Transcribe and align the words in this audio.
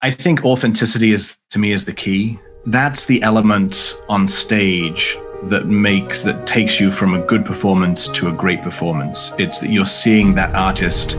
I 0.00 0.12
think 0.12 0.44
authenticity 0.44 1.12
is 1.12 1.36
to 1.50 1.58
me 1.58 1.72
is 1.72 1.84
the 1.84 1.92
key. 1.92 2.38
That's 2.66 3.06
the 3.06 3.20
element 3.22 4.00
on 4.08 4.28
stage 4.28 5.18
that 5.44 5.66
makes 5.66 6.22
that 6.22 6.46
takes 6.46 6.78
you 6.78 6.92
from 6.92 7.14
a 7.14 7.18
good 7.26 7.44
performance 7.44 8.06
to 8.10 8.28
a 8.28 8.32
great 8.32 8.62
performance. 8.62 9.32
It's 9.40 9.58
that 9.58 9.70
you're 9.70 9.86
seeing 9.86 10.34
that 10.34 10.54
artist 10.54 11.18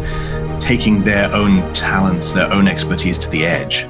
taking 0.62 1.04
their 1.04 1.30
own 1.34 1.74
talents, 1.74 2.32
their 2.32 2.50
own 2.54 2.70
expertise 2.70 3.18
to 3.20 3.30
the 3.30 3.46
edge. 3.46 3.84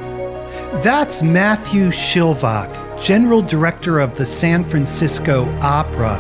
That's 0.84 1.22
Matthew 1.22 1.90
Shilvock, 1.90 3.00
General 3.00 3.44
Director 3.44 4.00
of 4.00 4.18
the 4.18 4.26
San 4.26 4.68
Francisco 4.68 5.46
Opera, 5.62 6.18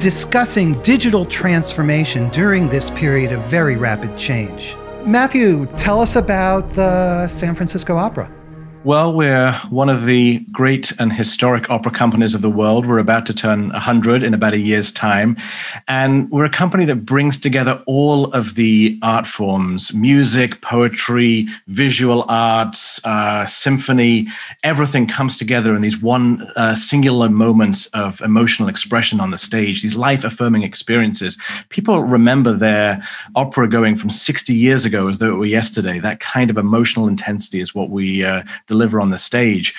discussing 0.00 0.80
digital 0.82 1.24
transformation 1.24 2.30
during 2.30 2.68
this 2.68 2.90
period 2.90 3.30
of 3.30 3.42
very 3.42 3.76
rapid 3.76 4.18
change. 4.18 4.74
Matthew, 5.06 5.66
tell 5.76 6.00
us 6.00 6.16
about 6.16 6.74
the 6.74 7.28
San 7.28 7.54
Francisco 7.54 7.96
Opera. 7.96 8.30
Well, 8.88 9.12
we're 9.12 9.52
one 9.68 9.90
of 9.90 10.06
the 10.06 10.38
great 10.50 10.92
and 10.98 11.12
historic 11.12 11.68
opera 11.68 11.92
companies 11.92 12.32
of 12.34 12.40
the 12.40 12.48
world. 12.48 12.86
We're 12.86 13.00
about 13.00 13.26
to 13.26 13.34
turn 13.34 13.68
100 13.68 14.22
in 14.22 14.32
about 14.32 14.54
a 14.54 14.58
year's 14.58 14.90
time. 14.90 15.36
And 15.88 16.30
we're 16.30 16.46
a 16.46 16.50
company 16.50 16.86
that 16.86 17.04
brings 17.04 17.38
together 17.38 17.82
all 17.84 18.32
of 18.32 18.54
the 18.54 18.98
art 19.02 19.26
forms 19.26 19.92
music, 19.92 20.62
poetry, 20.62 21.48
visual 21.66 22.24
arts, 22.30 22.98
uh, 23.04 23.44
symphony. 23.44 24.28
Everything 24.64 25.06
comes 25.06 25.36
together 25.36 25.76
in 25.76 25.82
these 25.82 26.00
one 26.00 26.50
uh, 26.56 26.74
singular 26.74 27.28
moments 27.28 27.88
of 27.88 28.22
emotional 28.22 28.70
expression 28.70 29.20
on 29.20 29.32
the 29.32 29.36
stage, 29.36 29.82
these 29.82 29.96
life 29.96 30.24
affirming 30.24 30.62
experiences. 30.62 31.36
People 31.68 32.02
remember 32.04 32.54
their 32.54 33.06
opera 33.36 33.68
going 33.68 33.96
from 33.96 34.08
60 34.08 34.54
years 34.54 34.86
ago 34.86 35.08
as 35.08 35.18
though 35.18 35.34
it 35.34 35.36
were 35.36 35.44
yesterday. 35.44 35.98
That 35.98 36.20
kind 36.20 36.48
of 36.48 36.56
emotional 36.56 37.06
intensity 37.06 37.60
is 37.60 37.74
what 37.74 37.90
we 37.90 38.24
uh, 38.24 38.44
deliver 38.66 38.77
on 38.78 39.10
the 39.10 39.18
stage. 39.18 39.74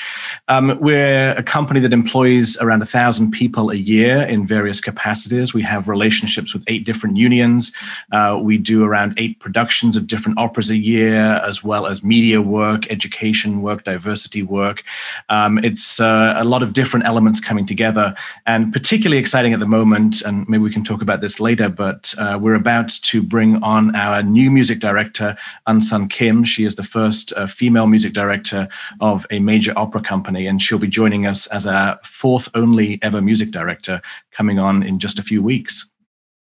Um, 0.47 0.77
we're 0.79 1.31
a 1.31 1.43
company 1.43 1.79
that 1.79 1.93
employs 1.93 2.57
around 2.57 2.81
a 2.81 2.85
thousand 2.85 3.31
people 3.31 3.69
a 3.71 3.75
year 3.75 4.23
in 4.23 4.45
various 4.45 4.81
capacities. 4.81 5.53
We 5.53 5.63
have 5.63 5.87
relationships 5.87 6.53
with 6.53 6.63
eight 6.67 6.85
different 6.85 7.17
unions. 7.17 7.71
Uh, 8.11 8.39
we 8.41 8.57
do 8.57 8.83
around 8.83 9.13
eight 9.17 9.39
productions 9.39 9.95
of 9.95 10.05
different 10.07 10.37
operas 10.37 10.69
a 10.69 10.77
year, 10.77 11.41
as 11.45 11.63
well 11.63 11.87
as 11.87 12.03
media 12.03 12.41
work, 12.41 12.91
education 12.91 13.61
work, 13.61 13.83
diversity 13.83 14.43
work. 14.43 14.83
Um, 15.29 15.57
it's 15.59 15.99
uh, 15.99 16.33
a 16.37 16.43
lot 16.43 16.61
of 16.61 16.73
different 16.73 17.05
elements 17.05 17.39
coming 17.39 17.65
together, 17.65 18.13
and 18.45 18.73
particularly 18.73 19.19
exciting 19.19 19.53
at 19.53 19.59
the 19.59 19.67
moment. 19.67 20.21
And 20.21 20.47
maybe 20.49 20.63
we 20.63 20.71
can 20.71 20.83
talk 20.83 21.01
about 21.01 21.21
this 21.21 21.39
later. 21.39 21.69
But 21.69 22.13
uh, 22.17 22.37
we're 22.41 22.55
about 22.55 22.89
to 22.89 23.23
bring 23.23 23.63
on 23.63 23.95
our 23.95 24.21
new 24.23 24.51
music 24.51 24.79
director, 24.79 25.37
Eun 25.67 25.81
Sun 25.81 26.09
Kim. 26.09 26.43
She 26.43 26.65
is 26.65 26.75
the 26.75 26.83
first 26.83 27.31
uh, 27.33 27.47
female 27.47 27.87
music 27.87 28.13
director 28.13 28.67
of 29.01 29.25
a 29.31 29.39
major 29.39 29.73
opera 29.75 30.01
company, 30.01 30.47
and 30.47 30.61
she'll 30.61 30.79
be 30.79 30.87
joining 30.87 31.25
us 31.25 31.47
as 31.47 31.65
our 31.65 31.99
fourth 32.03 32.49
only 32.55 32.99
ever 33.01 33.21
music 33.21 33.51
director 33.51 34.01
coming 34.31 34.59
on 34.59 34.83
in 34.83 34.99
just 34.99 35.19
a 35.19 35.23
few 35.23 35.41
weeks. 35.41 35.89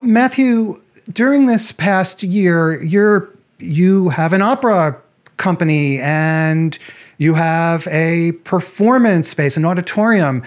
Matthew, 0.01 0.81
during 1.11 1.45
this 1.45 1.71
past 1.71 2.23
year, 2.23 2.81
you're 2.83 3.29
you 3.59 4.09
have 4.09 4.33
an 4.33 4.41
opera 4.41 4.99
company 5.37 5.99
and 5.99 6.77
you 7.17 7.33
have 7.33 7.87
a 7.87 8.33
performance 8.43 9.29
space, 9.29 9.55
an 9.57 9.65
auditorium. 9.65 10.43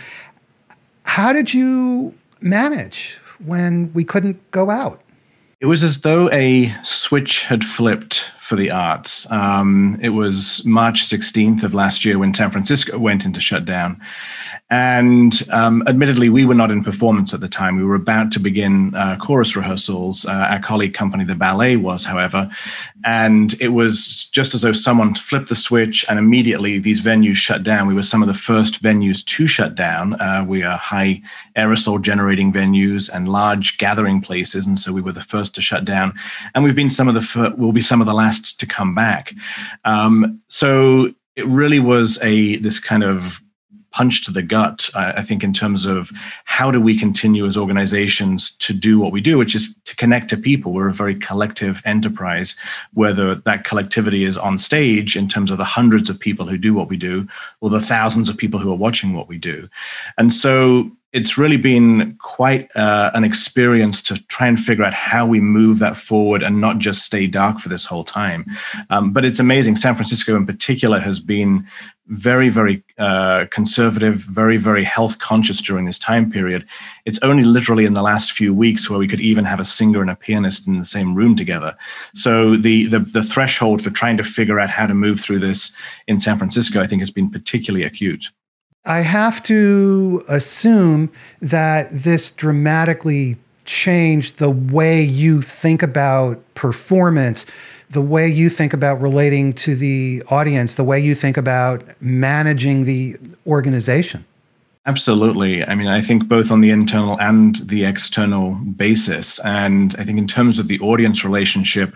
How 1.04 1.32
did 1.32 1.54
you 1.54 2.14
manage 2.40 3.18
when 3.44 3.92
we 3.94 4.04
couldn't 4.04 4.38
go 4.50 4.70
out? 4.70 5.00
It 5.60 5.66
was 5.66 5.82
as 5.82 6.02
though 6.02 6.30
a 6.30 6.74
switch 6.84 7.44
had 7.44 7.64
flipped 7.64 8.30
for 8.48 8.56
the 8.56 8.70
arts. 8.70 9.30
Um, 9.30 9.98
it 10.00 10.08
was 10.08 10.64
March 10.64 11.06
16th 11.06 11.62
of 11.62 11.74
last 11.74 12.02
year 12.02 12.18
when 12.18 12.32
San 12.32 12.50
Francisco 12.50 12.98
went 12.98 13.26
into 13.26 13.40
shutdown. 13.40 14.00
And 14.70 15.48
um, 15.50 15.82
admittedly, 15.86 16.28
we 16.28 16.44
were 16.44 16.54
not 16.54 16.70
in 16.70 16.84
performance 16.84 17.32
at 17.32 17.40
the 17.40 17.48
time. 17.48 17.76
We 17.76 17.84
were 17.84 17.94
about 17.94 18.30
to 18.32 18.40
begin 18.40 18.94
uh, 18.94 19.16
chorus 19.16 19.56
rehearsals. 19.56 20.26
Uh, 20.26 20.32
our 20.50 20.60
colleague 20.60 20.92
company, 20.92 21.24
the 21.24 21.34
ballet, 21.34 21.76
was, 21.76 22.04
however. 22.04 22.50
And 23.02 23.54
it 23.62 23.68
was 23.68 24.24
just 24.24 24.54
as 24.54 24.60
though 24.60 24.74
someone 24.74 25.14
flipped 25.14 25.48
the 25.48 25.54
switch 25.54 26.04
and 26.08 26.18
immediately 26.18 26.78
these 26.78 27.00
venues 27.00 27.36
shut 27.36 27.62
down. 27.62 27.86
We 27.86 27.94
were 27.94 28.02
some 28.02 28.20
of 28.20 28.28
the 28.28 28.34
first 28.34 28.82
venues 28.82 29.24
to 29.24 29.46
shut 29.46 29.74
down. 29.74 30.20
Uh, 30.20 30.44
we 30.46 30.62
are 30.62 30.76
high 30.76 31.22
aerosol 31.56 32.02
generating 32.02 32.52
venues 32.52 33.08
and 33.12 33.26
large 33.26 33.78
gathering 33.78 34.20
places. 34.20 34.66
And 34.66 34.78
so 34.78 34.92
we 34.92 35.00
were 35.00 35.12
the 35.12 35.22
first 35.22 35.54
to 35.54 35.62
shut 35.62 35.86
down. 35.86 36.12
And 36.54 36.62
we've 36.62 36.76
been 36.76 36.90
some 36.90 37.08
of 37.08 37.14
the, 37.14 37.22
fir- 37.22 37.54
we'll 37.56 37.72
be 37.72 37.80
some 37.80 38.02
of 38.02 38.06
the 38.06 38.12
last 38.12 38.37
to 38.42 38.66
come 38.66 38.94
back. 38.94 39.34
Um, 39.84 40.40
so 40.48 41.12
it 41.36 41.46
really 41.46 41.80
was 41.80 42.18
a, 42.22 42.56
this 42.56 42.80
kind 42.80 43.02
of 43.02 43.40
punch 43.90 44.24
to 44.24 44.30
the 44.30 44.42
gut, 44.42 44.90
I 44.94 45.22
think, 45.22 45.42
in 45.42 45.52
terms 45.52 45.86
of 45.86 46.10
how 46.44 46.70
do 46.70 46.80
we 46.80 46.96
continue 46.96 47.46
as 47.46 47.56
organizations 47.56 48.50
to 48.58 48.74
do 48.74 49.00
what 49.00 49.12
we 49.12 49.20
do, 49.20 49.38
which 49.38 49.54
is 49.54 49.74
to 49.86 49.96
connect 49.96 50.28
to 50.30 50.36
people. 50.36 50.72
We're 50.72 50.90
a 50.90 50.94
very 50.94 51.14
collective 51.14 51.82
enterprise, 51.84 52.54
whether 52.92 53.34
that 53.34 53.64
collectivity 53.64 54.24
is 54.24 54.36
on 54.36 54.58
stage 54.58 55.16
in 55.16 55.26
terms 55.26 55.50
of 55.50 55.58
the 55.58 55.64
hundreds 55.64 56.10
of 56.10 56.20
people 56.20 56.46
who 56.46 56.58
do 56.58 56.74
what 56.74 56.88
we 56.88 56.96
do, 56.96 57.26
or 57.60 57.70
the 57.70 57.80
thousands 57.80 58.28
of 58.28 58.36
people 58.36 58.60
who 58.60 58.70
are 58.70 58.76
watching 58.76 59.14
what 59.14 59.28
we 59.28 59.38
do. 59.38 59.68
And 60.18 60.32
so 60.32 60.90
it's 61.12 61.38
really 61.38 61.56
been 61.56 62.16
quite 62.20 62.68
uh, 62.76 63.10
an 63.14 63.24
experience 63.24 64.02
to 64.02 64.22
try 64.26 64.46
and 64.46 64.60
figure 64.60 64.84
out 64.84 64.92
how 64.92 65.24
we 65.24 65.40
move 65.40 65.78
that 65.78 65.96
forward 65.96 66.42
and 66.42 66.60
not 66.60 66.78
just 66.78 67.02
stay 67.02 67.26
dark 67.26 67.58
for 67.58 67.70
this 67.70 67.86
whole 67.86 68.04
time. 68.04 68.44
Um, 68.90 69.12
but 69.12 69.24
it's 69.24 69.40
amazing. 69.40 69.76
San 69.76 69.94
Francisco, 69.94 70.36
in 70.36 70.44
particular, 70.44 71.00
has 71.00 71.18
been 71.18 71.66
very, 72.08 72.50
very 72.50 72.82
uh, 72.98 73.46
conservative, 73.50 74.16
very, 74.16 74.58
very 74.58 74.84
health 74.84 75.18
conscious 75.18 75.62
during 75.62 75.86
this 75.86 75.98
time 75.98 76.30
period. 76.30 76.66
It's 77.06 77.18
only 77.22 77.44
literally 77.44 77.86
in 77.86 77.94
the 77.94 78.02
last 78.02 78.32
few 78.32 78.52
weeks 78.52 78.88
where 78.88 78.98
we 78.98 79.08
could 79.08 79.20
even 79.20 79.46
have 79.46 79.60
a 79.60 79.64
singer 79.64 80.02
and 80.02 80.10
a 80.10 80.16
pianist 80.16 80.66
in 80.66 80.78
the 80.78 80.84
same 80.84 81.14
room 81.14 81.36
together. 81.36 81.76
So 82.14 82.56
the, 82.56 82.86
the, 82.86 82.98
the 83.00 83.22
threshold 83.22 83.82
for 83.82 83.90
trying 83.90 84.18
to 84.18 84.24
figure 84.24 84.60
out 84.60 84.70
how 84.70 84.86
to 84.86 84.94
move 84.94 85.20
through 85.20 85.40
this 85.40 85.72
in 86.06 86.20
San 86.20 86.38
Francisco, 86.38 86.80
I 86.80 86.86
think, 86.86 87.00
has 87.00 87.10
been 87.10 87.30
particularly 87.30 87.84
acute. 87.84 88.30
I 88.88 89.02
have 89.02 89.42
to 89.44 90.24
assume 90.28 91.12
that 91.42 91.90
this 91.92 92.30
dramatically 92.30 93.36
changed 93.66 94.38
the 94.38 94.48
way 94.48 95.02
you 95.02 95.42
think 95.42 95.82
about 95.82 96.42
performance, 96.54 97.44
the 97.90 98.00
way 98.00 98.26
you 98.26 98.48
think 98.48 98.72
about 98.72 98.98
relating 99.02 99.52
to 99.52 99.76
the 99.76 100.22
audience, 100.30 100.76
the 100.76 100.84
way 100.84 100.98
you 100.98 101.14
think 101.14 101.36
about 101.36 101.84
managing 102.00 102.86
the 102.86 103.18
organization. 103.46 104.24
Absolutely. 104.86 105.62
I 105.64 105.74
mean, 105.74 105.88
I 105.88 106.00
think 106.00 106.26
both 106.26 106.50
on 106.50 106.62
the 106.62 106.70
internal 106.70 107.20
and 107.20 107.56
the 107.56 107.84
external 107.84 108.52
basis. 108.54 109.38
And 109.40 109.94
I 109.98 110.04
think 110.04 110.18
in 110.18 110.26
terms 110.26 110.58
of 110.58 110.68
the 110.68 110.80
audience 110.80 111.24
relationship, 111.24 111.94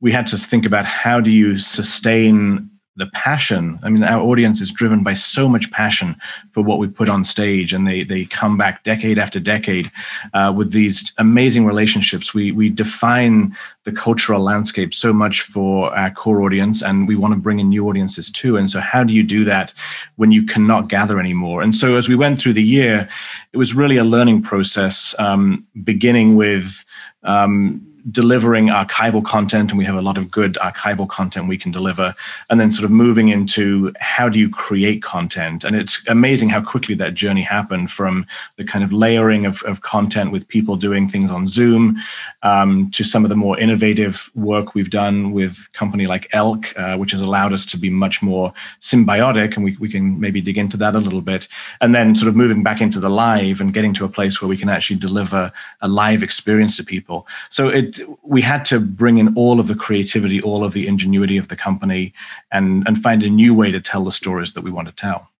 we 0.00 0.10
had 0.10 0.26
to 0.26 0.36
think 0.36 0.66
about 0.66 0.86
how 0.86 1.20
do 1.20 1.30
you 1.30 1.56
sustain 1.56 2.68
the 2.96 3.06
passion. 3.08 3.78
I 3.82 3.90
mean, 3.90 4.02
our 4.02 4.20
audience 4.20 4.60
is 4.60 4.72
driven 4.72 5.02
by 5.02 5.14
so 5.14 5.48
much 5.48 5.70
passion 5.70 6.16
for 6.52 6.62
what 6.62 6.78
we 6.78 6.88
put 6.88 7.08
on 7.08 7.24
stage, 7.24 7.72
and 7.72 7.86
they 7.86 8.04
they 8.04 8.24
come 8.24 8.56
back 8.56 8.84
decade 8.84 9.18
after 9.18 9.38
decade 9.38 9.90
uh, 10.32 10.52
with 10.56 10.72
these 10.72 11.12
amazing 11.18 11.66
relationships. 11.66 12.32
We 12.32 12.52
we 12.52 12.70
define 12.70 13.54
the 13.84 13.92
cultural 13.92 14.42
landscape 14.42 14.94
so 14.94 15.12
much 15.12 15.42
for 15.42 15.94
our 15.96 16.10
core 16.10 16.42
audience, 16.42 16.82
and 16.82 17.06
we 17.06 17.16
want 17.16 17.34
to 17.34 17.40
bring 17.40 17.60
in 17.60 17.68
new 17.68 17.88
audiences 17.88 18.30
too. 18.30 18.56
And 18.56 18.70
so, 18.70 18.80
how 18.80 19.04
do 19.04 19.12
you 19.12 19.22
do 19.22 19.44
that 19.44 19.74
when 20.16 20.32
you 20.32 20.44
cannot 20.44 20.88
gather 20.88 21.20
anymore? 21.20 21.62
And 21.62 21.76
so, 21.76 21.96
as 21.96 22.08
we 22.08 22.16
went 22.16 22.40
through 22.40 22.54
the 22.54 22.62
year, 22.62 23.08
it 23.52 23.58
was 23.58 23.74
really 23.74 23.98
a 23.98 24.04
learning 24.04 24.42
process, 24.42 25.14
um, 25.18 25.66
beginning 25.84 26.36
with. 26.36 26.84
Um, 27.22 27.85
delivering 28.10 28.66
archival 28.66 29.24
content, 29.24 29.70
and 29.70 29.78
we 29.78 29.84
have 29.84 29.96
a 29.96 30.02
lot 30.02 30.16
of 30.16 30.30
good 30.30 30.54
archival 30.62 31.08
content 31.08 31.48
we 31.48 31.58
can 31.58 31.72
deliver, 31.72 32.14
and 32.50 32.60
then 32.60 32.70
sort 32.70 32.84
of 32.84 32.90
moving 32.90 33.28
into 33.28 33.92
how 33.98 34.28
do 34.28 34.38
you 34.38 34.48
create 34.48 35.02
content. 35.02 35.64
And 35.64 35.74
it's 35.74 36.06
amazing 36.06 36.48
how 36.50 36.62
quickly 36.62 36.94
that 36.96 37.14
journey 37.14 37.42
happened 37.42 37.90
from 37.90 38.26
the 38.56 38.64
kind 38.64 38.84
of 38.84 38.92
layering 38.92 39.46
of, 39.46 39.62
of 39.62 39.82
content 39.82 40.30
with 40.30 40.46
people 40.48 40.76
doing 40.76 41.08
things 41.08 41.30
on 41.30 41.48
Zoom 41.48 41.96
um, 42.42 42.90
to 42.92 43.02
some 43.02 43.24
of 43.24 43.28
the 43.28 43.36
more 43.36 43.58
innovative 43.58 44.30
work 44.34 44.74
we've 44.74 44.90
done 44.90 45.32
with 45.32 45.68
company 45.72 46.06
like 46.06 46.28
Elk, 46.32 46.72
uh, 46.78 46.96
which 46.96 47.10
has 47.12 47.20
allowed 47.20 47.52
us 47.52 47.66
to 47.66 47.76
be 47.76 47.90
much 47.90 48.22
more 48.22 48.52
symbiotic, 48.80 49.56
and 49.56 49.64
we, 49.64 49.76
we 49.78 49.88
can 49.88 50.18
maybe 50.20 50.40
dig 50.40 50.58
into 50.58 50.76
that 50.76 50.94
a 50.94 50.98
little 51.00 51.20
bit. 51.20 51.48
And 51.80 51.94
then 51.94 52.14
sort 52.14 52.28
of 52.28 52.36
moving 52.36 52.62
back 52.62 52.80
into 52.80 53.00
the 53.00 53.10
live 53.10 53.60
and 53.60 53.74
getting 53.74 53.94
to 53.94 54.04
a 54.04 54.08
place 54.08 54.40
where 54.40 54.48
we 54.48 54.56
can 54.56 54.68
actually 54.68 54.96
deliver 54.96 55.52
a 55.80 55.88
live 55.88 56.22
experience 56.22 56.76
to 56.76 56.84
people. 56.84 57.26
So 57.50 57.68
it 57.68 57.95
we 58.22 58.42
had 58.42 58.64
to 58.66 58.80
bring 58.80 59.18
in 59.18 59.34
all 59.36 59.60
of 59.60 59.68
the 59.68 59.74
creativity, 59.74 60.40
all 60.40 60.64
of 60.64 60.72
the 60.72 60.86
ingenuity 60.86 61.36
of 61.36 61.48
the 61.48 61.56
company, 61.56 62.12
and 62.50 62.86
and 62.86 63.02
find 63.02 63.22
a 63.22 63.30
new 63.30 63.54
way 63.54 63.70
to 63.70 63.80
tell 63.80 64.04
the 64.04 64.12
stories 64.12 64.52
that 64.54 64.62
we 64.62 64.70
want 64.70 64.88
to 64.88 64.94
tell. 64.94 65.30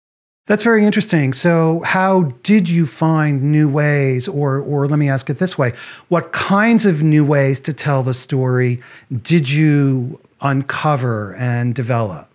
That's 0.47 0.63
very 0.63 0.85
interesting. 0.85 1.33
So, 1.33 1.81
how 1.81 2.23
did 2.43 2.69
you 2.69 2.85
find 2.85 3.43
new 3.43 3.67
ways, 3.67 4.27
or 4.27 4.59
or 4.59 4.87
let 4.87 4.97
me 4.97 5.09
ask 5.09 5.29
it 5.29 5.39
this 5.39 5.57
way: 5.57 5.73
What 6.07 6.31
kinds 6.31 6.85
of 6.85 7.03
new 7.03 7.25
ways 7.25 7.59
to 7.61 7.73
tell 7.73 8.01
the 8.01 8.13
story 8.13 8.81
did 9.21 9.49
you 9.49 10.19
uncover 10.41 11.35
and 11.35 11.75
develop? 11.75 12.29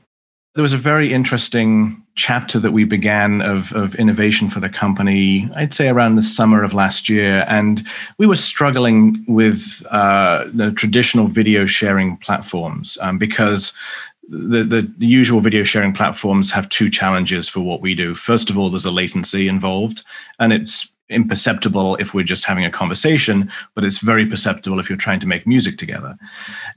There 0.55 0.63
was 0.63 0.73
a 0.73 0.79
very 0.79 1.13
interesting 1.13 2.03
chapter 2.15 2.59
that 2.59 2.73
we 2.73 2.85
began 2.85 3.41
of, 3.41 3.73
of 3.73 3.95
innovation 3.95 4.51
for 4.51 4.61
the 4.61 4.69
company, 4.69 5.49
I'd 5.57 5.73
say 5.73 5.89
around 5.89 6.17
the 6.17 6.23
summer 6.23 6.63
of 6.63 6.75
last 6.75 7.09
year. 7.09 7.47
And 7.49 7.87
we 8.19 8.27
were 8.27 8.37
struggling 8.37 9.25
with 9.27 9.83
uh, 9.91 10.45
the 10.53 10.71
traditional 10.73 11.27
video 11.27 11.65
sharing 11.65 12.19
platforms 12.19 12.99
um, 13.01 13.17
because 13.17 13.73
the, 14.29 14.63
the, 14.63 14.93
the, 14.99 15.07
usual 15.07 15.41
video 15.41 15.65
sharing 15.65 15.93
platforms 15.93 16.53
have 16.53 16.69
two 16.69 16.91
challenges 16.91 17.49
for 17.49 17.61
what 17.61 17.81
we 17.81 17.95
do. 17.95 18.15
First 18.15 18.51
of 18.51 18.59
all, 18.59 18.71
there's 18.71 18.85
a 18.85 18.91
latency 18.91 19.49
involved, 19.49 20.05
and 20.39 20.53
it's 20.53 20.92
imperceptible 21.13 21.97
if 21.97 22.15
we're 22.15 22.25
just 22.25 22.45
having 22.45 22.65
a 22.65 22.71
conversation, 22.71 23.51
but 23.75 23.85
it's 23.85 23.99
very 23.99 24.27
perceptible 24.27 24.81
if 24.81 24.89
you're 24.89 24.99
trying 24.99 25.21
to 25.21 25.27
make 25.27 25.47
music 25.47 25.79
together. 25.79 26.17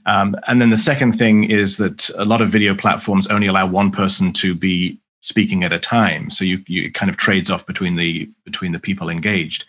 Um, 0.06 0.36
and 0.46 0.60
then 0.60 0.70
the 0.70 0.78
second 0.78 1.18
thing 1.18 1.44
is 1.44 1.76
that 1.78 2.10
a 2.16 2.24
lot 2.24 2.40
of 2.40 2.48
video 2.50 2.74
platforms 2.74 3.26
only 3.26 3.46
allow 3.46 3.66
one 3.66 3.90
person 3.90 4.32
to 4.34 4.54
be 4.54 4.98
speaking 5.26 5.64
at 5.64 5.72
a 5.72 5.78
time 5.78 6.30
so 6.30 6.44
you, 6.44 6.62
you 6.68 6.92
kind 6.92 7.10
of 7.10 7.16
trades 7.16 7.50
off 7.50 7.66
between 7.66 7.96
the 7.96 8.30
between 8.44 8.70
the 8.70 8.78
people 8.78 9.08
engaged 9.08 9.64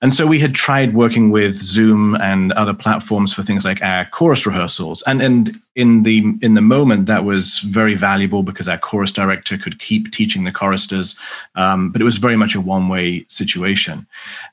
and 0.00 0.14
so 0.14 0.26
we 0.26 0.38
had 0.38 0.54
tried 0.54 0.94
working 0.94 1.30
with 1.30 1.56
zoom 1.56 2.14
and 2.16 2.52
other 2.52 2.74
platforms 2.74 3.34
for 3.34 3.42
things 3.42 3.64
like 3.64 3.82
our 3.82 4.04
chorus 4.06 4.46
rehearsals. 4.46 5.02
And 5.02 5.20
and 5.20 5.60
in 5.74 6.04
the 6.04 6.24
in 6.40 6.54
the 6.54 6.60
moment 6.60 7.06
that 7.06 7.24
was 7.24 7.58
very 7.60 7.94
valuable 7.94 8.44
because 8.44 8.68
our 8.68 8.78
chorus 8.78 9.10
director 9.10 9.58
could 9.58 9.80
keep 9.80 10.12
teaching 10.12 10.44
the 10.44 10.52
choristers 10.52 11.16
um, 11.56 11.90
but 11.90 12.00
it 12.00 12.04
was 12.04 12.18
very 12.18 12.36
much 12.36 12.54
a 12.54 12.60
one 12.60 12.88
way 12.88 13.24
situation. 13.28 14.06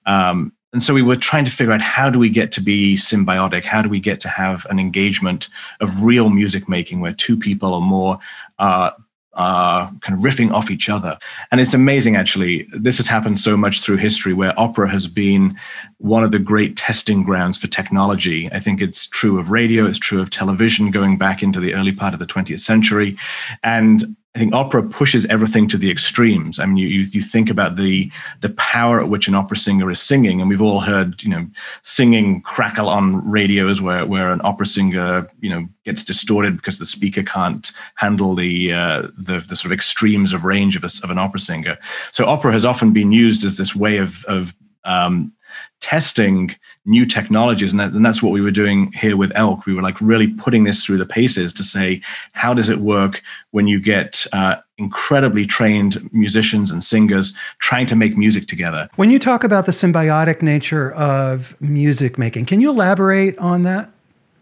Um, 0.07 0.51
and 0.73 0.83
so 0.83 0.93
we 0.93 1.03
were 1.03 1.15
trying 1.15 1.45
to 1.45 1.51
figure 1.51 1.71
out 1.71 1.81
how 1.81 2.09
do 2.09 2.19
we 2.19 2.29
get 2.29 2.51
to 2.53 2.61
be 2.61 2.95
symbiotic? 2.95 3.63
How 3.63 3.81
do 3.81 3.87
we 3.87 3.99
get 3.99 4.19
to 4.21 4.27
have 4.27 4.65
an 4.69 4.77
engagement 4.77 5.47
of 5.79 6.03
real 6.03 6.29
music 6.29 6.67
making 6.67 6.99
where 6.99 7.13
two 7.13 7.37
people 7.37 7.73
or 7.73 7.81
more 7.81 8.19
are 8.59 8.93
are 9.35 9.91
kind 10.01 10.17
of 10.17 10.23
riffing 10.23 10.51
off 10.51 10.71
each 10.71 10.89
other. 10.89 11.17
And 11.51 11.61
it's 11.61 11.73
amazing, 11.73 12.15
actually. 12.15 12.67
This 12.73 12.97
has 12.97 13.07
happened 13.07 13.39
so 13.39 13.57
much 13.57 13.81
through 13.81 13.97
history 13.97 14.33
where 14.33 14.57
opera 14.59 14.89
has 14.89 15.07
been 15.07 15.57
one 15.97 16.23
of 16.23 16.31
the 16.31 16.39
great 16.39 16.77
testing 16.77 17.23
grounds 17.23 17.57
for 17.57 17.67
technology. 17.67 18.51
I 18.51 18.59
think 18.59 18.81
it's 18.81 19.07
true 19.07 19.39
of 19.39 19.51
radio, 19.51 19.85
it's 19.85 19.99
true 19.99 20.21
of 20.21 20.29
television 20.29 20.91
going 20.91 21.17
back 21.17 21.43
into 21.43 21.59
the 21.59 21.73
early 21.73 21.91
part 21.91 22.13
of 22.13 22.19
the 22.19 22.25
20th 22.25 22.61
century. 22.61 23.17
And 23.63 24.15
I 24.35 24.39
think 24.39 24.53
opera 24.53 24.83
pushes 24.83 25.25
everything 25.27 25.65
to 25.69 25.77
the 25.77 25.89
extremes. 25.89 26.59
I 26.59 26.65
mean, 26.65 26.75
you, 26.75 26.87
you, 26.87 27.01
you 27.03 27.21
think 27.21 27.49
about 27.49 27.77
the 27.77 28.11
the 28.41 28.49
power 28.49 28.99
at 28.99 29.07
which 29.07 29.29
an 29.29 29.35
opera 29.35 29.55
singer 29.55 29.89
is 29.89 30.01
singing, 30.01 30.41
and 30.41 30.49
we've 30.49 30.61
all 30.61 30.81
heard 30.81 31.23
you 31.23 31.29
know 31.29 31.47
singing 31.83 32.41
crackle 32.41 32.89
on 32.89 33.27
radios 33.27 33.81
where 33.81 34.05
where 34.05 34.31
an 34.31 34.41
opera 34.43 34.65
singer 34.65 35.29
you 35.39 35.49
know 35.49 35.65
gets 35.85 36.03
distorted 36.03 36.57
because 36.57 36.79
the 36.79 36.85
speaker 36.85 37.23
can't 37.23 37.71
handle 37.95 38.35
the 38.35 38.73
uh, 38.73 39.03
the, 39.17 39.39
the 39.47 39.55
sort 39.55 39.67
of 39.67 39.71
extremes 39.71 40.33
of 40.33 40.43
range 40.43 40.75
of, 40.75 40.83
a, 40.83 40.91
of 41.03 41.09
an 41.09 41.17
opera 41.17 41.39
singer. 41.39 41.77
So 42.11 42.25
opera 42.25 42.51
has 42.51 42.65
often 42.65 42.91
been 42.91 43.13
used 43.13 43.45
as 43.45 43.55
this 43.55 43.73
way 43.73 43.97
of 43.97 44.25
of 44.25 44.53
um, 44.83 45.31
testing 45.81 46.55
new 46.85 47.05
technologies 47.05 47.71
and, 47.71 47.79
that, 47.79 47.91
and, 47.91 48.05
that's 48.05 48.21
what 48.21 48.31
we 48.31 48.41
were 48.41 48.51
doing 48.51 48.91
here 48.93 49.17
with 49.17 49.31
elk. 49.35 49.65
We 49.65 49.73
were 49.73 49.81
like 49.81 49.99
really 49.99 50.27
putting 50.27 50.63
this 50.63 50.83
through 50.85 50.97
the 50.97 51.05
paces 51.05 51.51
to 51.53 51.63
say 51.63 52.01
how 52.33 52.53
does 52.53 52.69
it 52.69 52.79
work 52.79 53.23
when 53.51 53.67
you 53.67 53.79
get 53.79 54.25
uh, 54.33 54.57
incredibly 54.77 55.45
trained 55.45 56.09
musicians 56.13 56.71
and 56.71 56.83
singers 56.83 57.35
trying 57.59 57.87
to 57.87 57.95
make 57.95 58.17
music 58.17 58.47
together? 58.47 58.89
When 58.95 59.09
you 59.09 59.19
talk 59.19 59.43
about 59.43 59.65
the 59.65 59.71
symbiotic 59.71 60.41
nature 60.41 60.91
of 60.93 61.59
music 61.59 62.17
making 62.17 62.45
can 62.45 62.61
you 62.61 62.69
elaborate 62.69 63.37
on 63.39 63.63
that 63.63 63.89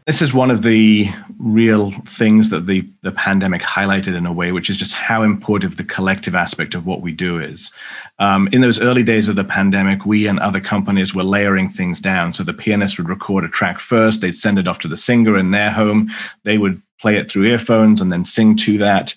this 0.05 0.21
is 0.21 0.33
one 0.33 0.51
of 0.51 0.63
the 0.63 1.09
real 1.37 1.91
things 2.05 2.49
that 2.49 2.67
the, 2.67 2.87
the 3.03 3.11
pandemic 3.11 3.61
highlighted 3.61 4.15
in 4.15 4.25
a 4.25 4.33
way, 4.33 4.51
which 4.51 4.69
is 4.69 4.75
just 4.75 4.93
how 4.93 5.23
important 5.23 5.77
the 5.77 5.83
collective 5.83 6.35
aspect 6.35 6.75
of 6.75 6.85
what 6.85 7.01
we 7.01 7.13
do 7.13 7.39
is. 7.39 7.71
Um, 8.19 8.49
in 8.51 8.61
those 8.61 8.81
early 8.81 9.03
days 9.03 9.29
of 9.29 9.37
the 9.37 9.45
pandemic, 9.45 10.05
we 10.05 10.27
and 10.27 10.39
other 10.39 10.59
companies 10.59 11.15
were 11.15 11.23
layering 11.23 11.69
things 11.69 12.01
down. 12.01 12.33
So 12.33 12.43
the 12.43 12.53
pianist 12.53 12.97
would 12.97 13.07
record 13.07 13.45
a 13.45 13.49
track 13.49 13.79
first, 13.79 14.21
they'd 14.21 14.35
send 14.35 14.59
it 14.59 14.67
off 14.67 14.79
to 14.79 14.87
the 14.89 14.97
singer 14.97 15.37
in 15.37 15.51
their 15.51 15.71
home, 15.71 16.11
they 16.43 16.57
would 16.57 16.81
play 16.99 17.15
it 17.15 17.29
through 17.29 17.45
earphones 17.45 18.01
and 18.01 18.11
then 18.11 18.25
sing 18.25 18.55
to 18.57 18.77
that. 18.79 19.15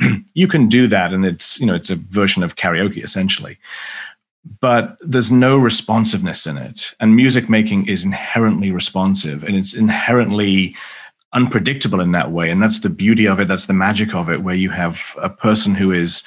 you 0.34 0.46
can 0.46 0.68
do 0.68 0.86
that, 0.86 1.14
and 1.14 1.24
it's 1.24 1.58
you 1.58 1.64
know 1.64 1.74
it's 1.74 1.88
a 1.88 1.96
version 1.96 2.42
of 2.42 2.56
karaoke 2.56 3.02
essentially 3.02 3.56
but 4.60 4.96
there's 5.00 5.32
no 5.32 5.56
responsiveness 5.56 6.46
in 6.46 6.56
it. 6.56 6.94
And 7.00 7.16
music 7.16 7.48
making 7.48 7.88
is 7.88 8.04
inherently 8.04 8.70
responsive 8.70 9.42
and 9.44 9.56
it's 9.56 9.74
inherently 9.74 10.74
unpredictable 11.32 12.00
in 12.00 12.12
that 12.12 12.32
way. 12.32 12.50
And 12.50 12.62
that's 12.62 12.80
the 12.80 12.88
beauty 12.88 13.26
of 13.26 13.40
it. 13.40 13.48
That's 13.48 13.66
the 13.66 13.72
magic 13.72 14.14
of 14.14 14.30
it, 14.30 14.42
where 14.42 14.54
you 14.54 14.70
have 14.70 15.00
a 15.20 15.28
person 15.28 15.74
who 15.74 15.92
is 15.92 16.22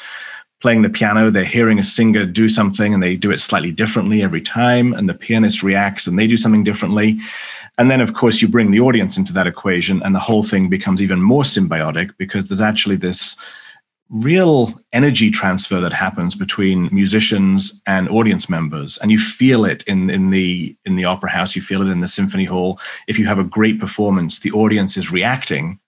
playing 0.62 0.82
the 0.82 0.90
piano, 0.90 1.32
they're 1.32 1.46
hearing 1.46 1.80
a 1.80 1.84
singer 1.84 2.26
do 2.26 2.50
something 2.50 2.94
and 2.94 3.02
they 3.02 3.16
do 3.16 3.32
it 3.32 3.40
slightly 3.40 3.72
differently 3.72 4.22
every 4.22 4.42
time. 4.42 4.94
And 4.94 5.08
the 5.08 5.14
pianist 5.14 5.64
reacts 5.64 6.06
and 6.06 6.20
they 6.20 6.28
do 6.28 6.38
something 6.38 6.66
differently. 6.66 7.20
And 7.78 7.90
then, 7.90 8.02
of 8.02 8.14
course, 8.14 8.42
you 8.42 8.50
bring 8.50 8.72
the 8.72 8.82
audience 8.82 9.18
into 9.18 9.32
that 9.32 9.48
equation, 9.48 10.04
and 10.04 10.14
the 10.14 10.20
whole 10.20 10.44
thing 10.44 10.68
becomes 10.68 11.02
even 11.02 11.22
more 11.22 11.44
symbiotic 11.44 12.12
because 12.18 12.50
there's 12.50 12.60
actually 12.60 12.98
this 12.98 13.38
real 14.10 14.74
energy 14.92 15.30
transfer 15.30 15.80
that 15.80 15.94
happens 15.94 16.34
between 16.34 16.90
musicians 16.92 17.80
and 17.86 18.10
audience 18.10 18.50
members. 18.50 18.98
And 18.98 19.12
you 19.12 19.20
feel 19.20 19.66
it 19.66 19.84
in 19.84 20.10
in 20.10 20.32
the 20.32 20.76
in 20.86 20.96
the 20.96 21.06
opera 21.06 21.30
house 21.30 21.56
you 21.56 21.62
feel 21.62 21.82
it 21.82 21.92
in 21.92 22.02
the 22.02 22.08
symphony 22.08 22.46
hall. 22.46 22.80
If 23.08 23.20
you 23.20 23.28
have 23.28 23.40
a 23.40 23.44
great 23.44 23.80
performance 23.80 24.40
the 24.40 24.52
audience 24.52 24.98
is 24.98 25.12
reacting 25.12 25.80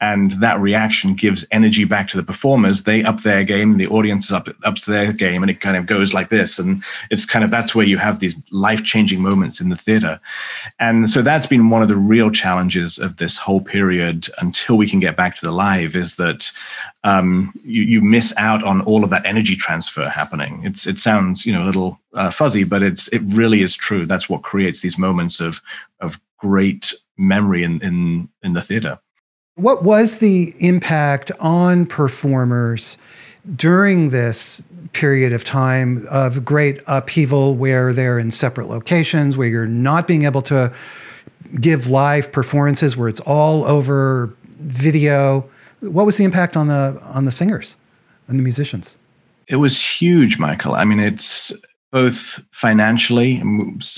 and 0.00 0.32
that 0.32 0.58
reaction 0.58 1.14
gives 1.14 1.44
energy 1.50 1.84
back 1.84 2.08
to 2.08 2.16
the 2.16 2.22
performers. 2.22 2.84
They 2.84 3.04
up 3.04 3.22
their 3.22 3.44
game 3.44 3.76
the 3.76 3.86
audience 3.88 4.26
is 4.26 4.32
up 4.32 4.48
ups 4.64 4.86
their 4.86 5.12
game 5.12 5.42
and 5.42 5.50
it 5.50 5.60
kind 5.60 5.76
of 5.76 5.86
goes 5.86 6.14
like 6.14 6.30
this. 6.30 6.58
And 6.58 6.82
it's 7.10 7.26
kind 7.26 7.44
of 7.44 7.50
that's 7.50 7.74
where 7.74 7.86
you 7.86 7.98
have 7.98 8.18
these 8.18 8.34
life-changing 8.50 9.20
moments 9.20 9.60
in 9.60 9.68
the 9.68 9.76
theater. 9.76 10.18
And 10.78 11.10
so 11.10 11.20
that's 11.20 11.46
been 11.46 11.70
one 11.70 11.82
of 11.82 11.88
the 11.88 11.96
real 11.96 12.30
challenges 12.30 12.98
of 12.98 13.18
this 13.18 13.36
whole 13.36 13.60
period 13.60 14.28
until 14.38 14.76
we 14.76 14.88
can 14.88 15.00
get 15.00 15.16
back 15.16 15.36
to 15.36 15.44
the 15.44 15.52
live 15.52 15.94
is 15.94 16.16
that 16.16 16.50
um, 17.04 17.52
you, 17.62 17.82
you 17.82 18.00
miss 18.00 18.34
out 18.36 18.62
on 18.62 18.80
all 18.82 19.04
of 19.04 19.10
that 19.10 19.26
energy 19.26 19.56
transfer 19.56 20.08
happening. 20.08 20.62
It's 20.64 20.86
it 20.86 20.98
sounds 20.98 21.44
you 21.44 21.52
know 21.52 21.64
a 21.64 21.66
little 21.66 22.00
uh, 22.14 22.30
fuzzy 22.30 22.64
but 22.64 22.82
it's 22.82 23.08
it 23.08 23.20
really 23.26 23.62
is 23.62 23.76
true. 23.76 24.06
That's 24.06 24.28
what 24.28 24.42
creates 24.42 24.80
these 24.80 24.96
moments 24.96 25.40
of 25.40 25.60
of 26.00 26.18
great 26.38 26.94
memory 27.18 27.64
in 27.64 27.82
in 27.82 28.28
in 28.42 28.54
the 28.54 28.62
theater 28.62 28.98
what 29.56 29.84
was 29.84 30.16
the 30.16 30.54
impact 30.58 31.30
on 31.40 31.86
performers 31.86 32.96
during 33.56 34.10
this 34.10 34.62
period 34.92 35.32
of 35.32 35.44
time 35.44 36.06
of 36.10 36.44
great 36.44 36.80
upheaval 36.86 37.54
where 37.54 37.92
they're 37.92 38.18
in 38.18 38.30
separate 38.30 38.68
locations, 38.68 39.36
where 39.36 39.48
you're 39.48 39.66
not 39.66 40.06
being 40.06 40.24
able 40.24 40.42
to 40.42 40.72
give 41.60 41.88
live 41.88 42.30
performances, 42.32 42.96
where 42.96 43.08
it's 43.08 43.20
all 43.20 43.64
over 43.64 44.34
video? 44.60 45.48
What 45.80 46.06
was 46.06 46.16
the 46.16 46.24
impact 46.24 46.56
on 46.56 46.68
the 46.68 46.98
on 47.02 47.24
the 47.24 47.32
singers 47.32 47.76
and 48.28 48.38
the 48.38 48.42
musicians? 48.42 48.96
It 49.48 49.56
was 49.56 49.80
huge, 49.80 50.38
Michael. 50.38 50.74
I 50.74 50.84
mean, 50.84 51.00
it's 51.00 51.52
both 51.90 52.40
financially, 52.52 53.42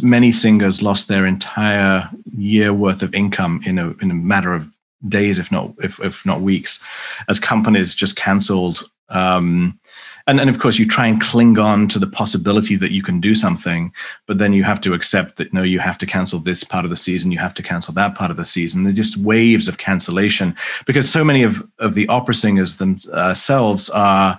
many 0.03 0.33
singers 0.33 0.81
lost 0.81 1.09
their 1.09 1.27
entire 1.27 2.09
year 2.37 2.73
worth 2.73 3.03
of 3.03 3.15
income 3.15 3.61
in 3.67 3.79
a 3.79 3.91
in 4.01 4.11
a 4.11 4.15
matter 4.15 4.55
of 4.55 4.73
days, 5.09 5.39
if 5.39 5.51
not 5.51 5.73
if, 5.83 6.01
if 6.01 6.25
not 6.25 6.41
weeks, 6.41 6.81
as 7.29 7.41
companies 7.41 7.95
just 7.95 8.17
cancelled. 8.17 8.89
Um, 9.09 9.79
and, 10.27 10.41
and 10.41 10.49
of 10.49 10.59
course, 10.59 10.79
you 10.79 10.87
try 10.87 11.07
and 11.07 11.21
cling 11.21 11.59
on 11.59 11.89
to 11.89 11.99
the 11.99 12.07
possibility 12.07 12.77
that 12.77 12.93
you 12.93 13.03
can 13.03 13.21
do 13.21 13.35
something, 13.35 13.93
but 14.27 14.39
then 14.39 14.53
you 14.53 14.63
have 14.63 14.81
to 14.83 14.95
accept 14.95 15.37
that 15.37 15.53
no, 15.53 15.63
you 15.63 15.81
have 15.81 15.99
to 15.99 16.07
cancel 16.07 16.39
this 16.39 16.63
part 16.63 16.85
of 16.85 16.91
the 16.91 16.97
season, 16.97 17.33
you 17.33 17.39
have 17.39 17.55
to 17.55 17.63
cancel 17.63 17.93
that 17.95 18.15
part 18.15 18.31
of 18.31 18.37
the 18.37 18.45
season. 18.45 18.85
They're 18.85 18.93
just 18.93 19.17
waves 19.17 19.67
of 19.69 19.79
cancellation 19.79 20.55
because 20.87 21.11
so 21.11 21.25
many 21.25 21.43
of, 21.43 21.69
of 21.79 21.95
the 21.95 22.07
opera 22.09 22.35
singers 22.35 22.79
themselves 22.79 23.91
are 23.91 24.39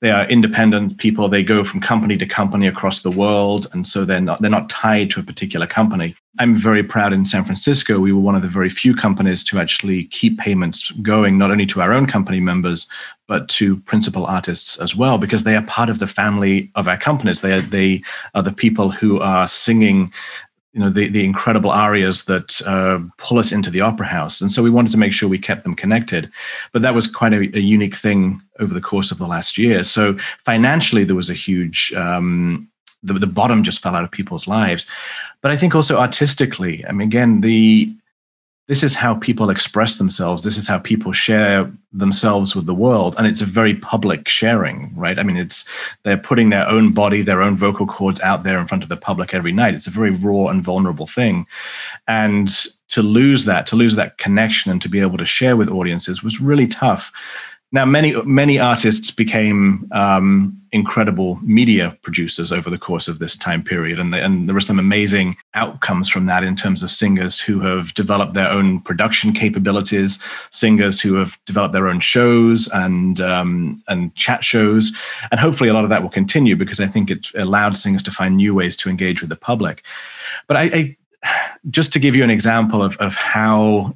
they 0.00 0.10
are 0.10 0.28
independent 0.28 0.98
people. 0.98 1.28
They 1.28 1.42
go 1.42 1.64
from 1.64 1.80
company 1.80 2.16
to 2.18 2.26
company 2.26 2.68
across 2.68 3.00
the 3.00 3.10
world 3.10 3.66
and 3.72 3.86
so 3.86 4.04
they're 4.04 4.20
not 4.20 4.40
they're 4.40 4.50
not 4.50 4.70
tied 4.70 5.10
to 5.12 5.20
a 5.20 5.24
particular 5.24 5.66
company. 5.66 6.14
I'm 6.38 6.54
very 6.54 6.84
proud 6.84 7.12
in 7.12 7.24
san 7.24 7.44
francisco 7.44 7.98
we 7.98 8.12
were 8.12 8.20
one 8.20 8.36
of 8.36 8.42
the 8.42 8.48
very 8.48 8.70
few 8.70 8.94
companies 8.94 9.42
to 9.44 9.58
actually 9.58 10.04
keep 10.04 10.38
payments 10.38 10.92
going 11.02 11.36
not 11.36 11.50
only 11.50 11.66
to 11.66 11.80
our 11.80 11.92
own 11.92 12.06
company 12.06 12.38
members 12.38 12.86
but 13.26 13.48
to 13.48 13.76
principal 13.80 14.24
artists 14.24 14.78
as 14.78 14.94
well 14.94 15.18
because 15.18 15.42
they 15.44 15.56
are 15.56 15.62
part 15.62 15.90
of 15.90 15.98
the 15.98 16.06
family 16.06 16.70
of 16.76 16.86
our 16.86 16.96
companies. 16.96 17.40
They 17.40 17.52
are 17.52 17.60
they 17.60 18.02
are 18.34 18.42
the 18.42 18.52
people 18.52 18.90
who 18.90 19.20
are 19.20 19.48
singing 19.48 20.12
you 20.78 20.84
know 20.84 20.90
the 20.90 21.08
the 21.08 21.24
incredible 21.24 21.72
arias 21.72 22.26
that 22.26 22.62
uh, 22.64 23.00
pull 23.16 23.40
us 23.40 23.50
into 23.50 23.68
the 23.68 23.80
opera 23.80 24.06
house. 24.06 24.40
And 24.40 24.52
so 24.52 24.62
we 24.62 24.70
wanted 24.70 24.92
to 24.92 24.98
make 24.98 25.12
sure 25.12 25.28
we 25.28 25.36
kept 25.36 25.64
them 25.64 25.74
connected. 25.74 26.30
But 26.72 26.82
that 26.82 26.94
was 26.94 27.08
quite 27.08 27.32
a, 27.32 27.40
a 27.56 27.60
unique 27.60 27.96
thing 27.96 28.40
over 28.60 28.72
the 28.72 28.80
course 28.80 29.10
of 29.10 29.18
the 29.18 29.26
last 29.26 29.58
year. 29.58 29.82
So 29.82 30.16
financially 30.44 31.02
there 31.02 31.16
was 31.16 31.30
a 31.30 31.34
huge 31.34 31.92
um, 31.94 32.68
the, 33.02 33.14
the 33.14 33.26
bottom 33.26 33.64
just 33.64 33.82
fell 33.82 33.96
out 33.96 34.04
of 34.04 34.12
people's 34.12 34.46
lives. 34.46 34.86
But 35.40 35.50
i 35.50 35.56
think 35.56 35.74
also 35.74 35.98
artistically 35.98 36.84
i 36.86 36.92
mean 36.92 37.08
again 37.08 37.40
the 37.40 37.92
this 38.68 38.82
is 38.82 38.94
how 38.94 39.14
people 39.14 39.48
express 39.48 39.96
themselves. 39.96 40.44
This 40.44 40.58
is 40.58 40.68
how 40.68 40.78
people 40.78 41.12
share 41.12 41.72
themselves 41.90 42.54
with 42.54 42.66
the 42.66 42.74
world. 42.74 43.14
And 43.16 43.26
it's 43.26 43.40
a 43.40 43.46
very 43.46 43.74
public 43.74 44.28
sharing, 44.28 44.94
right? 44.94 45.18
I 45.18 45.22
mean, 45.22 45.38
it's 45.38 45.64
they're 46.04 46.18
putting 46.18 46.50
their 46.50 46.68
own 46.68 46.92
body, 46.92 47.22
their 47.22 47.40
own 47.40 47.56
vocal 47.56 47.86
cords 47.86 48.20
out 48.20 48.42
there 48.44 48.58
in 48.60 48.66
front 48.66 48.82
of 48.82 48.90
the 48.90 48.96
public 48.96 49.32
every 49.32 49.52
night. 49.52 49.72
It's 49.72 49.86
a 49.86 49.90
very 49.90 50.10
raw 50.10 50.48
and 50.48 50.62
vulnerable 50.62 51.06
thing. 51.06 51.46
And 52.06 52.50
to 52.88 53.02
lose 53.02 53.46
that, 53.46 53.66
to 53.68 53.76
lose 53.76 53.96
that 53.96 54.18
connection 54.18 54.70
and 54.70 54.82
to 54.82 54.88
be 54.88 55.00
able 55.00 55.18
to 55.18 55.26
share 55.26 55.56
with 55.56 55.70
audiences 55.70 56.22
was 56.22 56.40
really 56.40 56.68
tough. 56.68 57.10
Now, 57.70 57.84
many 57.84 58.14
many 58.22 58.58
artists 58.58 59.10
became 59.10 59.86
um, 59.92 60.58
incredible 60.72 61.38
media 61.42 61.98
producers 62.02 62.50
over 62.50 62.70
the 62.70 62.78
course 62.78 63.08
of 63.08 63.18
this 63.18 63.36
time 63.36 63.62
period, 63.62 63.98
and, 63.98 64.10
the, 64.12 64.24
and 64.24 64.48
there 64.48 64.54
were 64.54 64.60
some 64.60 64.78
amazing 64.78 65.36
outcomes 65.52 66.08
from 66.08 66.24
that 66.26 66.42
in 66.42 66.56
terms 66.56 66.82
of 66.82 66.90
singers 66.90 67.38
who 67.38 67.60
have 67.60 67.92
developed 67.92 68.32
their 68.32 68.50
own 68.50 68.80
production 68.80 69.34
capabilities, 69.34 70.18
singers 70.50 70.98
who 70.98 71.14
have 71.16 71.38
developed 71.44 71.74
their 71.74 71.88
own 71.88 72.00
shows 72.00 72.68
and 72.68 73.20
um, 73.20 73.82
and 73.88 74.14
chat 74.14 74.42
shows, 74.42 74.90
and 75.30 75.38
hopefully 75.38 75.68
a 75.68 75.74
lot 75.74 75.84
of 75.84 75.90
that 75.90 76.02
will 76.02 76.08
continue 76.08 76.56
because 76.56 76.80
I 76.80 76.86
think 76.86 77.10
it 77.10 77.28
allowed 77.34 77.76
singers 77.76 78.02
to 78.04 78.10
find 78.10 78.34
new 78.34 78.54
ways 78.54 78.76
to 78.76 78.88
engage 78.88 79.20
with 79.20 79.28
the 79.28 79.36
public. 79.36 79.84
But 80.46 80.56
I, 80.56 80.62
I 80.62 80.96
just 81.68 81.92
to 81.92 81.98
give 81.98 82.16
you 82.16 82.24
an 82.24 82.30
example 82.30 82.82
of 82.82 82.96
of 82.96 83.14
how 83.14 83.94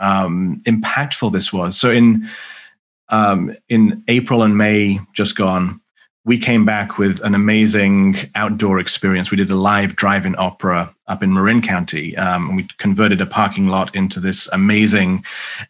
um, 0.00 0.60
impactful 0.66 1.32
this 1.32 1.52
was, 1.52 1.78
so 1.78 1.92
in 1.92 2.28
um, 3.12 3.54
in 3.68 4.02
April 4.08 4.42
and 4.42 4.58
May, 4.58 4.98
just 5.14 5.36
gone, 5.36 5.80
we 6.24 6.38
came 6.38 6.64
back 6.64 6.98
with 6.98 7.20
an 7.20 7.34
amazing 7.34 8.16
outdoor 8.34 8.78
experience. 8.78 9.30
We 9.30 9.36
did 9.36 9.50
a 9.50 9.56
live 9.56 9.96
drive-in 9.96 10.36
opera 10.38 10.94
up 11.08 11.22
in 11.22 11.34
Marin 11.34 11.60
County, 11.62 12.16
um, 12.16 12.48
and 12.48 12.56
we 12.56 12.66
converted 12.78 13.20
a 13.20 13.26
parking 13.26 13.68
lot 13.68 13.94
into 13.94 14.18
this 14.18 14.48
amazing 14.52 15.24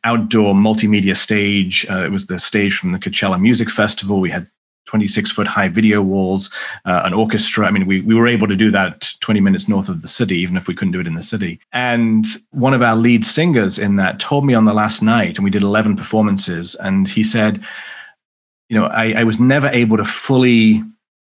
outdoor 0.04 0.54
multimedia 0.54 1.16
stage. 1.16 1.86
Uh, 1.90 2.04
it 2.04 2.12
was 2.12 2.26
the 2.26 2.38
stage 2.38 2.76
from 2.76 2.92
the 2.92 2.98
Coachella 2.98 3.40
Music 3.40 3.70
Festival. 3.70 4.20
We 4.20 4.30
had 4.30 4.46
26 4.86 5.30
foot 5.32 5.46
high 5.46 5.68
video 5.68 6.02
walls, 6.02 6.50
uh, 6.84 7.02
an 7.04 7.12
orchestra. 7.14 7.66
I 7.66 7.70
mean, 7.70 7.86
we, 7.86 8.00
we 8.00 8.14
were 8.14 8.26
able 8.26 8.48
to 8.48 8.56
do 8.56 8.70
that 8.70 9.12
20 9.20 9.40
minutes 9.40 9.68
north 9.68 9.88
of 9.88 10.02
the 10.02 10.08
city, 10.08 10.38
even 10.38 10.56
if 10.56 10.68
we 10.68 10.74
couldn't 10.74 10.92
do 10.92 11.00
it 11.00 11.06
in 11.06 11.14
the 11.14 11.22
city. 11.22 11.60
And 11.72 12.26
one 12.50 12.74
of 12.74 12.82
our 12.82 12.96
lead 12.96 13.24
singers 13.24 13.78
in 13.78 13.96
that 13.96 14.20
told 14.20 14.44
me 14.44 14.54
on 14.54 14.64
the 14.64 14.74
last 14.74 15.02
night, 15.02 15.36
and 15.36 15.44
we 15.44 15.50
did 15.50 15.62
11 15.62 15.96
performances, 15.96 16.74
and 16.74 17.08
he 17.08 17.24
said, 17.24 17.64
you 18.68 18.78
know, 18.78 18.86
I, 18.86 19.12
I 19.12 19.24
was 19.24 19.38
never 19.38 19.68
able 19.68 19.96
to 19.98 20.04
fully 20.04 20.82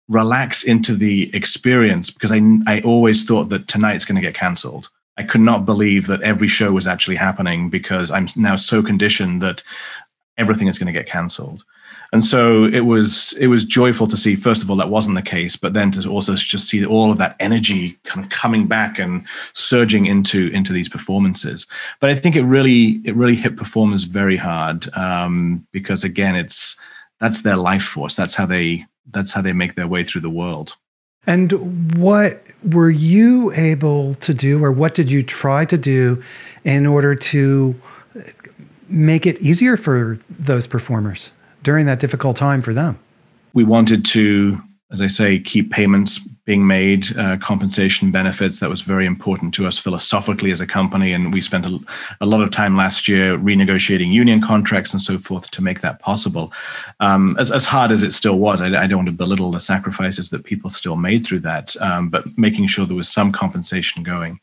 relax 0.08 0.64
into 0.64 0.94
the 0.94 1.34
experience 1.34 2.10
because 2.10 2.32
I, 2.32 2.40
I 2.66 2.80
always 2.80 3.24
thought 3.24 3.50
that 3.50 3.68
tonight's 3.68 4.04
going 4.04 4.16
to 4.16 4.26
get 4.26 4.34
canceled. 4.34 4.88
I 5.18 5.22
could 5.22 5.40
not 5.40 5.66
believe 5.66 6.06
that 6.06 6.22
every 6.22 6.48
show 6.48 6.72
was 6.72 6.86
actually 6.86 7.16
happening 7.16 7.68
because 7.68 8.10
I'm 8.10 8.28
now 8.36 8.56
so 8.56 8.82
conditioned 8.82 9.42
that 9.42 9.62
everything 10.38 10.68
is 10.68 10.78
going 10.78 10.86
to 10.86 10.98
get 10.98 11.08
canceled 11.08 11.64
and 12.12 12.24
so 12.24 12.64
it 12.64 12.80
was 12.80 13.34
it 13.34 13.48
was 13.48 13.64
joyful 13.64 14.06
to 14.06 14.16
see 14.16 14.34
first 14.34 14.62
of 14.62 14.70
all 14.70 14.76
that 14.76 14.90
wasn't 14.90 15.14
the 15.14 15.22
case 15.22 15.56
but 15.56 15.74
then 15.74 15.90
to 15.90 16.08
also 16.08 16.34
just 16.34 16.68
see 16.68 16.84
all 16.84 17.12
of 17.12 17.18
that 17.18 17.36
energy 17.38 17.98
kind 18.04 18.24
of 18.24 18.30
coming 18.30 18.66
back 18.66 18.98
and 18.98 19.26
surging 19.52 20.06
into 20.06 20.48
into 20.48 20.72
these 20.72 20.88
performances. 20.88 21.66
But 22.00 22.10
i 22.10 22.14
think 22.14 22.36
it 22.36 22.44
really 22.44 23.00
it 23.04 23.14
really 23.14 23.36
hit 23.36 23.56
performers 23.56 24.04
very 24.04 24.36
hard 24.36 24.92
um, 24.96 25.66
because 25.72 26.04
again 26.04 26.34
it's 26.34 26.78
that's 27.20 27.42
their 27.42 27.56
life 27.56 27.82
force. 27.82 28.16
That's 28.16 28.34
how 28.34 28.46
they 28.46 28.86
that's 29.10 29.32
how 29.32 29.40
they 29.40 29.52
make 29.52 29.74
their 29.74 29.88
way 29.88 30.04
through 30.04 30.20
the 30.20 30.30
world. 30.30 30.76
And 31.26 31.98
what 31.98 32.42
were 32.62 32.90
you 32.90 33.52
able 33.52 34.14
to 34.16 34.32
do 34.32 34.62
or 34.62 34.72
what 34.72 34.94
did 34.94 35.10
you 35.10 35.22
try 35.22 35.64
to 35.66 35.76
do 35.76 36.22
in 36.64 36.86
order 36.86 37.14
to 37.14 37.74
make 38.88 39.26
it 39.26 39.38
easier 39.40 39.76
for 39.76 40.18
those 40.38 40.66
performers 40.66 41.30
during 41.62 41.86
that 41.86 42.00
difficult 42.00 42.36
time 42.36 42.62
for 42.62 42.72
them? 42.72 42.98
We 43.52 43.64
wanted 43.64 44.04
to, 44.06 44.60
as 44.90 45.00
I 45.00 45.06
say, 45.06 45.38
keep 45.38 45.70
payments 45.70 46.18
being 46.48 46.66
made, 46.66 47.14
uh, 47.18 47.36
compensation 47.36 48.10
benefits. 48.10 48.58
That 48.58 48.70
was 48.70 48.80
very 48.80 49.04
important 49.04 49.52
to 49.52 49.66
us 49.66 49.78
philosophically 49.78 50.50
as 50.50 50.62
a 50.62 50.66
company. 50.66 51.12
And 51.12 51.30
we 51.30 51.42
spent 51.42 51.66
a, 51.66 51.78
a, 52.22 52.24
lot 52.24 52.42
of 52.42 52.50
time 52.50 52.74
last 52.74 53.06
year 53.06 53.36
renegotiating 53.36 54.10
union 54.10 54.40
contracts 54.40 54.94
and 54.94 55.02
so 55.02 55.18
forth 55.18 55.50
to 55.50 55.62
make 55.62 55.82
that 55.82 56.00
possible. 56.00 56.50
Um, 57.00 57.36
as, 57.38 57.52
as 57.52 57.66
hard 57.66 57.92
as 57.92 58.02
it 58.02 58.14
still 58.14 58.38
was, 58.38 58.62
I, 58.62 58.68
I, 58.82 58.86
don't 58.86 59.00
want 59.00 59.10
to 59.10 59.24
belittle 59.24 59.50
the 59.50 59.60
sacrifices 59.60 60.30
that 60.30 60.44
people 60.44 60.70
still 60.70 60.96
made 60.96 61.26
through 61.26 61.40
that, 61.40 61.76
um, 61.82 62.08
but 62.08 62.24
making 62.38 62.66
sure 62.68 62.86
there 62.86 62.96
was 62.96 63.10
some 63.10 63.30
compensation 63.30 64.02
going. 64.02 64.40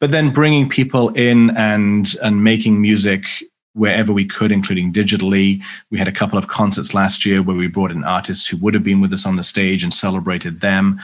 But 0.00 0.12
then 0.12 0.32
bringing 0.32 0.70
people 0.70 1.10
in 1.10 1.54
and, 1.58 2.14
and 2.22 2.42
making 2.42 2.80
music 2.80 3.26
wherever 3.74 4.12
we 4.12 4.24
could, 4.24 4.50
including 4.50 4.92
digitally. 4.92 5.62
We 5.90 5.98
had 5.98 6.08
a 6.08 6.12
couple 6.12 6.38
of 6.38 6.48
concerts 6.48 6.94
last 6.94 7.26
year 7.26 7.42
where 7.42 7.56
we 7.56 7.66
brought 7.66 7.90
in 7.90 8.04
artists 8.04 8.46
who 8.46 8.56
would 8.58 8.74
have 8.74 8.84
been 8.84 9.00
with 9.00 9.12
us 9.12 9.26
on 9.26 9.36
the 9.36 9.42
stage 9.42 9.84
and 9.84 9.92
celebrated 9.92 10.60
them. 10.60 11.00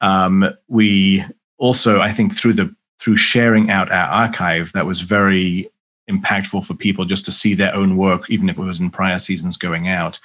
Um, 0.00 0.50
we 0.68 1.24
also, 1.58 2.00
I 2.00 2.12
think, 2.12 2.34
through 2.34 2.54
the 2.54 2.74
through 2.98 3.16
sharing 3.16 3.70
out 3.70 3.92
our 3.92 4.08
archive, 4.08 4.72
that 4.72 4.86
was 4.86 5.02
very 5.02 5.68
impactful 6.10 6.66
for 6.66 6.74
people 6.74 7.04
just 7.04 7.24
to 7.24 7.32
see 7.32 7.54
their 7.54 7.74
own 7.74 7.96
work, 7.96 8.28
even 8.28 8.48
if 8.48 8.58
it 8.58 8.62
was 8.62 8.80
in 8.80 8.90
prior 8.90 9.18
seasons 9.18 9.56
going 9.56 9.88
out. 9.88 10.18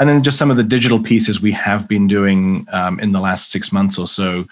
And 0.00 0.08
then 0.08 0.22
just 0.22 0.38
some 0.38 0.50
of 0.50 0.56
the 0.56 0.62
digital 0.62 1.00
pieces 1.00 1.40
we 1.40 1.52
have 1.52 1.86
been 1.86 2.06
doing 2.06 2.66
um, 2.72 2.98
in 3.00 3.12
the 3.12 3.20
last 3.20 3.50
six 3.50 3.72
months 3.72 3.98
or 3.98 4.06
so, 4.06 4.46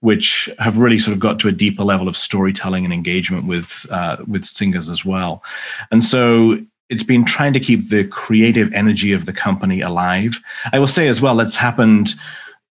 which 0.00 0.50
have 0.58 0.78
really 0.78 0.98
sort 0.98 1.14
of 1.14 1.20
got 1.20 1.38
to 1.40 1.48
a 1.48 1.52
deeper 1.52 1.82
level 1.82 2.08
of 2.08 2.16
storytelling 2.16 2.84
and 2.84 2.92
engagement 2.92 3.46
with 3.46 3.86
uh, 3.90 4.16
with 4.26 4.44
singers 4.44 4.90
as 4.90 5.04
well. 5.04 5.42
And 5.90 6.04
so 6.04 6.58
it's 6.90 7.02
been 7.02 7.24
trying 7.24 7.52
to 7.52 7.60
keep 7.60 7.88
the 7.88 8.04
creative 8.04 8.72
energy 8.72 9.12
of 9.12 9.26
the 9.26 9.32
company 9.32 9.80
alive. 9.80 10.38
I 10.72 10.78
will 10.78 10.86
say 10.86 11.08
as 11.08 11.20
well, 11.20 11.36
that's 11.36 11.56
happened 11.56 12.14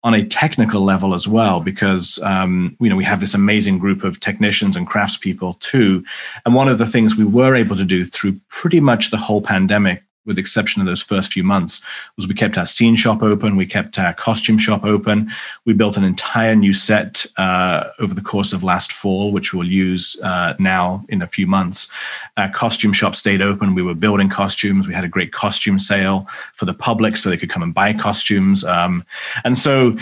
on 0.04 0.14
a 0.14 0.24
technical 0.24 0.82
level 0.82 1.14
as 1.14 1.28
well, 1.28 1.60
because 1.60 2.18
um, 2.22 2.76
you 2.80 2.88
know 2.88 2.96
we 2.96 3.04
have 3.04 3.20
this 3.20 3.34
amazing 3.34 3.78
group 3.78 4.04
of 4.04 4.20
technicians 4.20 4.76
and 4.76 4.88
craftspeople 4.88 5.58
too. 5.60 6.04
And 6.44 6.54
one 6.54 6.68
of 6.68 6.78
the 6.78 6.86
things 6.86 7.16
we 7.16 7.24
were 7.24 7.54
able 7.54 7.76
to 7.76 7.84
do 7.84 8.04
through 8.04 8.38
pretty 8.48 8.80
much 8.80 9.10
the 9.10 9.16
whole 9.16 9.42
pandemic 9.42 10.02
with 10.24 10.36
the 10.36 10.40
exception 10.40 10.80
of 10.80 10.86
those 10.86 11.02
first 11.02 11.32
few 11.32 11.44
months, 11.44 11.82
was 12.16 12.26
we 12.26 12.34
kept 12.34 12.58
our 12.58 12.66
scene 12.66 12.96
shop 12.96 13.22
open, 13.22 13.56
we 13.56 13.66
kept 13.66 13.98
our 13.98 14.14
costume 14.14 14.58
shop 14.58 14.84
open. 14.84 15.30
We 15.64 15.72
built 15.72 15.96
an 15.96 16.04
entire 16.04 16.54
new 16.54 16.72
set 16.72 17.26
uh, 17.36 17.84
over 17.98 18.14
the 18.14 18.20
course 18.20 18.52
of 18.52 18.62
last 18.62 18.92
fall, 18.92 19.32
which 19.32 19.52
we'll 19.52 19.68
use 19.68 20.16
uh, 20.22 20.54
now 20.58 21.04
in 21.08 21.22
a 21.22 21.26
few 21.26 21.46
months. 21.46 21.88
Our 22.36 22.50
costume 22.50 22.92
shop 22.92 23.14
stayed 23.14 23.42
open. 23.42 23.74
We 23.74 23.82
were 23.82 23.94
building 23.94 24.28
costumes. 24.28 24.86
We 24.86 24.94
had 24.94 25.04
a 25.04 25.08
great 25.08 25.32
costume 25.32 25.78
sale 25.78 26.26
for 26.54 26.64
the 26.64 26.74
public 26.74 27.16
so 27.16 27.28
they 27.28 27.36
could 27.36 27.50
come 27.50 27.62
and 27.62 27.74
buy 27.74 27.92
costumes. 27.92 28.64
Um, 28.64 29.04
and 29.44 29.58
so 29.58 29.96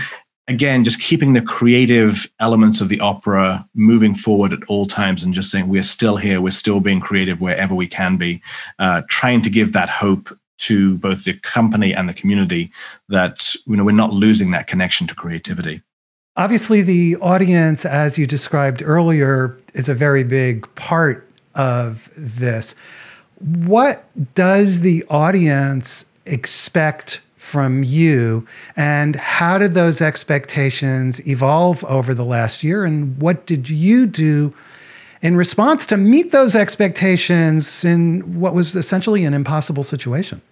again, 0.51 0.85
just 0.85 1.01
keeping 1.01 1.33
the 1.33 1.41
creative 1.41 2.29
elements 2.41 2.81
of 2.81 2.89
the 2.89 3.01
opera 3.01 3.67
moving 3.75 4.15
forward 4.15 4.53
at 4.53 4.65
all 4.65 4.85
times 4.85 5.23
and 5.23 5.33
just 5.33 5.51
saying, 5.51 5.69
we're 5.69 5.83
still 5.83 6.17
here, 6.17 6.41
we're 6.41 6.51
still 6.51 6.81
being 6.81 7.01
creative 7.01 7.41
wherever 7.41 7.75
we 7.75 7.87
can 7.87 8.17
be, 8.17 8.43
uh, 8.81 9.03
trying 9.09 9.41
to 9.43 9.49
give 9.49 9.73
that 9.73 9.89
hope 9.89 10.37
to 10.59 10.99
both 10.99 11.25
the 11.25 11.35
company 11.35 11.95
and 11.95 12.09
the 12.09 12.13
community 12.13 12.71
that 13.09 13.55
you 13.67 13.77
know 13.77 13.85
we're 13.85 13.93
not 13.93 14.13
losing 14.13 14.51
that 14.51 14.67
connection 14.67 15.07
to 15.07 15.15
creativity. 15.15 15.81
Obviously, 16.37 16.83
the 16.83 17.17
audience, 17.17 17.85
as 17.87 18.19
you 18.19 18.27
described 18.27 18.83
earlier, 18.83 19.57
is 19.73 19.89
a 19.89 19.95
very 19.95 20.25
big 20.25 20.73
part 20.75 21.27
of 21.55 22.11
this. 22.17 22.75
What 23.39 24.05
does 24.35 24.81
the 24.81 25.05
audience 25.09 26.05
expect 26.27 27.21
from 27.41 27.83
you? 27.83 28.47
And 28.77 29.17
how 29.17 29.57
did 29.57 29.75
those 29.75 30.01
expectations 30.03 31.27
evolve 31.27 31.83
over 31.85 32.13
the 32.13 32.25
last 32.25 32.63
year? 32.63 32.85
And 32.85 33.19
what 33.21 33.47
did 33.47 33.71
you 33.71 34.07
do 34.07 34.55
in 35.23 35.37
response 35.37 35.87
to 35.87 35.97
meet 35.97 36.33
those 36.33 36.55
expectations 36.55 37.83
in 37.83 38.41
what 38.41 38.55
was 38.55 38.77
essentially 38.77 39.25
an 39.25 39.33
impossible 39.33 39.83
situation? 39.83 40.43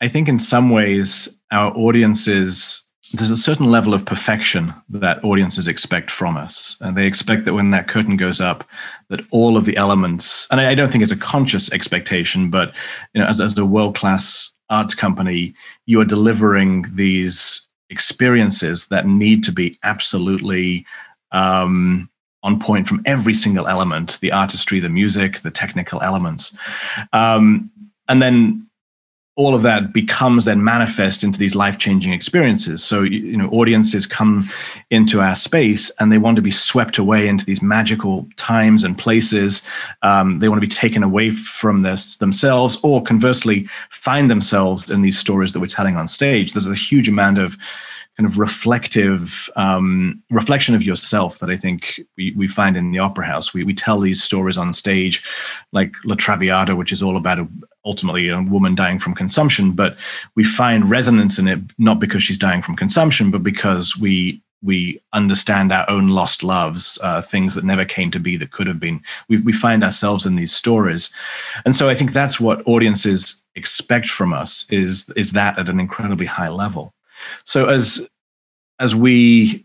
I 0.00 0.08
think 0.08 0.28
in 0.28 0.40
some 0.40 0.70
ways 0.70 1.28
our 1.52 1.74
audiences 1.76 2.80
there's 3.12 3.30
a 3.30 3.36
certain 3.36 3.66
level 3.66 3.94
of 3.94 4.04
perfection 4.04 4.74
that 4.88 5.22
audiences 5.22 5.68
expect 5.68 6.10
from 6.10 6.36
us. 6.36 6.76
And 6.80 6.96
they 6.96 7.06
expect 7.06 7.44
that 7.44 7.54
when 7.54 7.70
that 7.70 7.86
curtain 7.86 8.16
goes 8.16 8.40
up 8.40 8.64
that 9.08 9.20
all 9.30 9.56
of 9.56 9.66
the 9.66 9.76
elements 9.76 10.48
and 10.50 10.60
i, 10.60 10.74
don't 10.74 10.90
think 10.90 11.02
it's 11.02 11.12
a 11.12 11.16
conscious 11.16 11.70
expectation 11.72 12.50
but 12.50 12.72
you 13.12 13.20
know 13.20 13.26
as, 13.28 13.40
as 13.40 13.56
a 13.56 13.64
world-class 13.64 14.53
arts 14.74 14.94
company, 14.94 15.54
you 15.86 16.00
are 16.00 16.04
delivering 16.16 16.86
these 16.94 17.68
experiences 17.90 18.86
that 18.86 19.06
need 19.06 19.44
to 19.44 19.52
be 19.52 19.78
absolutely 19.82 20.84
um, 21.32 22.08
on 22.42 22.58
point 22.60 22.86
from 22.88 23.02
every 23.04 23.34
single 23.34 23.66
element 23.66 24.18
the 24.20 24.32
artistry, 24.32 24.80
the 24.80 24.88
music, 24.88 25.40
the 25.40 25.50
technical 25.50 26.02
elements. 26.02 26.56
Um, 27.12 27.70
and 28.08 28.20
then 28.22 28.66
all 29.36 29.54
of 29.54 29.62
that 29.62 29.92
becomes 29.92 30.44
then 30.44 30.62
manifest 30.62 31.24
into 31.24 31.38
these 31.38 31.56
life-changing 31.56 32.12
experiences. 32.12 32.84
So 32.84 33.02
you 33.02 33.36
know 33.36 33.48
audiences 33.48 34.06
come 34.06 34.48
into 34.90 35.20
our 35.20 35.34
space 35.34 35.90
and 35.98 36.12
they 36.12 36.18
want 36.18 36.36
to 36.36 36.42
be 36.42 36.52
swept 36.52 36.98
away 36.98 37.26
into 37.26 37.44
these 37.44 37.60
magical 37.60 38.28
times 38.36 38.84
and 38.84 38.96
places. 38.96 39.62
Um, 40.02 40.38
they 40.38 40.48
want 40.48 40.60
to 40.60 40.66
be 40.66 40.72
taken 40.72 41.02
away 41.02 41.32
from 41.32 41.82
this 41.82 42.16
themselves 42.16 42.78
or 42.82 43.02
conversely 43.02 43.68
find 43.90 44.30
themselves 44.30 44.90
in 44.90 45.02
these 45.02 45.18
stories 45.18 45.52
that 45.52 45.60
we're 45.60 45.66
telling 45.66 45.96
on 45.96 46.06
stage. 46.06 46.52
There's 46.52 46.68
a 46.68 46.74
huge 46.74 47.08
amount 47.08 47.38
of 47.38 47.56
kind 48.16 48.28
of 48.28 48.38
reflective 48.38 49.50
um, 49.56 50.22
reflection 50.30 50.76
of 50.76 50.84
yourself 50.84 51.40
that 51.40 51.50
I 51.50 51.56
think 51.56 52.00
we, 52.16 52.32
we 52.36 52.46
find 52.46 52.76
in 52.76 52.92
the 52.92 53.00
opera 53.00 53.26
house. 53.26 53.52
We, 53.52 53.64
we 53.64 53.74
tell 53.74 53.98
these 53.98 54.22
stories 54.22 54.56
on 54.56 54.72
stage, 54.72 55.24
like 55.72 55.92
La 56.04 56.14
Traviata, 56.14 56.76
which 56.76 56.92
is 56.92 57.02
all 57.02 57.16
about 57.16 57.40
a, 57.40 57.48
ultimately 57.84 58.28
a 58.28 58.40
woman 58.42 58.74
dying 58.74 58.98
from 58.98 59.14
consumption, 59.14 59.72
but 59.72 59.96
we 60.34 60.44
find 60.44 60.90
resonance 60.90 61.38
in 61.38 61.48
it 61.48 61.58
not 61.78 61.98
because 61.98 62.22
she's 62.22 62.38
dying 62.38 62.62
from 62.62 62.76
consumption, 62.76 63.30
but 63.30 63.42
because 63.42 63.96
we 63.96 64.40
we 64.62 64.98
understand 65.12 65.70
our 65.72 65.88
own 65.90 66.08
lost 66.08 66.42
loves, 66.42 66.98
uh, 67.02 67.20
things 67.20 67.54
that 67.54 67.64
never 67.64 67.84
came 67.84 68.10
to 68.10 68.18
be 68.18 68.38
that 68.38 68.50
could 68.50 68.66
have 68.66 68.80
been. 68.80 68.98
We, 69.28 69.36
we 69.36 69.52
find 69.52 69.84
ourselves 69.84 70.24
in 70.24 70.36
these 70.36 70.54
stories, 70.54 71.10
and 71.64 71.76
so 71.76 71.88
I 71.88 71.94
think 71.94 72.12
that's 72.12 72.40
what 72.40 72.66
audiences 72.66 73.42
expect 73.56 74.08
from 74.08 74.32
us 74.32 74.66
is 74.70 75.08
is 75.10 75.32
that 75.32 75.58
at 75.58 75.68
an 75.68 75.80
incredibly 75.80 76.26
high 76.26 76.48
level. 76.48 76.94
So 77.44 77.66
as 77.66 78.08
as 78.80 78.94
we 78.94 79.63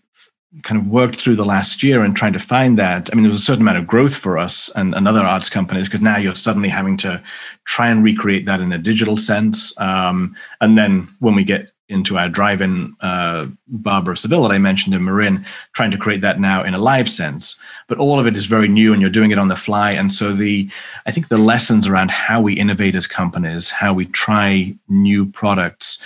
kind 0.63 0.81
of 0.81 0.87
worked 0.87 1.17
through 1.17 1.35
the 1.35 1.45
last 1.45 1.83
year 1.83 2.03
and 2.03 2.15
trying 2.15 2.33
to 2.33 2.39
find 2.39 2.77
that, 2.79 3.09
I 3.11 3.15
mean, 3.15 3.23
there 3.23 3.31
was 3.31 3.41
a 3.41 3.45
certain 3.45 3.61
amount 3.61 3.77
of 3.77 3.87
growth 3.87 4.15
for 4.15 4.37
us 4.37 4.69
and, 4.75 4.95
and 4.95 5.07
other 5.07 5.21
arts 5.21 5.49
companies 5.49 5.87
because 5.87 6.01
now 6.01 6.17
you're 6.17 6.33
suddenly 6.35 6.69
having 6.69 6.97
to 6.97 7.21
try 7.65 7.87
and 7.89 8.03
recreate 8.03 8.45
that 8.45 8.59
in 8.59 8.71
a 8.71 8.77
digital 8.77 9.17
sense. 9.17 9.79
Um, 9.79 10.35
and 10.59 10.77
then 10.77 11.07
when 11.19 11.35
we 11.35 11.43
get 11.43 11.71
into 11.87 12.17
our 12.17 12.29
drive-in 12.29 12.95
uh, 13.01 13.47
Barber 13.67 14.11
of 14.11 14.19
Seville 14.19 14.43
that 14.43 14.53
I 14.53 14.59
mentioned 14.59 14.95
in 14.95 15.03
Marin, 15.03 15.43
trying 15.73 15.91
to 15.91 15.97
create 15.97 16.21
that 16.21 16.39
now 16.39 16.63
in 16.63 16.75
a 16.75 16.79
live 16.79 17.09
sense. 17.09 17.59
But 17.87 17.97
all 17.97 18.19
of 18.19 18.27
it 18.27 18.37
is 18.37 18.45
very 18.45 18.67
new, 18.67 18.93
and 18.93 19.01
you're 19.01 19.09
doing 19.09 19.31
it 19.31 19.39
on 19.39 19.47
the 19.47 19.55
fly. 19.55 19.91
And 19.91 20.11
so 20.11 20.33
the, 20.33 20.69
I 21.07 21.11
think 21.11 21.27
the 21.27 21.39
lessons 21.39 21.87
around 21.87 22.11
how 22.11 22.41
we 22.41 22.53
innovate 22.53 22.95
as 22.95 23.07
companies, 23.07 23.71
how 23.71 23.93
we 23.93 24.05
try 24.05 24.75
new 24.87 25.25
products, 25.25 26.01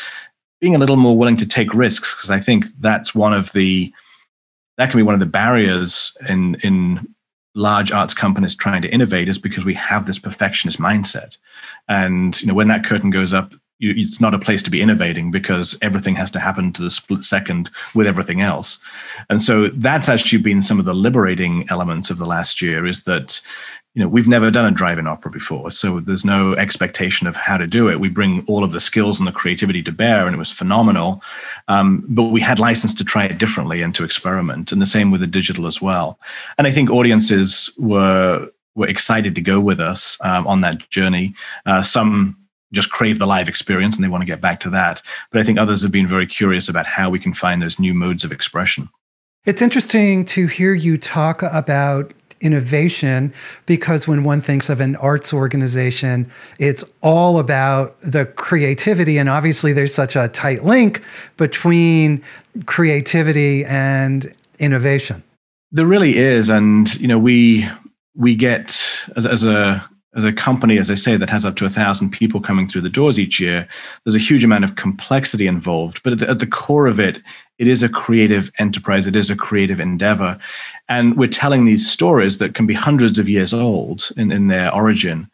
being 0.62 0.76
a 0.76 0.80
little 0.80 0.96
more 0.96 1.18
willing 1.18 1.36
to 1.36 1.46
take 1.46 1.74
risks 1.74 2.16
because 2.16 2.32
I 2.32 2.40
think 2.40 2.66
that's 2.80 3.14
one 3.14 3.34
of 3.34 3.52
the 3.52 3.92
that 4.78 4.90
can 4.90 5.00
be 5.00 5.04
one 5.04 5.14
of 5.14 5.20
the 5.20 5.26
barriers 5.26 6.16
in 6.28 6.56
in 6.64 7.14
large 7.56 7.92
arts 7.92 8.16
companies 8.16 8.56
trying 8.56 8.82
to 8.82 8.92
innovate 8.92 9.30
is 9.30 9.38
because 9.38 9.64
we 9.64 9.76
have 9.76 10.08
this 10.08 10.18
perfectionist 10.18 10.80
mindset. 10.80 11.38
And 11.88 12.40
you 12.42 12.48
know 12.48 12.54
when 12.54 12.68
that 12.70 12.86
curtain 12.86 13.12
goes 13.12 13.34
up 13.34 13.54
you, 13.80 13.94
it's 13.96 14.22
not 14.22 14.34
a 14.34 14.40
place 14.40 14.64
to 14.64 14.72
be 14.72 14.82
innovating 14.82 15.30
because 15.30 15.78
everything 15.82 16.16
has 16.16 16.32
to 16.32 16.40
happen 16.40 16.72
to 16.74 16.82
the 16.82 16.90
split 16.90 17.24
second 17.24 17.70
with 17.94 18.08
everything 18.08 18.42
else. 18.42 18.82
And 19.30 19.42
so 19.42 19.68
that's 19.70 20.10
actually 20.10 20.42
been 20.42 20.62
some 20.62 20.80
of 20.80 20.86
the 20.86 20.96
liberating 20.96 21.66
elements 21.70 22.10
of 22.10 22.18
the 22.18 22.26
last 22.26 22.62
year 22.62 22.86
is 22.86 23.04
that 23.04 23.42
you 23.94 24.02
know 24.02 24.08
we've 24.08 24.28
never 24.28 24.50
done 24.50 24.66
a 24.66 24.72
drive-in 24.72 25.08
opera 25.08 25.30
before 25.30 25.70
so 25.72 26.00
there's 26.00 26.26
no 26.26 26.56
expectation 26.56 27.28
of 27.28 27.36
how 27.36 27.58
to 27.58 27.68
do 27.68 27.90
it. 27.90 28.00
We 28.00 28.10
bring 28.10 28.44
all 28.48 28.64
of 28.64 28.72
the 28.72 28.80
skills 28.80 29.20
and 29.20 29.28
the 29.28 29.32
creativity 29.32 29.84
to 29.84 29.92
bear 29.92 30.26
and 30.26 30.34
it 30.34 30.40
was 30.40 30.52
phenomenal. 30.52 31.22
Um, 31.68 32.04
but 32.10 32.26
we 32.26 32.42
had 32.42 32.60
license 32.60 32.94
to 32.96 33.04
try 33.04 33.26
it 33.26 33.38
differently 33.38 33.82
and 33.82 33.94
to 33.96 34.04
experiment 34.04 34.72
and 34.72 34.82
the 34.82 34.86
same 34.86 35.12
with 35.12 35.22
the 35.22 35.28
digital 35.28 35.68
as 35.68 35.82
well. 35.82 36.20
And 36.58 36.68
i 36.68 36.72
think 36.72 36.90
audiences 36.90 37.72
were 37.78 38.50
were 38.76 38.88
excited 38.88 39.36
to 39.36 39.42
go 39.42 39.60
with 39.60 39.80
us 39.80 40.18
um, 40.24 40.48
on 40.48 40.62
that 40.62 40.90
journey. 40.90 41.36
Uh, 41.66 41.84
some 41.84 42.36
just 42.72 42.90
crave 42.90 43.20
the 43.20 43.28
live 43.28 43.48
experience 43.48 43.96
and 43.96 44.04
they 44.04 44.08
want 44.08 44.24
to 44.24 44.26
get 44.26 44.42
back 44.42 44.60
to 44.60 44.68
that 44.68 45.00
but 45.32 45.40
i 45.40 45.44
think 45.44 45.60
others 45.60 45.84
have 45.84 45.92
been 45.92 46.08
very 46.08 46.26
curious 46.26 46.68
about 46.68 46.88
how 46.88 47.08
we 47.08 47.20
can 47.20 47.32
find 47.32 47.62
those 47.62 47.78
new 47.78 47.94
modes 47.94 48.24
of 48.24 48.32
expression. 48.32 48.90
It's 49.46 49.62
interesting 49.62 50.24
to 50.28 50.48
hear 50.48 50.74
you 50.74 50.98
talk 50.98 51.44
about 51.44 52.14
innovation 52.44 53.34
because 53.66 54.08
when 54.08 54.24
one 54.24 54.42
thinks 54.42 54.70
of 54.70 54.80
an 54.80 54.96
arts 54.98 55.34
organization, 55.34 56.30
it's 56.60 56.84
all 57.02 57.40
about 57.40 58.00
the 58.02 58.26
creativity. 58.26 59.18
And 59.18 59.30
obviously, 59.30 59.74
there's 59.74 59.94
such 59.94 60.16
a 60.16 60.28
tight 60.28 60.64
link 60.64 61.02
between 61.38 62.24
creativity 62.66 63.66
and 63.66 64.32
innovation. 64.60 65.24
There 65.72 65.88
really 65.88 66.18
is. 66.18 66.50
And, 66.50 66.94
you 67.02 67.08
know, 67.08 67.18
we, 67.18 67.68
we 68.16 68.36
get 68.36 68.70
as, 69.16 69.26
as 69.26 69.44
a 69.44 69.90
as 70.16 70.24
a 70.24 70.34
company, 70.34 70.78
as 70.78 70.92
I 70.92 70.96
say, 70.96 71.18
that 71.18 71.30
has 71.30 71.46
up 71.46 71.56
to 71.56 71.66
a 71.66 71.70
thousand 71.70 72.12
people 72.12 72.40
coming 72.40 72.68
through 72.68 72.82
the 72.82 72.90
doors 72.90 73.20
each 73.20 73.40
year, 73.40 73.68
there's 74.04 74.16
a 74.16 74.20
huge 74.20 74.44
amount 74.44 74.64
of 74.64 74.76
complexity 74.76 75.48
involved. 75.48 76.02
But 76.04 76.14
at 76.14 76.20
the, 76.20 76.30
at 76.30 76.40
the, 76.40 76.48
core 76.48 76.86
of 76.86 77.00
it, 77.00 77.22
it 77.58 77.68
is 77.68 77.84
a 77.84 77.90
creative 77.90 78.52
enterprise. 78.60 79.08
It 79.08 79.16
is 79.16 79.30
a 79.30 79.36
creative 79.36 79.80
endeavor, 79.80 80.40
and 80.90 81.18
we're 81.18 81.28
telling 81.28 81.66
these 81.66 81.90
stories 81.90 82.38
that 82.40 82.56
can 82.56 82.66
be 82.66 82.74
hundreds 82.74 83.18
of 83.20 83.30
years 83.30 83.54
old 83.54 84.10
in, 84.18 84.32
in 84.32 84.48
their 84.48 84.74
origin, 84.74 85.30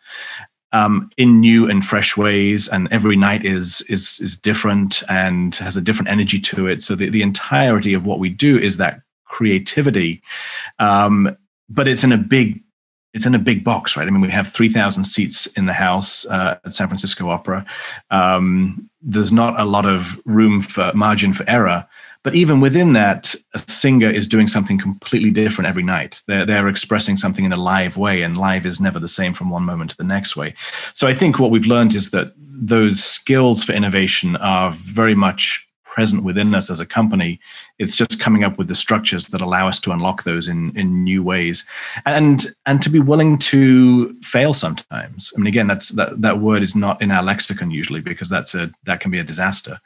um, 0.71 1.10
in 1.17 1.39
new 1.39 1.69
and 1.69 1.86
fresh 1.86 2.17
ways. 2.17 2.67
And 2.67 2.88
every 2.91 3.15
night 3.15 3.45
is 3.45 3.82
is 3.89 4.19
is 4.19 4.38
different 4.38 5.01
and 5.10 5.55
has 5.55 5.77
a 5.77 5.82
different 5.82 6.10
energy 6.10 6.39
to 6.41 6.67
it. 6.67 6.84
So 6.84 6.95
the, 6.95 7.10
the 7.10 7.21
entirety 7.21 7.93
of 7.93 8.05
what 8.05 8.19
we 8.19 8.29
do 8.29 8.58
is 8.58 8.77
that 8.77 9.01
creativity, 9.25 10.21
um, 10.79 11.38
but 11.69 11.88
it's 11.88 12.03
in 12.03 12.12
a 12.12 12.17
big 12.17 12.62
it's 13.13 13.25
in 13.25 13.36
a 13.36 13.39
big 13.39 13.63
box, 13.63 13.97
right? 13.97 14.08
I 14.08 14.12
mean, 14.12 14.21
we 14.21 14.29
have 14.29 14.47
3,000 14.49 15.03
seats 15.03 15.47
in 15.47 15.65
the 15.65 15.73
house 15.73 16.25
uh, 16.27 16.60
at 16.63 16.73
San 16.73 16.88
Francisco 16.88 17.29
Opera. 17.29 17.65
Um, 18.12 18.89
there's 19.01 19.32
not 19.32 19.60
a 19.60 19.65
lot 19.65 19.86
of 19.86 20.19
room 20.25 20.62
for 20.62 20.91
margin 20.93 21.34
for 21.34 21.43
error. 21.49 21.88
But 22.30 22.36
even 22.36 22.62
within 22.62 22.94
that, 22.94 23.34
a 23.56 23.58
singer 23.58 24.08
is 24.08 24.28
doing 24.28 24.48
something 24.48 24.78
completely 24.78 25.32
different 25.32 25.68
every 25.68 25.82
night. 25.82 26.22
They're, 26.28 26.46
they're 26.46 26.68
expressing 26.68 27.18
something 27.18 27.44
in 27.44 27.52
a 27.52 27.58
live 27.58 27.98
way, 27.98 28.22
and 28.22 28.38
live 28.38 28.68
is 28.68 28.80
never 28.80 29.00
the 29.00 29.08
same 29.08 29.34
from 29.34 29.50
one 29.50 29.63
moment 29.63 29.89
to 29.89 29.98
the 29.98 30.04
next 30.04 30.36
way. 30.36 30.54
So 30.94 31.08
I 31.08 31.15
think 31.15 31.39
what 31.39 31.50
we've 31.50 31.65
learned 31.65 31.96
is 31.96 32.12
that 32.12 32.34
those 32.38 33.04
skills 33.04 33.63
for 33.63 33.72
innovation 33.72 34.36
are 34.36 34.74
very 34.74 35.15
much 35.15 35.68
present 35.86 36.24
within 36.24 36.54
us 36.54 36.70
as 36.70 36.80
a 36.80 36.86
company. 36.86 37.39
It's 37.80 37.96
just 37.96 38.20
coming 38.20 38.44
up 38.44 38.60
with 38.60 38.68
the 38.68 38.76
structures 38.76 39.26
that 39.30 39.42
allow 39.42 39.68
us 39.68 39.80
to 39.80 39.92
unlock 39.92 40.22
those 40.22 40.48
in 40.48 40.72
in 40.78 41.04
new 41.04 41.24
ways, 41.24 41.65
and 42.06 42.46
and 42.68 42.80
to 42.84 42.92
be 42.92 43.00
willing 43.00 43.39
to 43.39 44.13
fail 44.22 44.54
sometimes. 44.54 45.34
I 45.36 45.39
mean, 45.39 45.48
again, 45.48 45.65
that's 45.65 45.89
that 45.89 46.22
that 46.22 46.42
word 46.42 46.62
is 46.62 46.76
not 46.76 47.02
in 47.02 47.10
our 47.10 47.24
lexicon 47.24 47.72
usually 47.72 48.02
because 48.02 48.30
that's 48.30 48.54
a 48.54 48.70
that 48.84 49.00
can 49.00 49.10
be 49.10 49.18
a 49.18 49.24
disaster. 49.24 49.82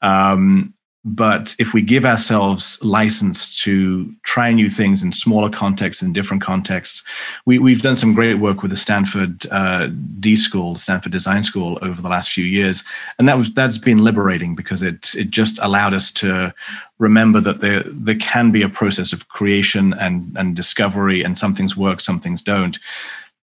Um, 0.00 0.74
but 1.04 1.56
if 1.58 1.74
we 1.74 1.82
give 1.82 2.04
ourselves 2.04 2.82
license 2.84 3.60
to 3.62 4.14
try 4.22 4.52
new 4.52 4.70
things 4.70 5.02
in 5.02 5.10
smaller 5.10 5.50
contexts, 5.50 6.00
in 6.00 6.12
different 6.12 6.42
contexts, 6.42 7.02
we, 7.44 7.58
we've 7.58 7.82
done 7.82 7.96
some 7.96 8.14
great 8.14 8.34
work 8.34 8.62
with 8.62 8.70
the 8.70 8.76
Stanford 8.76 9.44
uh, 9.50 9.88
D 10.20 10.36
School, 10.36 10.76
Stanford 10.76 11.10
Design 11.10 11.42
School, 11.42 11.76
over 11.82 12.00
the 12.00 12.08
last 12.08 12.30
few 12.30 12.44
years, 12.44 12.84
and 13.18 13.28
that 13.28 13.36
was 13.36 13.52
that's 13.52 13.78
been 13.78 14.04
liberating 14.04 14.54
because 14.54 14.80
it 14.80 15.12
it 15.16 15.30
just 15.30 15.58
allowed 15.60 15.92
us 15.92 16.12
to 16.12 16.54
remember 16.98 17.40
that 17.40 17.60
there 17.60 17.82
there 17.86 18.16
can 18.16 18.52
be 18.52 18.62
a 18.62 18.68
process 18.68 19.12
of 19.12 19.28
creation 19.28 19.94
and 19.94 20.36
and 20.36 20.54
discovery, 20.54 21.24
and 21.24 21.36
some 21.36 21.54
things 21.54 21.76
work, 21.76 22.00
some 22.00 22.20
things 22.20 22.42
don't 22.42 22.78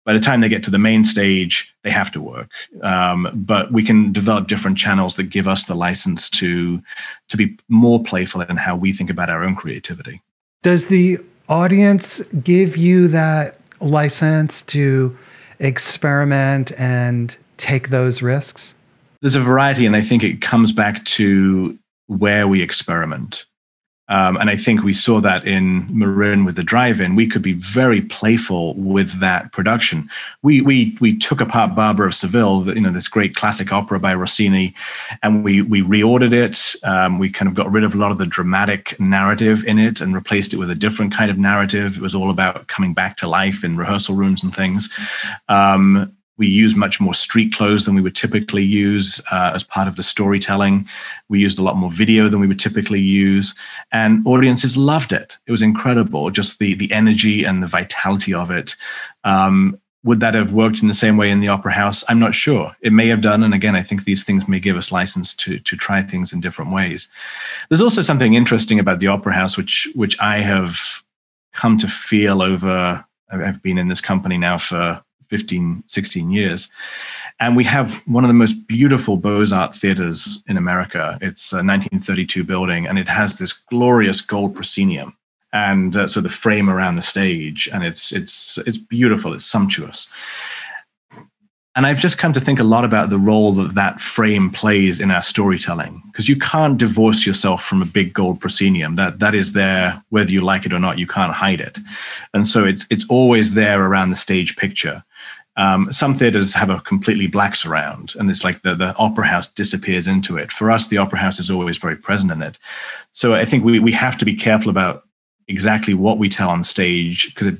by 0.05 0.13
the 0.13 0.19
time 0.19 0.41
they 0.41 0.49
get 0.49 0.63
to 0.63 0.71
the 0.71 0.79
main 0.79 1.03
stage, 1.03 1.73
they 1.83 1.89
have 1.89 2.11
to 2.11 2.21
work. 2.21 2.49
Um, 2.83 3.29
but 3.33 3.71
we 3.71 3.83
can 3.83 4.13
develop 4.13 4.47
different 4.47 4.77
channels 4.77 5.15
that 5.15 5.23
give 5.23 5.47
us 5.47 5.65
the 5.65 5.75
license 5.75 6.29
to 6.31 6.81
to 7.29 7.37
be 7.37 7.57
more 7.67 8.01
playful 8.01 8.41
in 8.41 8.55
how 8.55 8.75
we 8.75 8.93
think 8.93 9.09
about 9.09 9.29
our 9.29 9.43
own 9.43 9.55
creativity. 9.55 10.21
Does 10.61 10.87
the 10.87 11.19
audience 11.49 12.21
give 12.43 12.77
you 12.77 13.07
that 13.09 13.59
license 13.81 14.61
to 14.63 15.15
experiment 15.59 16.71
and 16.77 17.35
take 17.57 17.89
those 17.89 18.21
risks? 18.21 18.75
There's 19.21 19.35
a 19.35 19.41
variety, 19.41 19.85
and 19.85 19.95
I 19.95 20.01
think 20.01 20.23
it 20.23 20.41
comes 20.41 20.71
back 20.71 21.03
to 21.05 21.77
where 22.07 22.47
we 22.47 22.61
experiment. 22.61 23.45
Um, 24.07 24.37
and 24.37 24.49
I 24.49 24.55
think 24.55 24.83
we 24.83 24.93
saw 24.93 25.19
that 25.21 25.47
in 25.47 25.87
Marin 25.97 26.45
with 26.45 26.55
the 26.55 26.63
drive-in. 26.63 27.15
We 27.15 27.27
could 27.27 27.41
be 27.41 27.53
very 27.53 28.01
playful 28.01 28.75
with 28.75 29.19
that 29.19 29.51
production. 29.51 30.09
We 30.43 30.61
we 30.61 30.95
we 31.01 31.17
took 31.17 31.41
apart 31.41 31.75
Barber 31.75 32.05
of 32.05 32.13
Seville, 32.13 32.67
you 32.67 32.81
know, 32.81 32.91
this 32.91 33.07
great 33.07 33.35
classic 33.35 33.71
opera 33.71 33.99
by 33.99 34.13
Rossini, 34.13 34.75
and 35.23 35.43
we 35.43 35.61
we 35.61 35.81
reordered 35.81 36.33
it. 36.33 36.75
Um, 36.83 37.17
we 37.17 37.31
kind 37.31 37.49
of 37.49 37.55
got 37.55 37.71
rid 37.71 37.83
of 37.83 37.95
a 37.95 37.97
lot 37.97 38.11
of 38.11 38.19
the 38.19 38.27
dramatic 38.27 38.99
narrative 38.99 39.65
in 39.65 39.79
it 39.79 40.01
and 40.01 40.13
replaced 40.13 40.53
it 40.53 40.57
with 40.57 40.69
a 40.69 40.75
different 40.75 41.11
kind 41.11 41.31
of 41.31 41.37
narrative. 41.39 41.97
It 41.97 42.01
was 42.01 42.13
all 42.13 42.29
about 42.29 42.67
coming 42.67 42.93
back 42.93 43.17
to 43.17 43.27
life 43.27 43.63
in 43.63 43.75
rehearsal 43.75 44.15
rooms 44.15 44.43
and 44.43 44.55
things. 44.55 44.89
Um, 45.49 46.15
we 46.37 46.47
use 46.47 46.75
much 46.75 46.99
more 46.99 47.13
street 47.13 47.53
clothes 47.53 47.85
than 47.85 47.95
we 47.95 48.01
would 48.01 48.15
typically 48.15 48.63
use 48.63 49.21
uh, 49.31 49.51
as 49.53 49.63
part 49.63 49.87
of 49.87 49.95
the 49.95 50.03
storytelling. 50.03 50.87
We 51.29 51.39
used 51.39 51.59
a 51.59 51.63
lot 51.63 51.77
more 51.77 51.91
video 51.91 52.27
than 52.27 52.39
we 52.39 52.47
would 52.47 52.59
typically 52.59 53.01
use, 53.01 53.55
and 53.91 54.25
audiences 54.27 54.75
loved 54.75 55.11
it. 55.11 55.37
It 55.47 55.51
was 55.51 55.61
incredible, 55.61 56.29
just 56.31 56.59
the 56.59 56.73
the 56.73 56.91
energy 56.91 57.43
and 57.43 57.63
the 57.63 57.67
vitality 57.67 58.33
of 58.33 58.51
it. 58.51 58.75
Um, 59.23 59.79
would 60.05 60.19
that 60.19 60.35
have 60.35 60.53
worked 60.53 60.83
in 60.83 60.87
the 60.87 60.93
same 60.93 61.17
way 61.17 61.31
in 61.31 61.39
the 61.41 61.47
opera 61.47 61.73
house 61.73 62.03
i'm 62.07 62.19
not 62.19 62.35
sure 62.35 62.75
it 62.81 62.93
may 62.93 63.07
have 63.07 63.21
done 63.21 63.43
and 63.43 63.53
again 63.53 63.75
i 63.75 63.81
think 63.81 64.03
these 64.03 64.23
things 64.23 64.47
may 64.47 64.59
give 64.59 64.77
us 64.77 64.91
license 64.91 65.33
to 65.33 65.57
to 65.59 65.75
try 65.75 66.01
things 66.01 66.31
in 66.31 66.39
different 66.39 66.71
ways 66.71 67.09
there's 67.69 67.81
also 67.81 68.03
something 68.03 68.35
interesting 68.35 68.79
about 68.79 68.99
the 68.99 69.07
opera 69.07 69.33
house 69.33 69.57
which 69.57 69.87
which 69.95 70.17
i 70.21 70.37
have 70.37 70.77
come 71.53 71.77
to 71.77 71.87
feel 71.87 72.41
over 72.41 73.03
i've 73.31 73.61
been 73.63 73.79
in 73.79 73.87
this 73.87 74.01
company 74.01 74.37
now 74.37 74.57
for 74.57 75.03
15 75.29 75.83
16 75.87 76.31
years. 76.31 76.69
And 77.39 77.55
we 77.55 77.65
have 77.65 77.95
one 78.07 78.23
of 78.23 78.29
the 78.29 78.33
most 78.33 78.65
beautiful 78.67 79.17
beaux-art 79.17 79.75
theaters 79.75 80.43
in 80.47 80.57
america. 80.57 81.17
It's 81.21 81.51
a 81.51 81.57
1932 81.57 82.43
building 82.43 82.87
and 82.87 82.97
it 82.97 83.07
has 83.07 83.37
this 83.37 83.53
glorious 83.53 84.21
gold 84.21 84.55
proscenium 84.55 85.15
and 85.55 85.95
uh, 85.95 86.07
so 86.07 86.19
the 86.19 86.29
frame 86.29 86.69
around 86.69 86.95
the 86.95 87.01
stage 87.01 87.69
and 87.71 87.83
it's 87.83 88.11
it's 88.11 88.57
it's 88.59 88.77
beautiful 88.77 89.33
it's 89.33 89.45
sumptuous. 89.45 90.09
And 91.77 91.85
i've 91.85 91.99
just 91.99 92.17
come 92.17 92.33
to 92.33 92.39
think 92.39 92.59
a 92.59 92.63
lot 92.63 92.85
about 92.85 93.09
the 93.09 93.17
role 93.17 93.51
that 93.53 93.75
that 93.75 94.01
frame 94.01 94.49
plays 94.49 94.99
in 94.99 95.11
our 95.11 95.21
storytelling 95.21 96.01
because 96.07 96.29
you 96.29 96.37
can't 96.37 96.77
divorce 96.77 97.25
yourself 97.25 97.63
from 97.63 97.81
a 97.81 97.85
big 97.85 98.13
gold 98.13 98.39
proscenium. 98.41 98.95
That 98.95 99.19
that 99.19 99.33
is 99.33 99.53
there 99.53 100.01
whether 100.09 100.31
you 100.31 100.41
like 100.41 100.65
it 100.65 100.73
or 100.73 100.79
not 100.79 100.99
you 100.99 101.07
can't 101.07 101.33
hide 101.33 101.61
it. 101.61 101.77
And 102.33 102.47
so 102.47 102.65
it's 102.65 102.85
it's 102.89 103.05
always 103.09 103.53
there 103.53 103.81
around 103.81 104.09
the 104.09 104.15
stage 104.15 104.57
picture 104.57 105.03
um, 105.57 105.91
some 105.91 106.15
theaters 106.15 106.53
have 106.53 106.69
a 106.69 106.81
completely 106.81 107.27
black 107.27 107.55
surround, 107.55 108.13
and 108.19 108.29
it's 108.29 108.43
like 108.43 108.61
the, 108.61 108.75
the 108.75 108.95
opera 108.97 109.27
house 109.27 109.47
disappears 109.47 110.07
into 110.07 110.37
it. 110.37 110.51
For 110.51 110.69
us, 110.69 110.87
the 110.87 110.97
opera 110.97 111.19
house 111.19 111.39
is 111.39 111.49
always 111.49 111.77
very 111.77 111.95
present 111.95 112.31
in 112.31 112.41
it. 112.41 112.57
So 113.13 113.35
I 113.35 113.45
think 113.45 113.63
we, 113.63 113.79
we 113.79 113.93
have 113.93 114.17
to 114.17 114.25
be 114.25 114.35
careful 114.35 114.69
about 114.69 115.05
exactly 115.47 115.93
what 115.93 116.17
we 116.17 116.27
tell 116.27 116.49
on 116.49 116.63
stage 116.63 117.33
because 117.33 117.47
it, 117.47 117.57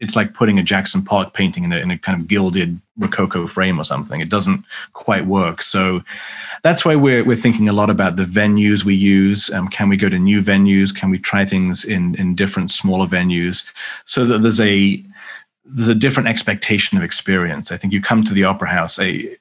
it's 0.00 0.16
like 0.16 0.34
putting 0.34 0.58
a 0.58 0.62
Jackson 0.62 1.02
Pollock 1.02 1.34
painting 1.34 1.64
in 1.64 1.72
a, 1.72 1.76
in 1.76 1.90
a 1.90 1.98
kind 1.98 2.20
of 2.20 2.28
gilded 2.28 2.80
Rococo 2.98 3.46
frame 3.46 3.78
or 3.78 3.84
something. 3.84 4.20
It 4.20 4.28
doesn't 4.28 4.64
quite 4.92 5.26
work. 5.26 5.62
So 5.62 6.02
that's 6.62 6.84
why 6.84 6.94
we're, 6.94 7.24
we're 7.24 7.36
thinking 7.36 7.68
a 7.68 7.72
lot 7.72 7.90
about 7.90 8.16
the 8.16 8.24
venues 8.24 8.84
we 8.84 8.94
use. 8.94 9.50
Um, 9.50 9.68
can 9.68 9.88
we 9.88 9.96
go 9.96 10.08
to 10.08 10.18
new 10.18 10.42
venues? 10.42 10.94
Can 10.94 11.10
we 11.10 11.18
try 11.18 11.44
things 11.44 11.84
in, 11.84 12.14
in 12.16 12.34
different 12.34 12.70
smaller 12.70 13.06
venues 13.06 13.64
so 14.04 14.24
that 14.26 14.38
there's 14.38 14.60
a 14.60 15.02
there's 15.64 15.88
a 15.88 15.94
different 15.94 16.28
expectation 16.28 16.98
of 16.98 17.04
experience. 17.04 17.72
I 17.72 17.76
think 17.76 17.92
you 17.92 18.00
come 18.00 18.24
to 18.24 18.34
the 18.34 18.44
opera 18.44 18.68
house, 18.68 18.98
a 18.98 19.36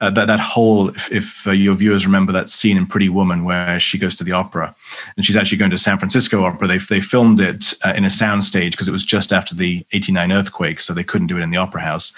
uh, 0.00 0.10
that 0.10 0.26
that 0.26 0.40
whole 0.40 0.90
if, 0.90 1.10
if 1.10 1.46
uh, 1.46 1.52
your 1.52 1.74
viewers 1.74 2.04
remember 2.04 2.30
that 2.30 2.50
scene 2.50 2.76
in 2.76 2.86
Pretty 2.86 3.08
Woman 3.08 3.44
where 3.44 3.80
she 3.80 3.96
goes 3.96 4.14
to 4.16 4.24
the 4.24 4.32
opera 4.32 4.74
and 5.16 5.24
she's 5.24 5.36
actually 5.36 5.56
going 5.56 5.70
to 5.70 5.78
San 5.78 5.98
Francisco 5.98 6.44
Opera. 6.44 6.68
They 6.68 6.78
they 6.78 7.00
filmed 7.00 7.40
it 7.40 7.72
uh, 7.82 7.94
in 7.96 8.04
a 8.04 8.08
soundstage 8.08 8.72
because 8.72 8.88
it 8.88 8.92
was 8.92 9.04
just 9.04 9.32
after 9.32 9.54
the 9.54 9.86
'89 9.92 10.32
earthquake, 10.32 10.80
so 10.80 10.92
they 10.92 11.02
couldn't 11.02 11.28
do 11.28 11.38
it 11.38 11.42
in 11.42 11.50
the 11.50 11.56
opera 11.56 11.80
house. 11.80 12.12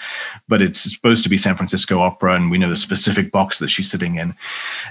But 0.49 0.61
it's 0.61 0.79
supposed 0.79 1.23
to 1.23 1.29
be 1.29 1.37
San 1.37 1.55
Francisco 1.55 1.99
Opera, 1.99 2.35
and 2.35 2.51
we 2.51 2.57
know 2.57 2.69
the 2.69 2.75
specific 2.75 3.31
box 3.31 3.59
that 3.59 3.69
she's 3.69 3.89
sitting 3.89 4.15
in, 4.15 4.35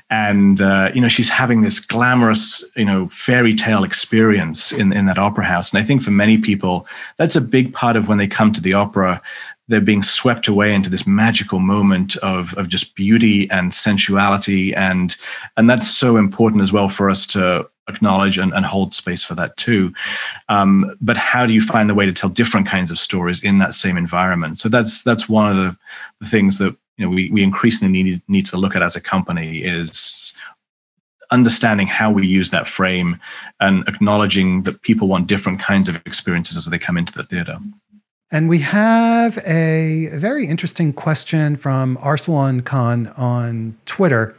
and 0.08 0.62
uh, 0.62 0.90
you 0.94 1.02
know 1.02 1.08
she's 1.08 1.28
having 1.28 1.60
this 1.60 1.80
glamorous 1.80 2.64
you 2.74 2.86
know 2.86 3.08
fairy 3.08 3.54
tale 3.54 3.84
experience 3.84 4.72
in 4.72 4.94
in 4.94 5.04
that 5.06 5.18
opera 5.18 5.44
house. 5.44 5.72
And 5.72 5.82
I 5.82 5.84
think 5.84 6.02
for 6.02 6.10
many 6.10 6.38
people 6.38 6.86
that's 7.18 7.36
a 7.36 7.40
big 7.42 7.74
part 7.74 7.96
of 7.96 8.08
when 8.08 8.16
they 8.16 8.26
come 8.26 8.50
to 8.52 8.62
the 8.62 8.72
opera 8.72 9.20
they're 9.68 9.80
being 9.80 10.02
swept 10.02 10.48
away 10.48 10.74
into 10.74 10.90
this 10.90 11.06
magical 11.06 11.58
moment 11.58 12.16
of 12.16 12.54
of 12.54 12.68
just 12.68 12.94
beauty 12.94 13.48
and 13.50 13.72
sensuality. 13.72 14.74
And 14.74 15.14
and 15.56 15.68
that's 15.68 15.88
so 15.88 16.16
important 16.16 16.62
as 16.62 16.72
well 16.72 16.88
for 16.88 17.10
us 17.10 17.26
to 17.28 17.68
acknowledge 17.88 18.38
and, 18.38 18.52
and 18.52 18.66
hold 18.66 18.92
space 18.92 19.22
for 19.22 19.34
that 19.34 19.56
too. 19.56 19.92
Um, 20.48 20.96
but 21.00 21.16
how 21.16 21.46
do 21.46 21.54
you 21.54 21.62
find 21.62 21.88
the 21.88 21.94
way 21.94 22.06
to 22.06 22.12
tell 22.12 22.28
different 22.28 22.66
kinds 22.66 22.90
of 22.90 22.98
stories 22.98 23.42
in 23.42 23.58
that 23.58 23.74
same 23.74 23.96
environment? 23.96 24.58
So 24.58 24.68
that's 24.68 25.02
that's 25.02 25.28
one 25.28 25.50
of 25.50 25.56
the, 25.56 25.76
the 26.20 26.28
things 26.28 26.58
that 26.58 26.74
you 26.96 27.04
know 27.04 27.10
we, 27.10 27.30
we 27.30 27.42
increasingly 27.42 28.02
need, 28.02 28.22
need 28.28 28.46
to 28.46 28.56
look 28.56 28.74
at 28.74 28.82
as 28.82 28.96
a 28.96 29.00
company 29.00 29.58
is 29.58 30.34
understanding 31.30 31.86
how 31.86 32.10
we 32.10 32.26
use 32.26 32.48
that 32.50 32.66
frame 32.66 33.20
and 33.60 33.86
acknowledging 33.86 34.62
that 34.62 34.80
people 34.80 35.08
want 35.08 35.26
different 35.26 35.60
kinds 35.60 35.86
of 35.86 35.96
experiences 36.06 36.56
as 36.56 36.64
they 36.66 36.78
come 36.78 36.96
into 36.96 37.12
the 37.12 37.22
theater 37.22 37.58
and 38.30 38.48
we 38.48 38.58
have 38.58 39.38
a 39.46 40.08
very 40.12 40.46
interesting 40.46 40.92
question 40.92 41.56
from 41.56 41.96
Arsalan 41.98 42.64
Khan 42.64 43.08
on 43.16 43.76
Twitter. 43.86 44.36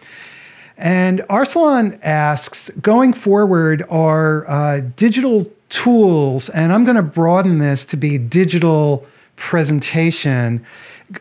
And 0.78 1.22
Arsalan 1.30 2.00
asks 2.04 2.70
going 2.82 3.14
forward, 3.14 3.86
are 3.90 4.50
uh, 4.50 4.82
digital 4.96 5.52
tools, 5.70 6.50
and 6.50 6.72
I'm 6.72 6.86
going 6.86 6.96
to 6.96 7.04
broaden 7.04 7.60
this 7.60 7.86
to 7.88 7.98
be 7.98 8.18
digital 8.18 9.06
presentation, 9.36 10.66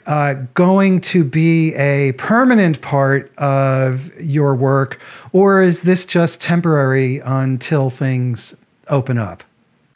uh, 0.06 0.34
going 0.54 1.00
to 1.00 1.24
be 1.24 1.74
a 1.74 2.12
permanent 2.12 2.82
part 2.82 3.32
of 3.38 4.14
your 4.20 4.54
work, 4.54 5.00
or 5.32 5.62
is 5.62 5.80
this 5.80 6.04
just 6.04 6.40
temporary 6.40 7.20
until 7.24 7.88
things 7.88 8.54
open 8.88 9.16
up? 9.16 9.42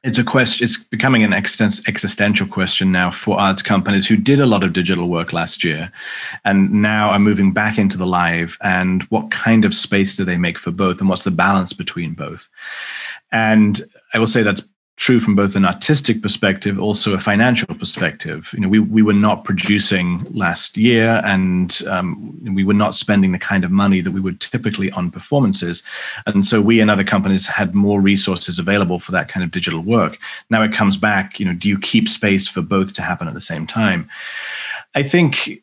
It's 0.04 0.18
a 0.18 0.24
question 0.24 0.64
it's 0.64 0.78
becoming 0.78 1.22
an 1.22 1.32
existential 1.32 2.46
question 2.46 2.90
now 2.90 3.10
for 3.10 3.38
arts 3.38 3.62
companies 3.62 4.06
who 4.06 4.16
did 4.16 4.40
a 4.40 4.46
lot 4.46 4.64
of 4.64 4.72
digital 4.72 5.08
work 5.08 5.32
last 5.32 5.62
year 5.62 5.92
and 6.44 6.72
now 6.72 7.10
are 7.10 7.20
moving 7.20 7.52
back 7.52 7.78
into 7.78 7.96
the 7.96 8.06
live 8.06 8.58
and 8.62 9.04
what 9.04 9.30
kind 9.30 9.64
of 9.64 9.72
space 9.72 10.16
do 10.16 10.24
they 10.24 10.36
make 10.36 10.58
for 10.58 10.72
both 10.72 11.00
and 11.00 11.08
what's 11.08 11.22
the 11.22 11.30
balance 11.30 11.72
between 11.72 12.14
both? 12.14 12.48
And 13.30 13.80
i 14.12 14.18
will 14.18 14.26
say 14.26 14.42
that's 14.42 14.62
true 14.96 15.18
from 15.18 15.34
both 15.34 15.56
an 15.56 15.64
artistic 15.64 16.22
perspective, 16.22 16.78
also 16.78 17.14
a 17.14 17.18
financial 17.18 17.74
perspective. 17.74 18.50
You 18.52 18.60
know, 18.60 18.68
we, 18.68 18.78
we 18.78 19.02
were 19.02 19.14
not 19.14 19.44
producing 19.44 20.24
last 20.32 20.76
year 20.76 21.22
and 21.24 21.80
um, 21.88 22.38
we 22.54 22.62
were 22.62 22.74
not 22.74 22.94
spending 22.94 23.32
the 23.32 23.38
kind 23.38 23.64
of 23.64 23.70
money 23.70 24.00
that 24.00 24.12
we 24.12 24.20
would 24.20 24.40
typically 24.40 24.90
on 24.92 25.10
performances. 25.10 25.82
And 26.26 26.46
so 26.46 26.60
we 26.60 26.78
and 26.80 26.90
other 26.90 27.04
companies 27.04 27.46
had 27.46 27.74
more 27.74 28.00
resources 28.00 28.58
available 28.58 29.00
for 29.00 29.12
that 29.12 29.28
kind 29.28 29.42
of 29.42 29.50
digital 29.50 29.80
work. 29.80 30.18
Now 30.50 30.62
it 30.62 30.72
comes 30.72 30.96
back, 30.96 31.40
you 31.40 31.46
know, 31.46 31.54
do 31.54 31.68
you 31.68 31.78
keep 31.78 32.08
space 32.08 32.46
for 32.46 32.60
both 32.60 32.92
to 32.94 33.02
happen 33.02 33.26
at 33.26 33.34
the 33.34 33.40
same 33.40 33.66
time? 33.66 34.08
I 34.94 35.02
think 35.02 35.62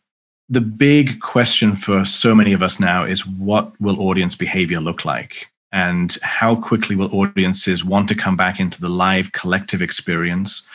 the 0.49 0.61
big 0.61 1.19
question 1.19 1.75
for 1.75 2.03
so 2.03 2.33
many 2.33 2.53
of 2.53 2.63
us 2.63 2.79
now 2.79 3.05
is 3.05 3.25
what 3.27 3.79
will 3.79 4.01
audience 4.01 4.35
behavior 4.35 4.79
look 4.79 5.05
like? 5.05 5.47
And 5.71 6.17
how 6.21 6.55
quickly 6.55 6.95
will 6.95 7.13
audiences 7.13 7.85
want 7.85 8.07
to 8.07 8.15
come 8.15 8.35
back 8.35 8.59
into 8.59 8.81
the 8.81 8.89
live 8.89 9.31
collective 9.33 9.81
experience? 9.81 10.67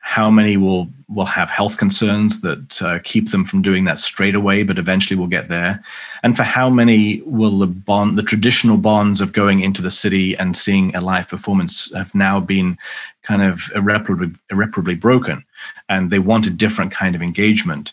How 0.00 0.30
many 0.30 0.56
will 0.56 0.88
will 1.08 1.24
have 1.24 1.50
health 1.50 1.78
concerns 1.78 2.40
that 2.40 2.82
uh, 2.82 2.98
keep 3.02 3.30
them 3.30 3.44
from 3.44 3.62
doing 3.62 3.84
that 3.84 3.98
straight 3.98 4.34
away 4.34 4.62
but 4.62 4.78
eventually 4.78 5.18
will 5.18 5.26
get 5.26 5.48
there? 5.48 5.82
And 6.22 6.36
for 6.36 6.44
how 6.44 6.70
many 6.70 7.22
will 7.22 7.58
the 7.58 7.66
bond 7.66 8.16
the 8.16 8.22
traditional 8.22 8.76
bonds 8.76 9.20
of 9.20 9.32
going 9.32 9.60
into 9.60 9.82
the 9.82 9.90
city 9.90 10.36
and 10.36 10.56
seeing 10.56 10.94
a 10.94 11.00
live 11.00 11.28
performance 11.28 11.92
have 11.92 12.14
now 12.14 12.38
been 12.38 12.78
kind 13.24 13.42
of 13.42 13.62
irreparably, 13.74 14.32
irreparably 14.50 14.94
broken 14.94 15.44
and 15.88 16.10
they 16.10 16.20
want 16.20 16.46
a 16.46 16.50
different 16.50 16.92
kind 16.92 17.16
of 17.16 17.22
engagement? 17.22 17.92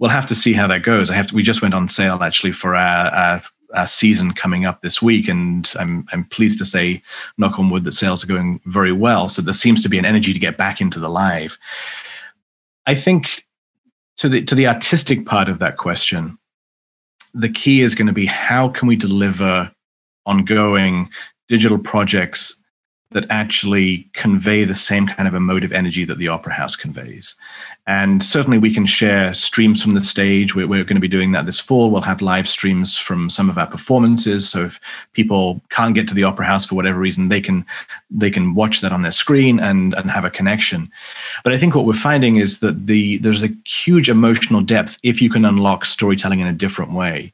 We'll 0.00 0.10
have 0.10 0.26
to 0.26 0.34
see 0.34 0.52
how 0.52 0.66
that 0.66 0.82
goes. 0.82 1.10
I 1.10 1.14
have 1.14 1.28
to 1.28 1.34
we 1.36 1.44
just 1.44 1.62
went 1.62 1.74
on 1.74 1.88
sale 1.88 2.24
actually 2.24 2.52
for 2.52 2.74
our, 2.74 3.06
our 3.14 3.42
uh, 3.72 3.86
season 3.86 4.32
coming 4.32 4.64
up 4.64 4.82
this 4.82 5.00
week, 5.00 5.28
and 5.28 5.72
I'm 5.78 6.06
I'm 6.12 6.24
pleased 6.24 6.58
to 6.58 6.64
say, 6.64 7.02
knock 7.38 7.58
on 7.58 7.70
wood, 7.70 7.84
that 7.84 7.92
sales 7.92 8.22
are 8.22 8.28
going 8.28 8.60
very 8.66 8.92
well. 8.92 9.28
So 9.28 9.42
there 9.42 9.54
seems 9.54 9.82
to 9.82 9.88
be 9.88 9.98
an 9.98 10.04
energy 10.04 10.32
to 10.32 10.38
get 10.38 10.56
back 10.56 10.80
into 10.80 11.00
the 11.00 11.08
live. 11.08 11.58
I 12.86 12.94
think 12.94 13.46
to 14.18 14.28
the 14.28 14.42
to 14.44 14.54
the 14.54 14.66
artistic 14.66 15.26
part 15.26 15.48
of 15.48 15.58
that 15.58 15.76
question, 15.76 16.38
the 17.34 17.48
key 17.48 17.80
is 17.80 17.94
going 17.94 18.06
to 18.06 18.12
be 18.12 18.26
how 18.26 18.68
can 18.68 18.88
we 18.88 18.96
deliver 18.96 19.70
ongoing 20.26 21.08
digital 21.48 21.78
projects 21.78 22.61
that 23.14 23.26
actually 23.30 24.08
convey 24.12 24.64
the 24.64 24.74
same 24.74 25.06
kind 25.06 25.28
of 25.28 25.34
emotive 25.34 25.72
energy 25.72 26.04
that 26.04 26.18
the 26.18 26.28
opera 26.28 26.52
house 26.52 26.76
conveys. 26.76 27.34
And 27.86 28.22
certainly 28.22 28.58
we 28.58 28.72
can 28.72 28.86
share 28.86 29.34
streams 29.34 29.82
from 29.82 29.94
the 29.94 30.04
stage. 30.04 30.54
We're, 30.54 30.68
we're, 30.68 30.84
going 30.84 30.96
to 30.96 31.00
be 31.00 31.08
doing 31.08 31.32
that 31.32 31.46
this 31.46 31.58
fall. 31.58 31.90
We'll 31.90 32.02
have 32.02 32.22
live 32.22 32.48
streams 32.48 32.96
from 32.96 33.28
some 33.28 33.50
of 33.50 33.58
our 33.58 33.66
performances. 33.66 34.48
So 34.48 34.66
if 34.66 34.80
people 35.14 35.60
can't 35.70 35.94
get 35.94 36.06
to 36.08 36.14
the 36.14 36.22
opera 36.22 36.46
house 36.46 36.64
for 36.64 36.76
whatever 36.76 36.98
reason, 36.98 37.28
they 37.28 37.40
can 37.40 37.66
they 38.10 38.30
can 38.30 38.54
watch 38.54 38.82
that 38.82 38.92
on 38.92 39.02
their 39.02 39.12
screen 39.12 39.58
and, 39.58 39.94
and 39.94 40.10
have 40.10 40.24
a 40.24 40.30
connection. 40.30 40.90
But 41.42 41.52
I 41.52 41.58
think 41.58 41.74
what 41.74 41.84
we're 41.84 41.94
finding 41.94 42.36
is 42.36 42.60
that 42.60 42.86
the 42.86 43.18
there's 43.18 43.42
a 43.42 43.50
huge 43.64 44.08
emotional 44.08 44.60
depth 44.60 44.98
if 45.02 45.20
you 45.20 45.28
can 45.28 45.44
unlock 45.44 45.84
storytelling 45.84 46.38
in 46.38 46.46
a 46.46 46.52
different 46.52 46.92
way 46.92 47.32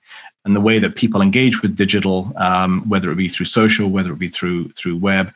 and 0.49 0.57
the 0.57 0.61
way 0.63 0.79
that 0.79 0.95
people 0.95 1.21
engage 1.21 1.61
with 1.61 1.77
digital, 1.77 2.33
um, 2.37 2.89
whether 2.89 3.11
it 3.13 3.17
be 3.17 3.29
through 3.29 3.45
social, 3.45 3.91
whether 3.91 4.15
it 4.15 4.19
be 4.19 4.31
through 4.31 4.71
through 4.71 4.97
web, 4.97 5.33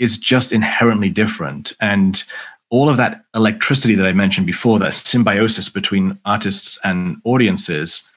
is 0.00 0.18
just 0.18 0.52
inherently 0.52 1.10
different. 1.10 1.72
And 1.80 2.24
all 2.70 2.88
of 2.88 2.96
that 2.96 3.24
electricity 3.34 3.94
that 3.94 4.06
I 4.06 4.12
mentioned 4.12 4.46
before, 4.46 4.78
that 4.80 4.94
symbiosis 4.94 5.68
between 5.68 6.18
artists 6.24 6.78
and 6.82 7.18
audiences, 7.24 8.08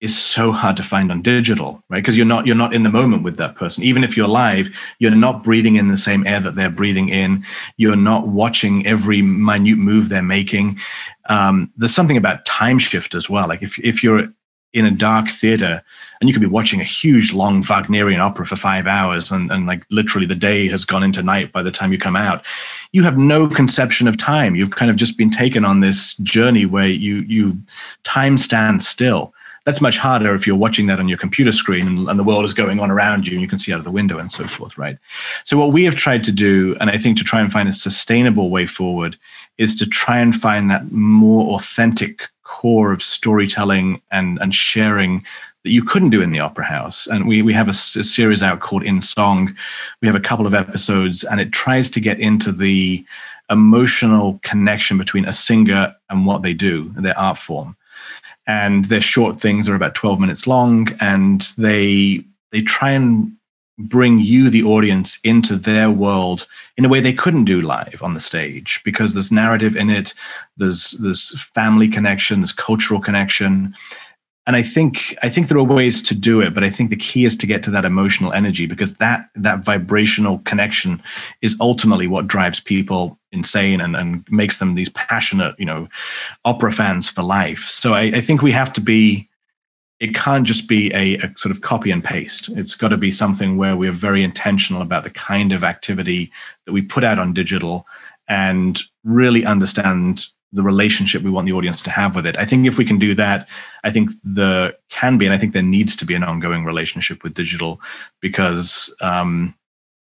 is 0.00 0.16
so 0.16 0.52
hard 0.52 0.76
to 0.76 0.82
find 0.82 1.10
on 1.10 1.22
digital, 1.22 1.82
right? 1.88 2.02
Because 2.02 2.16
you're 2.16 2.26
not 2.26 2.46
you're 2.46 2.54
not 2.54 2.74
in 2.74 2.82
the 2.82 2.90
moment 2.90 3.22
with 3.22 3.38
that 3.38 3.54
person. 3.54 3.82
Even 3.82 4.04
if 4.04 4.16
you're 4.16 4.28
live, 4.28 4.68
you're 4.98 5.10
not 5.10 5.42
breathing 5.42 5.76
in 5.76 5.88
the 5.88 5.96
same 5.96 6.26
air 6.26 6.38
that 6.40 6.54
they're 6.54 6.70
breathing 6.70 7.08
in. 7.08 7.44
You're 7.78 7.96
not 7.96 8.28
watching 8.28 8.86
every 8.86 9.22
minute 9.22 9.78
move 9.78 10.08
they're 10.08 10.22
making. 10.22 10.78
Um, 11.30 11.72
there's 11.76 11.94
something 11.94 12.18
about 12.18 12.44
time 12.44 12.78
shift 12.78 13.14
as 13.14 13.30
well. 13.30 13.48
Like 13.48 13.62
if 13.62 13.78
if 13.78 14.02
you're 14.02 14.28
in 14.72 14.84
a 14.84 14.90
dark 14.90 15.28
theater 15.28 15.82
and 16.20 16.28
you 16.28 16.34
could 16.34 16.40
be 16.40 16.46
watching 16.46 16.80
a 16.80 16.84
huge 16.84 17.32
long 17.32 17.62
wagnerian 17.62 18.20
opera 18.20 18.46
for 18.46 18.56
five 18.56 18.86
hours 18.86 19.30
and, 19.30 19.50
and 19.50 19.66
like 19.66 19.84
literally 19.90 20.26
the 20.26 20.34
day 20.34 20.68
has 20.68 20.84
gone 20.84 21.02
into 21.02 21.22
night 21.22 21.52
by 21.52 21.62
the 21.62 21.70
time 21.70 21.92
you 21.92 21.98
come 21.98 22.16
out. 22.16 22.44
You 22.92 23.02
have 23.02 23.18
no 23.18 23.48
conception 23.48 24.08
of 24.08 24.16
time. 24.16 24.54
You've 24.54 24.70
kind 24.70 24.90
of 24.90 24.96
just 24.96 25.16
been 25.16 25.30
taken 25.30 25.64
on 25.64 25.80
this 25.80 26.14
journey 26.18 26.66
where 26.66 26.88
you 26.88 27.16
you 27.20 27.56
time 28.04 28.38
stands 28.38 28.86
still. 28.86 29.32
That's 29.64 29.80
much 29.80 29.98
harder 29.98 30.32
if 30.34 30.46
you're 30.46 30.56
watching 30.56 30.86
that 30.86 31.00
on 31.00 31.08
your 31.08 31.18
computer 31.18 31.50
screen 31.50 31.88
and, 31.88 32.08
and, 32.08 32.18
the 32.20 32.24
world 32.24 32.44
is 32.44 32.54
going 32.54 32.78
on 32.78 32.88
around 32.88 33.26
you 33.26 33.32
and 33.32 33.42
you 33.42 33.48
can 33.48 33.58
see 33.58 33.72
out 33.72 33.80
of 33.80 33.84
the 33.84 33.90
window 33.90 34.16
and 34.16 34.30
so 34.30 34.46
forth, 34.46 34.78
right? 34.78 34.96
So, 35.42 35.58
what 35.58 35.72
we 35.72 35.82
have 35.84 35.96
tried 35.96 36.22
to 36.22 36.32
do, 36.32 36.76
and 36.80 36.88
I 36.88 36.98
think 36.98 37.18
to 37.18 37.24
try 37.24 37.40
and 37.40 37.52
find 37.52 37.68
a 37.68 37.72
sustainable 37.72 38.48
way 38.48 38.66
forward, 38.66 39.16
is 39.58 39.74
to 39.76 39.86
try 39.86 40.18
and 40.18 40.36
find 40.36 40.70
that 40.70 40.92
more 40.92 41.56
authentic 41.56 42.28
core 42.46 42.92
of 42.92 43.02
storytelling 43.02 44.00
and, 44.10 44.38
and 44.40 44.54
sharing 44.54 45.24
that 45.64 45.70
you 45.70 45.82
couldn't 45.82 46.10
do 46.10 46.22
in 46.22 46.30
the 46.30 46.40
opera 46.40 46.64
house. 46.64 47.06
And 47.06 47.26
we, 47.26 47.42
we 47.42 47.52
have 47.52 47.68
a, 47.68 47.70
a 47.70 48.04
series 48.04 48.42
out 48.42 48.60
called 48.60 48.84
In 48.84 49.02
Song. 49.02 49.54
We 50.00 50.08
have 50.08 50.14
a 50.14 50.20
couple 50.20 50.46
of 50.46 50.54
episodes, 50.54 51.24
and 51.24 51.40
it 51.40 51.52
tries 51.52 51.90
to 51.90 52.00
get 52.00 52.20
into 52.20 52.52
the 52.52 53.04
emotional 53.50 54.40
connection 54.42 54.98
between 54.98 55.24
a 55.24 55.32
singer 55.32 55.94
and 56.10 56.26
what 56.26 56.42
they 56.42 56.54
do, 56.54 56.88
their 56.96 57.18
art 57.18 57.38
form 57.38 57.76
and 58.46 58.84
their 58.86 59.00
short 59.00 59.40
things 59.40 59.68
are 59.68 59.74
about 59.74 59.94
12 59.94 60.20
minutes 60.20 60.46
long 60.46 60.88
and 61.00 61.52
they 61.58 62.24
they 62.52 62.62
try 62.62 62.90
and 62.90 63.35
bring 63.78 64.18
you 64.18 64.48
the 64.48 64.62
audience 64.62 65.18
into 65.22 65.56
their 65.56 65.90
world 65.90 66.46
in 66.76 66.84
a 66.84 66.88
way 66.88 67.00
they 67.00 67.12
couldn't 67.12 67.44
do 67.44 67.60
live 67.60 68.00
on 68.02 68.14
the 68.14 68.20
stage 68.20 68.80
because 68.84 69.12
there's 69.12 69.30
narrative 69.30 69.76
in 69.76 69.90
it 69.90 70.14
there's 70.56 70.92
there's 70.92 71.42
family 71.42 71.88
connection 71.88 72.40
there's 72.40 72.52
cultural 72.52 73.00
connection 73.00 73.74
and 74.46 74.54
I 74.54 74.62
think 74.62 75.16
I 75.22 75.28
think 75.28 75.48
there 75.48 75.58
are 75.58 75.64
ways 75.64 76.00
to 76.02 76.14
do 76.14 76.40
it, 76.40 76.54
but 76.54 76.62
I 76.62 76.70
think 76.70 76.90
the 76.90 76.96
key 76.96 77.24
is 77.24 77.36
to 77.38 77.48
get 77.48 77.64
to 77.64 77.70
that 77.72 77.84
emotional 77.84 78.32
energy 78.32 78.66
because 78.66 78.94
that 78.96 79.28
that 79.34 79.64
vibrational 79.64 80.38
connection 80.40 81.02
is 81.42 81.56
ultimately 81.60 82.06
what 82.06 82.28
drives 82.28 82.60
people 82.60 83.18
insane 83.32 83.80
and, 83.80 83.96
and 83.96 84.24
makes 84.30 84.58
them 84.58 84.76
these 84.76 84.88
passionate, 84.90 85.58
you 85.58 85.66
know, 85.66 85.88
opera 86.44 86.70
fans 86.70 87.10
for 87.10 87.22
life. 87.22 87.64
So 87.64 87.94
I, 87.94 88.02
I 88.02 88.20
think 88.20 88.40
we 88.40 88.52
have 88.52 88.72
to 88.74 88.80
be 88.80 89.28
it 89.98 90.14
can't 90.14 90.46
just 90.46 90.68
be 90.68 90.92
a, 90.92 91.16
a, 91.18 91.32
sort 91.36 91.54
of 91.54 91.62
copy 91.62 91.90
and 91.90 92.04
paste. 92.04 92.48
It's 92.50 92.74
got 92.74 92.88
to 92.88 92.96
be 92.96 93.10
something 93.10 93.56
where 93.56 93.76
we're 93.76 93.92
very 93.92 94.22
intentional 94.22 94.82
about 94.82 95.04
the 95.04 95.10
kind 95.10 95.52
of 95.52 95.64
activity 95.64 96.30
that 96.66 96.72
we 96.72 96.82
put 96.82 97.04
out 97.04 97.18
on 97.18 97.32
digital 97.32 97.86
and 98.28 98.80
really 99.04 99.46
understand 99.46 100.26
the 100.52 100.62
relationship 100.62 101.22
we 101.22 101.30
want 101.30 101.46
the 101.46 101.52
audience 101.52 101.82
to 101.82 101.90
have 101.90 102.14
with 102.14 102.26
it. 102.26 102.36
I 102.38 102.44
think 102.44 102.66
if 102.66 102.78
we 102.78 102.84
can 102.84 102.98
do 102.98 103.14
that, 103.14 103.48
I 103.84 103.90
think 103.90 104.10
the 104.22 104.76
can 104.90 105.18
be, 105.18 105.26
and 105.26 105.34
I 105.34 105.38
think 105.38 105.52
there 105.52 105.62
needs 105.62 105.96
to 105.96 106.04
be 106.04 106.14
an 106.14 106.22
ongoing 106.22 106.64
relationship 106.64 107.22
with 107.22 107.34
digital 107.34 107.80
because 108.20 108.94
um, 109.00 109.54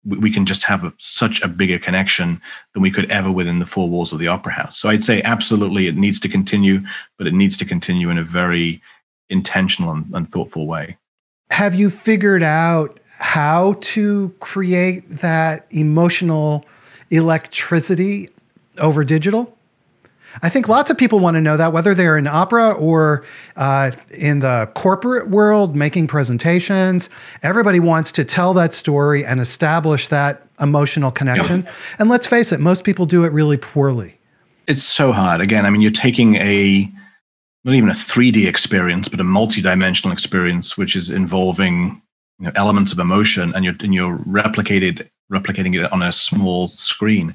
we, 0.05 0.17
we, 0.17 0.31
can 0.31 0.45
just 0.45 0.63
have 0.63 0.83
a, 0.83 0.93
such 0.97 1.41
a 1.41 1.47
bigger 1.47 1.79
connection 1.79 2.41
than 2.73 2.81
we 2.81 2.91
could 2.91 3.09
ever 3.11 3.31
within 3.31 3.59
the 3.59 3.65
four 3.65 3.89
walls 3.89 4.11
of 4.11 4.19
the 4.19 4.27
opera 4.27 4.53
house. 4.53 4.77
So 4.77 4.89
I'd 4.89 5.03
say 5.03 5.21
absolutely 5.21 5.87
it 5.87 5.95
needs 5.95 6.19
to 6.21 6.29
continue, 6.29 6.81
but 7.17 7.27
it 7.27 7.33
needs 7.33 7.55
to 7.57 7.65
continue 7.65 8.09
in 8.09 8.17
a 8.17 8.23
very 8.23 8.81
intentional 9.29 9.91
and, 9.91 10.05
and 10.13 10.31
thoughtful 10.31 10.67
way. 10.67 10.97
Have 11.51 11.75
you 11.75 11.89
figured 11.89 12.43
out 12.43 12.99
how 13.19 13.77
to 13.81 14.33
create 14.39 15.21
that 15.21 15.65
emotional 15.71 16.65
electricity 17.11 18.29
over 18.77 19.03
digital? 19.03 19.55
I 20.41 20.49
think 20.49 20.67
lots 20.67 20.89
of 20.89 20.97
people 20.97 21.19
want 21.19 21.35
to 21.35 21.41
know 21.41 21.57
that, 21.57 21.73
whether 21.73 21.93
they're 21.93 22.17
in 22.17 22.25
opera 22.25 22.71
or 22.71 23.23
uh, 23.55 23.91
in 24.17 24.39
the 24.39 24.67
corporate 24.73 25.29
world 25.29 25.75
making 25.75 26.07
presentations. 26.07 27.07
Everybody 27.43 27.79
wants 27.79 28.11
to 28.13 28.25
tell 28.25 28.53
that 28.55 28.73
story 28.73 29.23
and 29.23 29.39
establish 29.39 30.07
that 30.07 30.41
emotional 30.59 31.11
connection. 31.11 31.67
And 31.99 32.09
let's 32.09 32.25
face 32.25 32.51
it, 32.51 32.59
most 32.59 32.83
people 32.83 33.05
do 33.05 33.23
it 33.25 33.31
really 33.31 33.57
poorly. 33.57 34.17
It's 34.65 34.81
so 34.81 35.11
hard. 35.11 35.39
Again, 35.39 35.65
I 35.67 35.69
mean, 35.69 35.81
you're 35.81 35.91
taking 35.91 36.35
a 36.37 36.89
not 37.63 37.75
even 37.75 37.89
a 37.89 37.93
3D 37.93 38.47
experience, 38.47 39.07
but 39.07 39.19
a 39.19 39.23
multi-dimensional 39.23 40.13
experience, 40.13 40.77
which 40.77 40.95
is 40.95 41.09
involving 41.09 42.01
you 42.39 42.45
know, 42.45 42.51
elements 42.55 42.91
of 42.91 42.99
emotion, 42.99 43.53
and 43.55 43.63
you're 43.63 43.75
and 43.81 43.93
you're 43.93 44.17
replicated 44.19 45.09
replicating 45.31 45.81
it 45.81 45.91
on 45.91 46.01
a 46.01 46.11
small 46.11 46.67
screen. 46.67 47.33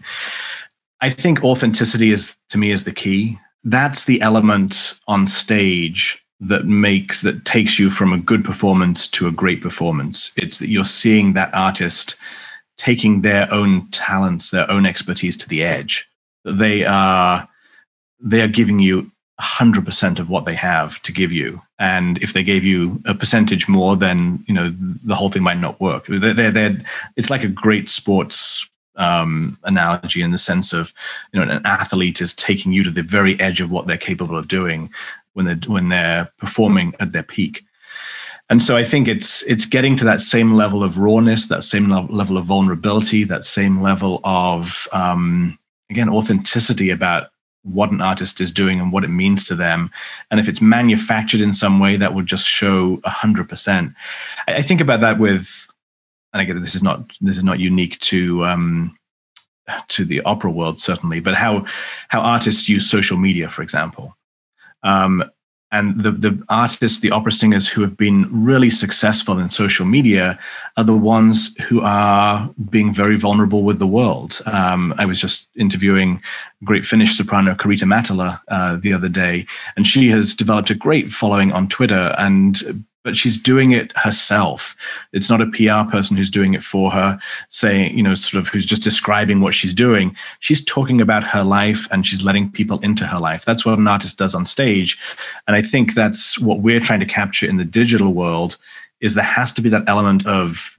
I 1.00 1.10
think 1.10 1.44
authenticity 1.44 2.10
is 2.10 2.36
to 2.50 2.58
me 2.58 2.70
is 2.70 2.84
the 2.84 2.92
key. 2.92 3.38
That's 3.64 4.04
the 4.04 4.20
element 4.20 4.98
on 5.06 5.26
stage 5.26 6.22
that 6.40 6.66
makes 6.66 7.22
that 7.22 7.44
takes 7.44 7.78
you 7.78 7.90
from 7.90 8.12
a 8.12 8.18
good 8.18 8.44
performance 8.44 9.08
to 9.08 9.26
a 9.26 9.32
great 9.32 9.60
performance. 9.60 10.32
It's 10.36 10.58
that 10.58 10.68
you're 10.68 10.84
seeing 10.84 11.32
that 11.32 11.52
artist 11.54 12.16
taking 12.76 13.22
their 13.22 13.52
own 13.52 13.88
talents, 13.90 14.50
their 14.50 14.70
own 14.70 14.86
expertise 14.86 15.36
to 15.38 15.48
the 15.48 15.64
edge. 15.64 16.08
They 16.44 16.84
are 16.84 17.48
they 18.20 18.40
are 18.40 18.48
giving 18.48 18.78
you 18.78 19.10
100% 19.40 20.18
of 20.18 20.28
what 20.28 20.44
they 20.44 20.54
have 20.54 21.00
to 21.02 21.12
give 21.12 21.30
you. 21.30 21.62
And 21.78 22.18
if 22.18 22.32
they 22.32 22.42
gave 22.42 22.64
you 22.64 23.00
a 23.04 23.14
percentage 23.14 23.68
more 23.68 23.96
then 23.96 24.44
you 24.48 24.54
know 24.54 24.74
the 25.04 25.14
whole 25.14 25.30
thing 25.30 25.42
might 25.42 25.60
not 25.60 25.80
work. 25.80 26.06
They're, 26.06 26.34
they're, 26.34 26.50
they're, 26.50 26.76
it's 27.16 27.30
like 27.30 27.44
a 27.44 27.48
great 27.48 27.88
sports 27.88 28.68
um, 28.96 29.56
analogy 29.62 30.22
in 30.22 30.32
the 30.32 30.38
sense 30.38 30.72
of 30.72 30.92
you 31.32 31.40
know 31.40 31.50
an 31.50 31.64
athlete 31.64 32.20
is 32.20 32.34
taking 32.34 32.72
you 32.72 32.82
to 32.82 32.90
the 32.90 33.02
very 33.02 33.38
edge 33.40 33.60
of 33.60 33.70
what 33.70 33.86
they're 33.86 33.96
capable 33.96 34.36
of 34.36 34.48
doing 34.48 34.90
when 35.34 35.46
they're 35.46 35.60
when 35.66 35.88
they're 35.88 36.30
performing 36.38 36.94
at 36.98 37.12
their 37.12 37.22
peak. 37.22 37.64
And 38.50 38.62
so 38.62 38.76
i 38.76 38.82
think 38.82 39.06
it's 39.08 39.42
it's 39.42 39.66
getting 39.66 39.94
to 39.96 40.04
that 40.04 40.20
same 40.20 40.54
level 40.54 40.82
of 40.82 40.98
rawness 40.98 41.46
that 41.46 41.62
same 41.62 41.90
level 41.90 42.38
of 42.38 42.46
vulnerability 42.46 43.22
that 43.24 43.44
same 43.44 43.82
level 43.82 44.20
of 44.24 44.88
um, 44.92 45.58
again 45.90 46.08
authenticity 46.08 46.90
about 46.90 47.28
what 47.62 47.90
an 47.90 48.00
artist 48.00 48.40
is 48.40 48.50
doing 48.50 48.80
and 48.80 48.92
what 48.92 49.04
it 49.04 49.08
means 49.08 49.44
to 49.44 49.54
them 49.54 49.90
and 50.30 50.40
if 50.40 50.48
it's 50.48 50.60
manufactured 50.60 51.40
in 51.40 51.52
some 51.52 51.78
way 51.80 51.96
that 51.96 52.14
would 52.14 52.26
just 52.26 52.48
show 52.48 52.96
100% 52.98 53.94
i 54.46 54.62
think 54.62 54.80
about 54.80 55.00
that 55.00 55.18
with 55.18 55.68
and 56.32 56.42
again, 56.42 56.60
this 56.60 56.74
is 56.74 56.82
not 56.82 57.16
this 57.20 57.38
is 57.38 57.44
not 57.44 57.58
unique 57.58 57.98
to 58.00 58.44
um, 58.44 58.96
to 59.88 60.04
the 60.04 60.20
opera 60.22 60.50
world 60.50 60.78
certainly, 60.78 61.20
but 61.20 61.34
how 61.34 61.64
how 62.08 62.20
artists 62.20 62.68
use 62.68 62.90
social 62.90 63.16
media, 63.16 63.48
for 63.48 63.62
example. 63.62 64.16
Um, 64.82 65.24
and 65.70 66.00
the 66.00 66.10
the 66.10 66.42
artists, 66.48 67.00
the 67.00 67.10
opera 67.10 67.32
singers 67.32 67.68
who 67.68 67.82
have 67.82 67.96
been 67.96 68.26
really 68.30 68.70
successful 68.70 69.38
in 69.38 69.50
social 69.50 69.84
media 69.84 70.38
are 70.76 70.84
the 70.84 70.96
ones 70.96 71.54
who 71.68 71.80
are 71.82 72.50
being 72.70 72.92
very 72.92 73.16
vulnerable 73.16 73.64
with 73.64 73.78
the 73.78 73.86
world. 73.86 74.40
Um, 74.46 74.94
I 74.96 75.04
was 75.04 75.20
just 75.20 75.50
interviewing 75.56 76.22
great 76.64 76.86
Finnish 76.86 77.16
soprano 77.16 77.54
Karita 77.54 77.84
Mattila 77.84 78.40
uh, 78.48 78.76
the 78.76 78.92
other 78.92 79.08
day, 79.08 79.46
and 79.76 79.86
she 79.86 80.08
has 80.08 80.34
developed 80.34 80.70
a 80.70 80.74
great 80.74 81.12
following 81.12 81.52
on 81.52 81.68
Twitter 81.68 82.14
and 82.18 82.86
but 83.08 83.16
she's 83.16 83.38
doing 83.38 83.72
it 83.72 83.90
herself. 83.96 84.76
It's 85.14 85.30
not 85.30 85.40
a 85.40 85.46
PR 85.46 85.90
person 85.90 86.14
who's 86.14 86.28
doing 86.28 86.52
it 86.52 86.62
for 86.62 86.90
her, 86.90 87.18
saying, 87.48 87.96
you 87.96 88.02
know, 88.02 88.14
sort 88.14 88.38
of 88.38 88.48
who's 88.48 88.66
just 88.66 88.82
describing 88.82 89.40
what 89.40 89.54
she's 89.54 89.72
doing. 89.72 90.14
She's 90.40 90.62
talking 90.62 91.00
about 91.00 91.24
her 91.24 91.42
life 91.42 91.88
and 91.90 92.04
she's 92.04 92.22
letting 92.22 92.52
people 92.52 92.78
into 92.80 93.06
her 93.06 93.18
life. 93.18 93.46
That's 93.46 93.64
what 93.64 93.78
an 93.78 93.88
artist 93.88 94.18
does 94.18 94.34
on 94.34 94.44
stage. 94.44 94.98
And 95.46 95.56
I 95.56 95.62
think 95.62 95.94
that's 95.94 96.38
what 96.38 96.60
we're 96.60 96.80
trying 96.80 97.00
to 97.00 97.06
capture 97.06 97.48
in 97.48 97.56
the 97.56 97.64
digital 97.64 98.12
world 98.12 98.58
is 99.00 99.14
there 99.14 99.24
has 99.24 99.52
to 99.52 99.62
be 99.62 99.70
that 99.70 99.88
element 99.88 100.26
of 100.26 100.78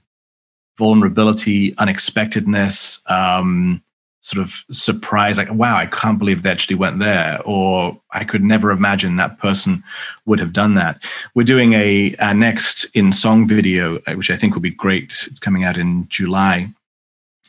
vulnerability, 0.78 1.76
unexpectedness, 1.78 3.02
um, 3.06 3.82
sort 4.20 4.42
of 4.42 4.62
surprise, 4.70 5.38
like, 5.38 5.52
wow, 5.52 5.76
I 5.76 5.86
can't 5.86 6.18
believe 6.18 6.42
they 6.42 6.50
actually 6.50 6.76
went 6.76 6.98
there, 6.98 7.40
or 7.44 7.98
I 8.12 8.24
could 8.24 8.42
never 8.42 8.70
imagine 8.70 9.16
that 9.16 9.38
person 9.38 9.82
would 10.26 10.40
have 10.40 10.52
done 10.52 10.74
that. 10.74 11.02
We're 11.34 11.44
doing 11.44 11.72
a 11.72 12.14
our 12.16 12.34
next 12.34 12.84
in 12.94 13.12
song 13.12 13.48
video, 13.48 13.96
uh, 14.06 14.12
which 14.12 14.30
I 14.30 14.36
think 14.36 14.54
will 14.54 14.60
be 14.60 14.70
great. 14.70 15.12
It's 15.26 15.40
coming 15.40 15.64
out 15.64 15.78
in 15.78 16.06
July, 16.08 16.68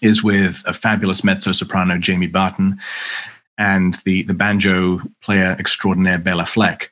is 0.01 0.23
with 0.23 0.63
a 0.65 0.73
fabulous 0.73 1.23
mezzo 1.23 1.51
soprano, 1.51 1.97
Jamie 1.97 2.27
Barton, 2.27 2.79
and 3.57 3.95
the 4.05 4.23
the 4.23 4.33
banjo 4.33 5.01
player 5.21 5.57
extraordinaire 5.59 6.19
Bela 6.19 6.45
Fleck. 6.45 6.89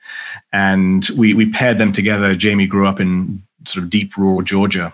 And 0.52 1.08
we 1.18 1.34
we 1.34 1.50
paired 1.52 1.78
them 1.78 1.94
together. 1.94 2.36
Jamie 2.36 2.68
grew 2.68 2.86
up 2.86 3.00
in 3.00 3.42
sort 3.66 3.84
of 3.84 3.90
deep 3.90 4.18
rural 4.18 4.42
Georgia 4.42 4.94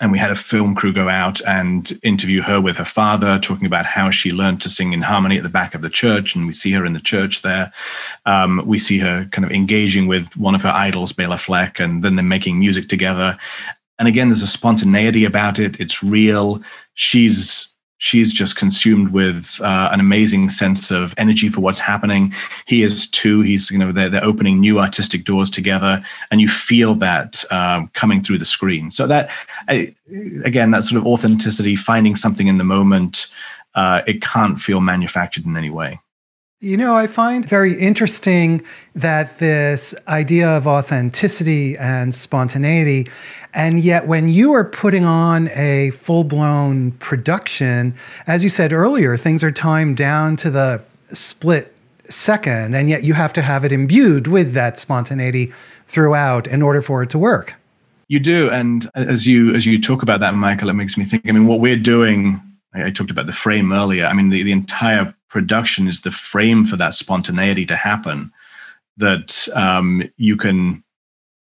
and 0.00 0.12
we 0.12 0.18
had 0.18 0.30
a 0.30 0.36
film 0.36 0.74
crew 0.74 0.92
go 0.92 1.08
out 1.08 1.40
and 1.42 1.98
interview 2.02 2.40
her 2.42 2.60
with 2.60 2.76
her 2.76 2.84
father, 2.84 3.38
talking 3.38 3.66
about 3.66 3.84
how 3.84 4.10
she 4.10 4.30
learned 4.30 4.60
to 4.62 4.68
sing 4.68 4.92
in 4.92 5.02
harmony 5.02 5.36
at 5.36 5.42
the 5.42 5.48
back 5.48 5.74
of 5.74 5.82
the 5.82 5.90
church. 5.90 6.34
And 6.34 6.46
we 6.46 6.52
see 6.52 6.72
her 6.72 6.84
in 6.84 6.92
the 6.92 7.00
church 7.00 7.42
there. 7.42 7.72
Um, 8.24 8.62
we 8.64 8.78
see 8.78 8.98
her 8.98 9.26
kind 9.32 9.44
of 9.44 9.50
engaging 9.50 10.06
with 10.06 10.36
one 10.36 10.54
of 10.54 10.62
her 10.62 10.68
idols, 10.68 11.12
Bela 11.12 11.38
Fleck, 11.38 11.80
and 11.80 12.04
then 12.04 12.14
they're 12.14 12.24
making 12.24 12.58
music 12.58 12.88
together. 12.88 13.36
And 13.98 14.06
again, 14.06 14.28
there's 14.28 14.42
a 14.42 14.46
spontaneity 14.46 15.24
about 15.24 15.58
it. 15.58 15.80
It's 15.80 16.02
real. 16.02 16.62
She's 16.94 17.74
she's 17.98 18.32
just 18.32 18.56
consumed 18.56 19.10
with 19.12 19.60
uh, 19.60 19.90
an 19.92 20.00
amazing 20.00 20.48
sense 20.48 20.90
of 20.90 21.14
energy 21.18 21.48
for 21.48 21.60
what's 21.60 21.78
happening. 21.78 22.32
He 22.66 22.82
is 22.82 23.08
too. 23.08 23.42
He's 23.42 23.70
you 23.70 23.78
know 23.78 23.92
they're, 23.92 24.08
they're 24.08 24.24
opening 24.24 24.60
new 24.60 24.80
artistic 24.80 25.24
doors 25.24 25.50
together, 25.50 26.02
and 26.30 26.40
you 26.40 26.48
feel 26.48 26.94
that 26.96 27.44
um, 27.52 27.88
coming 27.94 28.22
through 28.22 28.38
the 28.38 28.44
screen. 28.44 28.90
So 28.90 29.06
that 29.06 29.30
I, 29.68 29.94
again, 30.44 30.70
that 30.70 30.84
sort 30.84 30.98
of 30.98 31.06
authenticity, 31.06 31.76
finding 31.76 32.16
something 32.16 32.46
in 32.46 32.58
the 32.58 32.64
moment, 32.64 33.26
uh, 33.74 34.02
it 34.06 34.22
can't 34.22 34.60
feel 34.60 34.80
manufactured 34.80 35.44
in 35.44 35.56
any 35.56 35.70
way. 35.70 36.00
You 36.60 36.76
know, 36.76 36.96
I 36.96 37.06
find 37.06 37.48
very 37.48 37.78
interesting 37.78 38.64
that 38.96 39.38
this 39.38 39.94
idea 40.08 40.48
of 40.48 40.66
authenticity 40.66 41.76
and 41.76 42.12
spontaneity 42.12 43.06
and 43.54 43.80
yet, 43.80 44.06
when 44.06 44.28
you 44.28 44.52
are 44.52 44.64
putting 44.64 45.04
on 45.04 45.48
a 45.48 45.90
full 45.90 46.24
blown 46.24 46.92
production, 46.92 47.94
as 48.26 48.44
you 48.44 48.50
said 48.50 48.72
earlier, 48.72 49.16
things 49.16 49.42
are 49.42 49.50
timed 49.50 49.96
down 49.96 50.36
to 50.36 50.50
the 50.50 50.82
split 51.12 51.74
second, 52.08 52.74
and 52.74 52.88
yet 52.88 53.04
you 53.04 53.14
have 53.14 53.32
to 53.34 53.42
have 53.42 53.64
it 53.64 53.72
imbued 53.72 54.26
with 54.26 54.52
that 54.52 54.78
spontaneity 54.78 55.52
throughout 55.88 56.46
in 56.46 56.62
order 56.62 56.82
for 56.82 57.02
it 57.02 57.10
to 57.10 57.18
work. 57.18 57.54
You 58.08 58.20
do, 58.20 58.50
and 58.50 58.90
as 58.94 59.26
you 59.26 59.54
as 59.54 59.66
you 59.66 59.80
talk 59.80 60.02
about 60.02 60.20
that, 60.20 60.34
Michael, 60.34 60.68
it 60.68 60.74
makes 60.74 60.96
me 60.96 61.04
think. 61.04 61.28
I 61.28 61.32
mean, 61.32 61.46
what 61.46 61.60
we're 61.60 61.76
doing. 61.76 62.40
I 62.74 62.90
talked 62.90 63.10
about 63.10 63.26
the 63.26 63.32
frame 63.32 63.72
earlier. 63.72 64.04
I 64.04 64.12
mean, 64.12 64.28
the, 64.28 64.42
the 64.42 64.52
entire 64.52 65.12
production 65.28 65.88
is 65.88 66.02
the 66.02 66.10
frame 66.10 66.64
for 66.64 66.76
that 66.76 66.94
spontaneity 66.94 67.66
to 67.66 67.76
happen. 67.76 68.32
That 68.96 69.48
um, 69.54 70.08
you 70.16 70.36
can 70.36 70.82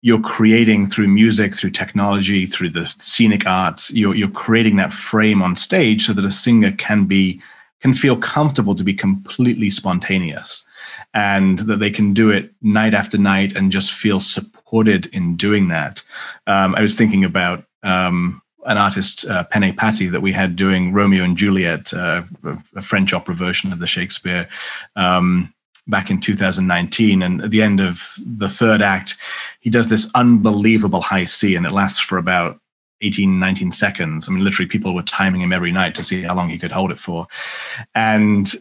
you're 0.01 0.21
creating 0.21 0.89
through 0.89 1.07
music, 1.09 1.55
through 1.55 1.71
technology, 1.71 2.45
through 2.45 2.69
the 2.69 2.85
scenic 2.97 3.45
arts, 3.45 3.91
you're, 3.91 4.15
you're 4.15 4.29
creating 4.29 4.77
that 4.77 4.93
frame 4.93 5.41
on 5.41 5.55
stage 5.55 6.05
so 6.05 6.13
that 6.13 6.23
a 6.23 6.31
singer 6.31 6.71
can 6.71 7.05
be 7.05 7.41
can 7.81 7.93
feel 7.93 8.17
comfortable 8.17 8.75
to 8.75 8.83
be 8.83 8.93
completely 8.93 9.69
spontaneous 9.69 10.65
and 11.13 11.59
that 11.59 11.77
they 11.77 11.89
can 11.89 12.13
do 12.13 12.29
it 12.29 12.51
night 12.61 12.93
after 12.93 13.17
night 13.17 13.55
and 13.55 13.71
just 13.71 13.93
feel 13.93 14.19
supported 14.19 15.05
in 15.07 15.37
doing 15.37 15.69
that. 15.69 16.03
Um, 16.45 16.75
I 16.75 16.81
was 16.81 16.95
thinking 16.95 17.23
about 17.23 17.63
um, 17.83 18.41
an 18.65 18.77
artist, 18.77 19.25
uh, 19.25 19.43
Pene 19.43 19.75
Pati, 19.75 20.07
that 20.07 20.21
we 20.21 20.31
had 20.31 20.55
doing 20.55 20.93
Romeo 20.93 21.23
and 21.23 21.37
Juliet, 21.37 21.93
uh, 21.93 22.23
a 22.75 22.81
French 22.81 23.13
opera 23.13 23.33
version 23.33 23.71
of 23.71 23.79
the 23.79 23.87
Shakespeare. 23.87 24.47
Um, 24.95 25.53
back 25.89 26.11
in 26.11 26.19
2019. 26.19 27.21
And 27.21 27.41
at 27.41 27.49
the 27.49 27.61
end 27.61 27.79
of 27.79 28.13
the 28.23 28.47
third 28.47 28.81
act, 28.81 29.17
he 29.59 29.69
does 29.69 29.89
this 29.89 30.09
unbelievable 30.15 31.01
high 31.01 31.25
C, 31.25 31.55
and 31.55 31.65
it 31.65 31.71
lasts 31.71 31.99
for 31.99 32.17
about 32.17 32.59
18, 33.01 33.39
19 33.39 33.71
seconds. 33.71 34.27
I 34.27 34.31
mean, 34.31 34.43
literally, 34.43 34.69
people 34.69 34.93
were 34.93 35.03
timing 35.03 35.41
him 35.41 35.53
every 35.53 35.71
night 35.71 35.95
to 35.95 36.03
see 36.03 36.21
how 36.21 36.35
long 36.35 36.49
he 36.49 36.59
could 36.59 36.71
hold 36.71 36.91
it 36.91 36.99
for. 36.99 37.27
And 37.95 38.53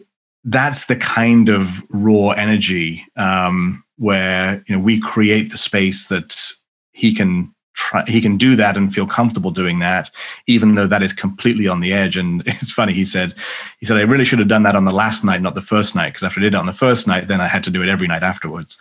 that's 0.43 0.85
the 0.85 0.95
kind 0.95 1.49
of 1.49 1.83
raw 1.89 2.29
energy 2.29 3.05
um, 3.17 3.83
where 3.97 4.63
you 4.67 4.75
know 4.75 4.81
we 4.81 4.99
create 4.99 5.51
the 5.51 5.57
space 5.57 6.07
that 6.07 6.51
he 6.93 7.13
can 7.13 7.53
try, 7.79 8.03
he 8.05 8.19
can 8.19 8.37
do 8.37 8.55
that 8.57 8.75
and 8.75 8.93
feel 8.93 9.07
comfortable 9.07 9.51
doing 9.51 9.79
that, 9.79 10.11
even 10.47 10.75
though 10.75 10.85
that 10.85 11.01
is 11.01 11.13
completely 11.13 11.67
on 11.67 11.79
the 11.79 11.93
edge. 11.93 12.17
And 12.17 12.43
it's 12.45 12.71
funny, 12.71 12.93
he 12.93 13.05
said, 13.05 13.33
he 13.79 13.85
said, 13.85 13.97
I 13.97 14.01
really 14.01 14.25
should 14.25 14.39
have 14.39 14.47
done 14.47 14.63
that 14.63 14.75
on 14.75 14.85
the 14.85 14.91
last 14.91 15.23
night, 15.23 15.41
not 15.41 15.55
the 15.55 15.61
first 15.61 15.95
night, 15.95 16.09
because 16.09 16.23
after 16.23 16.39
I 16.39 16.43
did 16.43 16.53
it 16.53 16.57
on 16.57 16.65
the 16.65 16.73
first 16.73 17.07
night, 17.07 17.27
then 17.27 17.41
I 17.41 17.47
had 17.47 17.63
to 17.63 17.71
do 17.71 17.81
it 17.81 17.89
every 17.89 18.07
night 18.07 18.23
afterwards. 18.23 18.77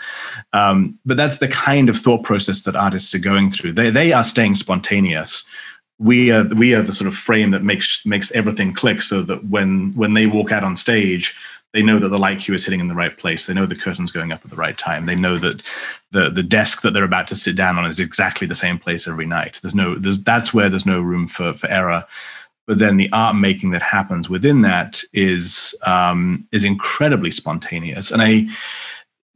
Um, 0.53 0.99
but 1.07 1.17
that's 1.17 1.39
the 1.39 1.49
kind 1.49 1.89
of 1.89 1.97
thought 1.97 2.25
process 2.25 2.63
that 2.63 2.77
artists 2.77 3.15
are 3.15 3.21
going 3.21 3.51
through. 3.51 3.73
They, 3.73 3.91
they 3.91 4.13
are 4.13 4.25
staying 4.25 4.57
spontaneous. 4.57 5.45
We 6.01 6.31
are, 6.31 6.45
we 6.45 6.75
are 6.75 6.83
the 6.83 6.93
sort 6.93 7.09
of 7.09 7.17
frame 7.17 7.51
that 7.53 7.65
makes 7.65 8.07
makes 8.07 8.31
everything 8.31 8.73
click 8.73 9.03
so 9.03 9.23
that 9.23 9.45
when 9.47 9.93
when 9.97 10.13
they 10.13 10.27
walk 10.27 10.53
out 10.53 10.63
on 10.63 10.77
stage, 10.77 11.37
they 11.75 11.83
know 11.83 11.99
that 11.99 12.09
the 12.09 12.19
light 12.19 12.41
cue 12.41 12.55
is 12.55 12.65
hitting 12.65 12.81
in 12.81 12.89
the 12.89 12.95
right 12.95 13.17
place. 13.17 13.47
They 13.47 13.55
know 13.55 13.67
the 13.67 13.77
curtain's 13.77 14.13
going 14.13 14.33
up 14.33 14.45
at 14.45 14.51
the 14.51 14.57
right 14.57 14.77
time. 14.77 15.07
They 15.07 15.15
know 15.15 15.39
that 15.39 15.63
the 16.13 16.31
the 16.31 16.43
desk 16.43 16.83
that 16.83 16.93
they're 16.93 17.05
about 17.05 17.27
to 17.29 17.37
sit 17.37 17.57
down 17.57 17.79
on 17.79 17.87
is 17.87 18.01
exactly 18.01 18.47
the 18.47 18.55
same 18.55 18.79
place 18.79 19.07
every 19.07 19.27
night. 19.27 19.59
There's 19.63 19.75
no 19.75 19.95
there's 19.95 20.23
that's 20.23 20.55
where 20.55 20.71
there's 20.71 20.87
no 20.87 21.01
room 21.01 21.27
for 21.27 21.53
for 21.55 21.69
error. 21.69 22.07
But 22.67 22.79
then 22.79 22.99
the 22.99 23.11
art 23.13 23.35
making 23.35 23.71
that 23.71 23.83
happens 23.83 24.29
within 24.29 24.63
that 24.63 25.03
is 25.13 25.75
um, 25.87 26.47
is 26.53 26.65
incredibly 26.65 27.31
spontaneous. 27.31 28.11
And 28.11 28.21
I, 28.21 28.47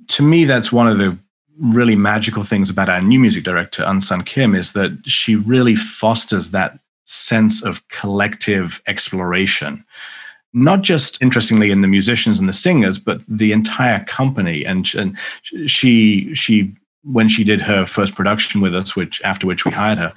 to 0.08 0.22
me, 0.22 0.44
that's 0.44 0.70
one 0.70 0.86
of 0.86 0.98
the 0.98 1.16
really 1.58 1.96
magical 1.96 2.44
things 2.44 2.68
about 2.68 2.88
our 2.88 3.00
new 3.00 3.18
music 3.18 3.44
director, 3.44 3.84
Eun 3.84 4.02
Sun 4.02 4.24
Kim, 4.24 4.54
is 4.54 4.72
that 4.72 4.98
she 5.04 5.36
really 5.36 5.76
fosters 5.76 6.50
that 6.50 6.78
sense 7.04 7.62
of 7.62 7.86
collective 7.88 8.82
exploration 8.86 9.84
not 10.52 10.82
just 10.82 11.20
interestingly 11.22 11.70
in 11.70 11.80
the 11.80 11.88
musicians 11.88 12.38
and 12.38 12.48
the 12.48 12.52
singers, 12.52 12.98
but 12.98 13.22
the 13.26 13.52
entire 13.52 14.04
company. 14.04 14.64
And, 14.64 14.92
and 14.94 15.18
she 15.66 16.34
she 16.34 16.72
when 17.04 17.28
she 17.28 17.42
did 17.42 17.60
her 17.60 17.84
first 17.84 18.14
production 18.14 18.60
with 18.60 18.74
us, 18.74 18.94
which 18.94 19.20
after 19.22 19.46
which 19.46 19.64
we 19.64 19.72
hired 19.72 19.98
her 19.98 20.12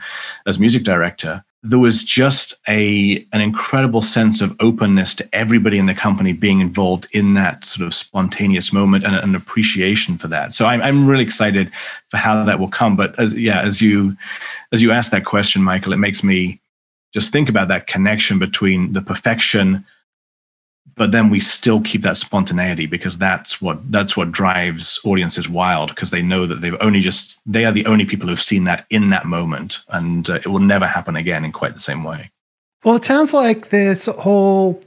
as 0.46 0.60
music 0.60 0.84
director, 0.84 1.44
there 1.64 1.80
was 1.80 2.04
just 2.04 2.54
a 2.68 3.26
an 3.34 3.42
incredible 3.42 4.04
sense 4.04 4.42
of 4.42 4.56
openness 4.60 5.16
to 5.16 5.28
everybody 5.34 5.80
in 5.80 5.88
the 5.88 5.96
company 5.96 6.32
being 6.32 6.60
involved 6.60 7.08
in 7.12 7.34
that 7.34 7.66
sort 7.66 7.88
of 7.88 7.94
spontaneous 7.94 8.72
moment 8.72 9.04
and 9.04 9.16
an 9.16 9.36
appreciation 9.36 10.18
for 10.18 10.28
that. 10.28 10.54
So 10.54 10.68
I'm 10.68 10.82
I'm 10.82 11.08
really 11.08 11.24
excited 11.24 11.72
for 12.10 12.18
how 12.18 12.44
that 12.46 12.60
will 12.60 12.70
come. 12.70 12.96
But 12.96 13.18
as 13.18 13.34
yeah, 13.34 13.62
as 13.62 13.82
you 13.82 14.16
as 14.72 14.84
you 14.84 14.92
ask 14.92 15.12
that 15.12 15.26
question, 15.26 15.64
Michael, 15.64 15.94
it 15.94 15.98
makes 15.98 16.24
me 16.24 16.60
just 17.14 17.32
think 17.32 17.50
about 17.50 17.70
that 17.70 17.88
connection 17.88 18.38
between 18.38 18.94
the 18.94 19.02
perfection 19.02 19.86
but 20.96 21.12
then 21.12 21.30
we 21.30 21.40
still 21.40 21.82
keep 21.82 22.02
that 22.04 22.18
spontaneity 22.18 22.86
because 22.86 23.18
that's 23.18 23.62
what 23.62 23.92
that's 23.92 24.16
what 24.16 24.32
drives 24.32 25.00
audiences 25.04 25.50
wild 25.50 25.90
because 25.90 26.10
they 26.10 26.22
know 26.22 26.46
that 26.46 26.62
they've 26.62 26.78
only 26.80 27.02
just 27.02 27.42
they 27.46 27.66
are 27.66 27.72
the 27.72 27.86
only 27.86 28.06
people 28.06 28.30
who've 28.30 28.42
seen 28.42 28.64
that 28.66 28.86
in 28.90 29.10
that 29.10 29.26
moment 29.26 29.80
and 29.90 30.30
uh, 30.30 30.36
it 30.36 30.48
will 30.48 30.60
never 30.60 30.88
happen 30.88 31.16
again 31.16 31.44
in 31.44 31.52
quite 31.52 31.74
the 31.74 31.80
same 31.80 32.04
way. 32.04 32.30
Well 32.84 32.96
it 32.96 33.04
sounds 33.04 33.34
like 33.34 33.70
this 33.70 34.06
whole 34.06 34.82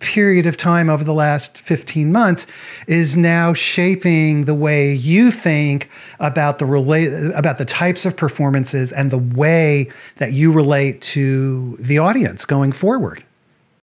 period 0.00 0.46
of 0.46 0.56
time 0.56 0.88
over 0.88 1.04
the 1.04 1.12
last 1.12 1.58
15 1.58 2.10
months 2.10 2.46
is 2.86 3.18
now 3.18 3.52
shaping 3.52 4.46
the 4.46 4.54
way 4.54 4.94
you 4.94 5.30
think 5.30 5.90
about 6.20 6.58
the 6.58 6.64
relate 6.64 7.12
about 7.34 7.58
the 7.58 7.66
types 7.66 8.06
of 8.06 8.16
performances 8.16 8.92
and 8.92 9.10
the 9.10 9.18
way 9.18 9.90
that 10.16 10.32
you 10.32 10.50
relate 10.50 11.02
to 11.02 11.76
the 11.78 11.98
audience 11.98 12.46
going 12.46 12.72
forward 12.72 13.22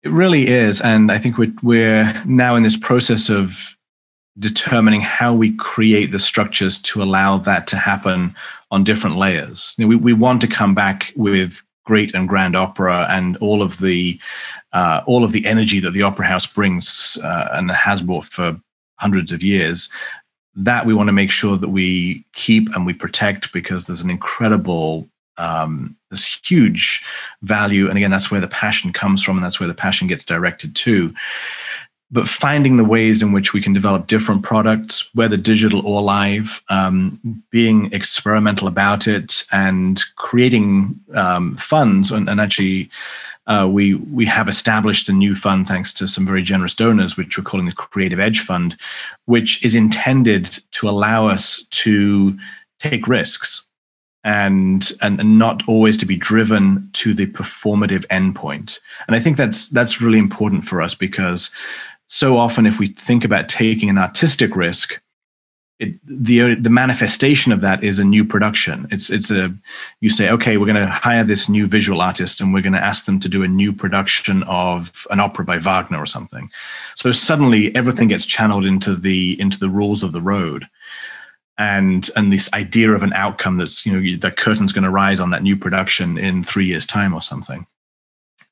it 0.06 0.12
really 0.12 0.48
is. 0.48 0.82
And 0.82 1.12
I 1.12 1.18
think 1.18 1.38
we're, 1.38 1.54
we're 1.64 2.24
now 2.26 2.56
in 2.56 2.64
this 2.64 2.78
process 2.78 3.28
of 3.30 3.76
determining 4.38 5.02
how 5.02 5.34
we 5.34 5.56
create 5.56 6.12
the 6.12 6.20
structures 6.20 6.80
to 6.84 7.02
allow 7.02 7.40
that 7.40 7.68
to 7.68 7.78
happen 7.78 8.36
on 8.70 8.84
different 8.84 9.18
layers. 9.18 9.74
You 9.78 9.86
know, 9.86 9.90
we, 9.90 9.96
we 9.96 10.14
want 10.14 10.42
to 10.42 10.48
come 10.48 10.76
back 10.76 11.12
with 11.16 11.64
great 11.86 12.14
and 12.14 12.30
grand 12.30 12.56
opera 12.56 13.08
and 13.10 13.36
all 13.38 13.62
of 13.62 13.80
the 13.80 14.20
uh, 14.74 15.02
all 15.06 15.24
of 15.24 15.32
the 15.32 15.46
energy 15.46 15.80
that 15.80 15.92
the 15.92 16.02
opera 16.02 16.28
house 16.28 16.46
brings 16.46 17.18
uh, 17.24 17.48
and 17.54 17.72
has 17.72 18.02
brought 18.02 18.26
for 18.26 18.60
hundreds 18.98 19.32
of 19.32 19.42
years 19.42 19.90
that 20.56 20.86
we 20.86 20.94
want 20.94 21.08
to 21.08 21.14
make 21.14 21.32
sure 21.32 21.58
that 21.58 21.70
we 21.70 22.26
keep 22.34 22.70
and 22.76 22.86
we 22.86 22.94
protect 22.94 23.52
because 23.52 23.86
there's 23.86 24.02
an 24.02 24.10
incredible 24.10 25.08
um, 25.38 25.96
this 26.10 26.40
huge 26.48 27.04
value. 27.42 27.88
And 27.88 27.98
again, 27.98 28.12
that's 28.12 28.32
where 28.32 28.42
the 28.42 28.48
passion 28.48 28.94
comes 28.94 29.24
from, 29.24 29.38
and 29.38 29.44
that's 29.44 29.60
where 29.60 29.68
the 29.68 29.74
passion 29.74 30.08
gets 30.08 30.24
directed 30.24 30.76
to. 30.76 31.14
But 32.12 32.28
finding 32.28 32.78
the 32.78 32.86
ways 32.86 33.22
in 33.22 33.32
which 33.32 33.54
we 33.54 33.62
can 33.62 33.74
develop 33.74 34.08
different 34.08 34.44
products, 34.44 35.10
whether 35.16 35.38
digital 35.38 35.86
or 35.86 36.02
live, 36.02 36.64
um, 36.70 37.20
being 37.50 37.92
experimental 37.92 38.68
about 38.68 39.08
it, 39.08 39.44
and 39.52 40.02
creating 40.16 41.00
um, 41.14 41.58
funds. 41.58 42.12
And, 42.12 42.30
and 42.30 42.40
actually, 42.40 42.90
uh, 43.48 43.68
we 43.70 43.96
we 43.96 44.26
have 44.26 44.48
established 44.48 45.10
a 45.10 45.14
new 45.14 45.36
fund 45.36 45.68
thanks 45.68 45.94
to 45.94 46.08
some 46.08 46.26
very 46.26 46.42
generous 46.42 46.74
donors, 46.74 47.18
which 47.18 47.38
we're 47.38 47.44
calling 47.44 47.66
the 47.66 47.74
Creative 47.74 48.20
Edge 48.20 48.40
Fund, 48.40 48.78
which 49.26 49.64
is 49.66 49.76
intended 49.76 50.60
to 50.72 50.88
allow 50.88 51.28
us 51.28 51.66
to 51.72 52.38
take 52.80 53.08
risks 53.08 53.66
and, 54.26 54.92
and 55.02 55.20
and 55.20 55.40
not 55.40 55.64
always 55.70 55.96
to 55.98 56.06
be 56.06 56.18
driven 56.18 56.90
to 56.94 57.14
the 57.14 57.28
performative 57.28 58.06
endpoint. 58.08 58.80
And 59.08 59.16
I 59.16 59.20
think 59.20 59.38
that's 59.38 59.70
that's 59.70 60.02
really 60.02 60.20
important 60.20 60.66
for 60.66 60.82
us 60.82 60.96
because 60.96 61.52
so 62.08 62.38
often 62.38 62.66
if 62.66 62.80
we 62.80 62.88
think 62.88 63.24
about 63.24 63.48
taking 63.48 63.90
an 63.90 64.00
artistic 64.00 64.56
risk, 64.56 65.00
it, 65.78 65.94
the 66.06 66.56
the 66.56 66.72
manifestation 66.72 67.52
of 67.52 67.62
that 67.62 67.84
is 67.84 68.00
a 68.00 68.04
new 68.04 68.26
production. 68.26 68.88
It's 68.90 69.12
it's 69.12 69.30
a 69.30 69.54
you 70.02 70.10
say 70.10 70.30
okay, 70.30 70.58
we're 70.58 70.74
going 70.74 70.76
to 70.76 70.88
hire 70.88 71.24
this 71.24 71.48
new 71.48 71.68
visual 71.68 72.02
artist 72.02 72.42
and 72.42 72.52
we're 72.52 72.62
going 72.62 72.74
to 72.74 72.84
ask 72.84 73.06
them 73.06 73.20
to 73.20 73.30
do 73.30 73.44
a 73.44 73.48
new 73.48 73.72
production 73.74 74.42
of 74.44 75.06
an 75.12 75.20
opera 75.20 75.46
by 75.46 75.60
Wagner 75.60 76.00
or 76.00 76.08
something. 76.08 76.50
So 76.96 77.12
suddenly 77.12 77.76
everything 77.76 78.08
gets 78.08 78.26
channeled 78.26 78.66
into 78.66 78.96
the 78.96 79.40
into 79.40 79.60
the 79.60 79.70
rules 79.70 80.02
of 80.02 80.14
the 80.14 80.22
road, 80.22 80.68
and 81.58 82.10
and 82.16 82.34
this 82.34 82.52
idea 82.54 82.92
of 82.92 83.04
an 83.04 83.14
outcome 83.14 83.58
that's 83.58 83.86
you 83.86 83.92
know 83.92 84.18
the 84.18 84.32
curtain's 84.32 84.74
going 84.74 84.84
to 84.84 84.90
rise 84.90 85.20
on 85.20 85.30
that 85.32 85.44
new 85.44 85.56
production 85.56 86.18
in 86.18 86.44
three 86.44 86.66
years 86.66 86.86
time 86.86 87.14
or 87.14 87.22
something. 87.22 87.66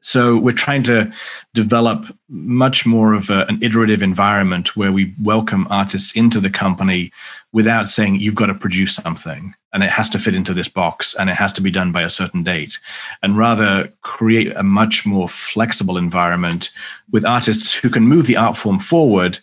So 0.06 0.38
we're 0.38 0.52
trying 0.52 0.84
to 0.84 1.14
develop 1.54 2.06
much 2.28 2.86
more 2.86 3.14
of 3.14 3.30
a, 3.30 3.46
an 3.46 3.64
iterative 3.64 4.04
environment 4.04 4.76
where 4.76 4.92
we 4.92 5.16
welcome 5.24 5.66
artists 5.70 6.14
into 6.14 6.42
the 6.42 6.50
company 6.50 7.14
without 7.54 7.88
saying 7.88 8.20
you've 8.20 8.36
got 8.36 8.48
to 8.48 8.54
produce 8.54 8.96
something 8.96 9.56
and 9.72 9.82
it 9.82 9.90
has 9.90 10.10
to 10.10 10.20
fit 10.20 10.36
into 10.36 10.54
this 10.54 10.68
box 10.68 11.16
and 11.16 11.30
it 11.30 11.36
has 11.36 11.54
to 11.54 11.62
be 11.62 11.72
done 11.72 11.94
by 11.94 12.02
a 12.02 12.10
certain 12.10 12.44
date 12.44 12.80
and 13.22 13.38
rather 13.38 13.92
create 14.02 14.54
a 14.58 14.64
much 14.64 15.06
more 15.06 15.30
flexible 15.30 15.98
environment 15.98 16.70
with 17.12 17.24
artists 17.24 17.74
who 17.74 17.90
can 17.90 18.04
move 18.04 18.28
the 18.28 18.38
art 18.38 18.58
form 18.58 18.80
forward 18.80 19.40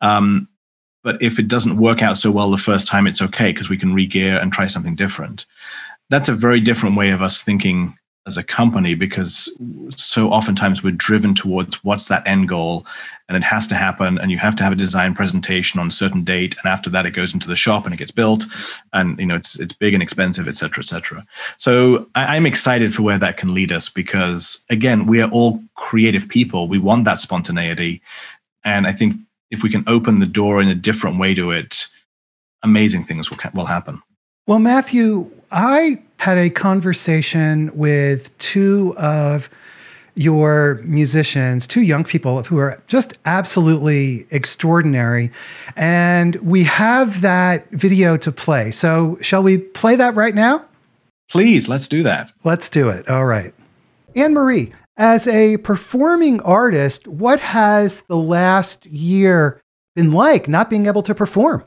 um, 0.00 0.46
but 1.04 1.22
if 1.22 1.38
it 1.38 1.46
doesn't 1.46 1.76
work 1.76 2.02
out 2.02 2.18
so 2.18 2.32
well 2.32 2.50
the 2.50 2.56
first 2.56 2.88
time 2.88 3.06
it's 3.06 3.22
okay 3.22 3.52
because 3.52 3.68
we 3.68 3.78
can 3.78 3.94
regear 3.94 4.42
and 4.42 4.52
try 4.52 4.66
something 4.66 4.96
different. 4.96 5.46
That's 6.10 6.28
a 6.28 6.34
very 6.34 6.58
different 6.58 6.96
way 6.96 7.10
of 7.10 7.22
us 7.22 7.42
thinking 7.42 7.96
as 8.26 8.38
a 8.38 8.42
company 8.42 8.94
because 8.94 9.54
so 9.94 10.30
oftentimes 10.30 10.82
we're 10.82 10.90
driven 10.92 11.34
towards 11.34 11.84
what's 11.84 12.08
that 12.08 12.26
end 12.26 12.48
goal 12.48 12.86
and 13.28 13.36
it 13.36 13.44
has 13.44 13.66
to 13.66 13.74
happen 13.74 14.18
and 14.18 14.30
you 14.30 14.38
have 14.38 14.56
to 14.56 14.62
have 14.62 14.72
a 14.72 14.76
design 14.76 15.14
presentation 15.14 15.78
on 15.78 15.88
a 15.88 15.92
certain 15.92 16.24
date 16.24 16.56
and 16.56 16.72
after 16.72 16.88
that 16.88 17.04
it 17.04 17.10
goes 17.10 17.34
into 17.34 17.48
the 17.48 17.56
shop 17.56 17.84
and 17.84 17.92
it 17.92 17.98
gets 17.98 18.10
built 18.10 18.46
and 18.94 19.18
you 19.18 19.26
know 19.26 19.36
it's 19.36 19.60
it's 19.60 19.74
big 19.74 19.92
and 19.92 20.02
expensive 20.02 20.48
et 20.48 20.56
cetera 20.56 20.82
et 20.82 20.88
cetera. 20.88 21.26
So 21.58 22.08
I, 22.14 22.36
i'm 22.36 22.46
excited 22.46 22.94
for 22.94 23.02
where 23.02 23.18
that 23.18 23.36
can 23.36 23.52
lead 23.52 23.70
us 23.70 23.90
because 23.90 24.64
again 24.70 25.04
we 25.04 25.20
are 25.20 25.30
all 25.30 25.62
creative 25.74 26.26
people. 26.26 26.66
We 26.66 26.78
want 26.78 27.04
that 27.04 27.18
spontaneity. 27.18 28.00
And 28.64 28.86
i 28.86 28.92
think 28.92 29.16
if 29.54 29.62
we 29.62 29.70
can 29.70 29.84
open 29.86 30.18
the 30.18 30.26
door 30.26 30.60
in 30.60 30.68
a 30.68 30.74
different 30.74 31.18
way 31.18 31.34
to 31.34 31.50
it 31.50 31.86
amazing 32.62 33.04
things 33.04 33.30
will, 33.30 33.38
will 33.54 33.66
happen 33.66 34.02
well 34.46 34.58
matthew 34.58 35.30
i 35.50 35.98
had 36.18 36.36
a 36.38 36.50
conversation 36.50 37.70
with 37.74 38.36
two 38.38 38.94
of 38.98 39.48
your 40.16 40.80
musicians, 40.84 41.66
two 41.66 41.80
young 41.80 42.04
people 42.04 42.42
who 42.44 42.58
are 42.58 42.80
just 42.86 43.14
absolutely 43.24 44.26
extraordinary. 44.30 45.30
And 45.76 46.36
we 46.36 46.62
have 46.64 47.20
that 47.22 47.68
video 47.70 48.16
to 48.18 48.30
play. 48.30 48.70
So, 48.70 49.18
shall 49.20 49.42
we 49.42 49.58
play 49.58 49.96
that 49.96 50.14
right 50.14 50.34
now? 50.34 50.64
Please, 51.30 51.68
let's 51.68 51.88
do 51.88 52.02
that. 52.04 52.32
Let's 52.44 52.70
do 52.70 52.88
it. 52.88 53.08
All 53.08 53.24
right. 53.24 53.52
Anne 54.14 54.34
Marie, 54.34 54.72
as 54.96 55.26
a 55.26 55.56
performing 55.58 56.40
artist, 56.40 57.06
what 57.08 57.40
has 57.40 58.02
the 58.08 58.16
last 58.16 58.86
year 58.86 59.62
been 59.96 60.12
like 60.12 60.48
not 60.48 60.70
being 60.70 60.86
able 60.86 61.02
to 61.02 61.14
perform? 61.14 61.64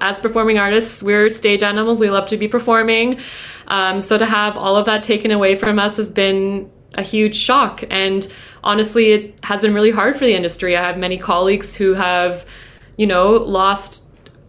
as 0.00 0.18
performing 0.18 0.58
artists, 0.58 1.02
we're 1.02 1.28
stage 1.28 1.62
animals. 1.62 2.00
We 2.00 2.10
love 2.10 2.26
to 2.28 2.36
be 2.36 2.48
performing. 2.48 3.20
Um, 3.68 4.00
so 4.00 4.18
to 4.18 4.26
have 4.26 4.56
all 4.56 4.76
of 4.76 4.86
that 4.86 5.02
taken 5.02 5.30
away 5.30 5.54
from 5.54 5.78
us 5.78 5.96
has 5.98 6.10
been 6.10 6.70
a 6.94 7.02
huge 7.02 7.34
shock. 7.34 7.84
And 7.90 8.26
honestly, 8.62 9.12
it 9.12 9.40
has 9.44 9.60
been 9.62 9.74
really 9.74 9.90
hard 9.90 10.16
for 10.16 10.24
the 10.24 10.34
industry. 10.34 10.76
I 10.76 10.82
have 10.82 10.98
many 10.98 11.16
colleagues 11.18 11.76
who 11.76 11.94
have, 11.94 12.44
you 12.96 13.06
know, 13.06 13.30
lost 13.32 14.03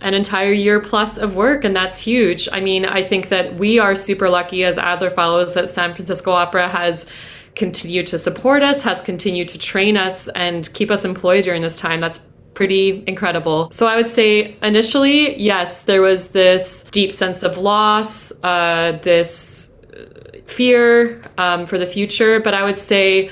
an 0.06 0.14
entire 0.14 0.52
year 0.52 0.80
plus 0.80 1.18
of 1.18 1.36
work, 1.36 1.66
and 1.66 1.76
that's 1.76 1.98
huge. 2.00 2.48
I 2.52 2.60
mean, 2.60 2.86
I 2.86 3.02
think 3.02 3.30
that 3.30 3.56
we 3.56 3.80
are 3.80 3.96
super 3.96 4.30
lucky 4.30 4.64
as 4.64 4.78
Adler 4.78 5.10
Fellows 5.10 5.56
that 5.56 5.68
San 5.68 5.96
Francisco 5.96 6.32
Opera 6.32 6.70
has 6.70 7.10
continued 7.56 8.06
to 8.08 8.20
support 8.20 8.62
us, 8.62 8.84
has 8.84 9.02
continued 9.02 9.48
to 9.48 9.58
train 9.58 9.98
us, 9.98 10.28
and 10.30 10.72
keep 10.76 10.92
us 10.92 11.06
employed 11.06 11.44
during 11.44 11.64
this 11.64 11.76
time. 11.76 12.02
That's 12.02 12.20
pretty 12.54 13.04
incredible. 13.08 13.72
So 13.72 13.88
I 13.88 13.96
would 13.96 14.06
say 14.06 14.56
initially, 14.62 15.42
yes, 15.42 15.82
there 15.82 16.04
was 16.04 16.30
this 16.30 16.84
deep 16.92 17.12
sense 17.12 17.42
of 17.42 17.58
loss, 17.58 18.32
uh, 18.44 19.00
this 19.02 19.74
fear 20.46 21.20
um, 21.40 21.66
for 21.66 21.80
the 21.80 21.88
future. 21.88 22.40
But 22.40 22.54
I 22.54 22.64
would 22.64 22.78
say 22.78 23.32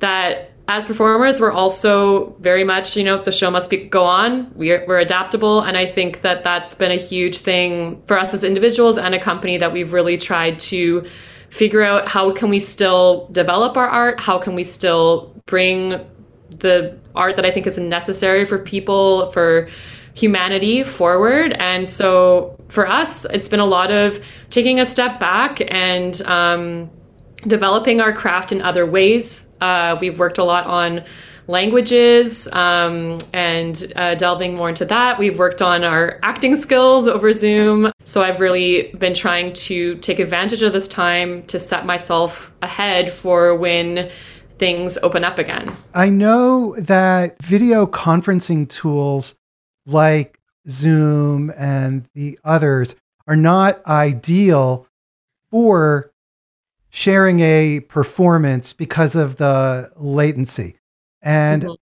that 0.00 0.49
as 0.70 0.86
performers, 0.86 1.40
we're 1.40 1.52
also 1.52 2.30
very 2.38 2.64
much, 2.64 2.96
you 2.96 3.02
know, 3.02 3.22
the 3.22 3.32
show 3.32 3.50
must 3.50 3.68
be, 3.70 3.76
go 3.76 4.04
on. 4.04 4.52
We're, 4.54 4.84
we're 4.86 5.00
adaptable. 5.00 5.60
And 5.60 5.76
I 5.76 5.84
think 5.84 6.22
that 6.22 6.44
that's 6.44 6.74
been 6.74 6.92
a 6.92 6.96
huge 6.96 7.38
thing 7.38 8.02
for 8.06 8.16
us 8.16 8.32
as 8.32 8.44
individuals 8.44 8.96
and 8.96 9.14
a 9.14 9.20
company 9.20 9.58
that 9.58 9.72
we've 9.72 9.92
really 9.92 10.16
tried 10.16 10.60
to 10.60 11.04
figure 11.48 11.82
out 11.82 12.06
how 12.06 12.30
can 12.32 12.48
we 12.48 12.60
still 12.60 13.28
develop 13.32 13.76
our 13.76 13.88
art? 13.88 14.20
How 14.20 14.38
can 14.38 14.54
we 14.54 14.62
still 14.62 15.34
bring 15.46 16.06
the 16.50 16.96
art 17.16 17.34
that 17.36 17.44
I 17.44 17.50
think 17.50 17.66
is 17.66 17.76
necessary 17.76 18.44
for 18.44 18.58
people, 18.58 19.32
for 19.32 19.68
humanity 20.14 20.84
forward. 20.84 21.52
And 21.54 21.88
so 21.88 22.56
for 22.68 22.86
us, 22.86 23.24
it's 23.26 23.48
been 23.48 23.60
a 23.60 23.66
lot 23.66 23.90
of 23.90 24.22
taking 24.50 24.78
a 24.78 24.86
step 24.86 25.18
back 25.18 25.60
and 25.68 26.20
um, 26.22 26.90
developing 27.46 28.00
our 28.00 28.12
craft 28.12 28.52
in 28.52 28.62
other 28.62 28.86
ways. 28.86 29.49
Uh, 29.60 29.96
we've 30.00 30.18
worked 30.18 30.38
a 30.38 30.44
lot 30.44 30.66
on 30.66 31.04
languages 31.46 32.48
um, 32.52 33.18
and 33.34 33.92
uh, 33.96 34.14
delving 34.14 34.54
more 34.54 34.68
into 34.68 34.84
that. 34.84 35.18
We've 35.18 35.38
worked 35.38 35.60
on 35.60 35.82
our 35.82 36.18
acting 36.22 36.54
skills 36.56 37.08
over 37.08 37.32
Zoom. 37.32 37.92
So 38.04 38.22
I've 38.22 38.40
really 38.40 38.92
been 38.98 39.14
trying 39.14 39.52
to 39.54 39.96
take 39.96 40.20
advantage 40.20 40.62
of 40.62 40.72
this 40.72 40.86
time 40.86 41.42
to 41.44 41.58
set 41.58 41.84
myself 41.84 42.52
ahead 42.62 43.12
for 43.12 43.56
when 43.56 44.10
things 44.58 44.96
open 44.98 45.24
up 45.24 45.38
again. 45.38 45.74
I 45.94 46.10
know 46.10 46.76
that 46.78 47.42
video 47.42 47.86
conferencing 47.86 48.68
tools 48.68 49.34
like 49.86 50.38
Zoom 50.68 51.52
and 51.56 52.06
the 52.14 52.38
others 52.44 52.94
are 53.26 53.36
not 53.36 53.84
ideal 53.86 54.86
for 55.50 56.09
sharing 56.90 57.40
a 57.40 57.80
performance 57.80 58.72
because 58.72 59.14
of 59.14 59.36
the 59.36 59.90
latency. 59.96 60.76
And 61.22 61.62
mm-hmm. 61.62 61.74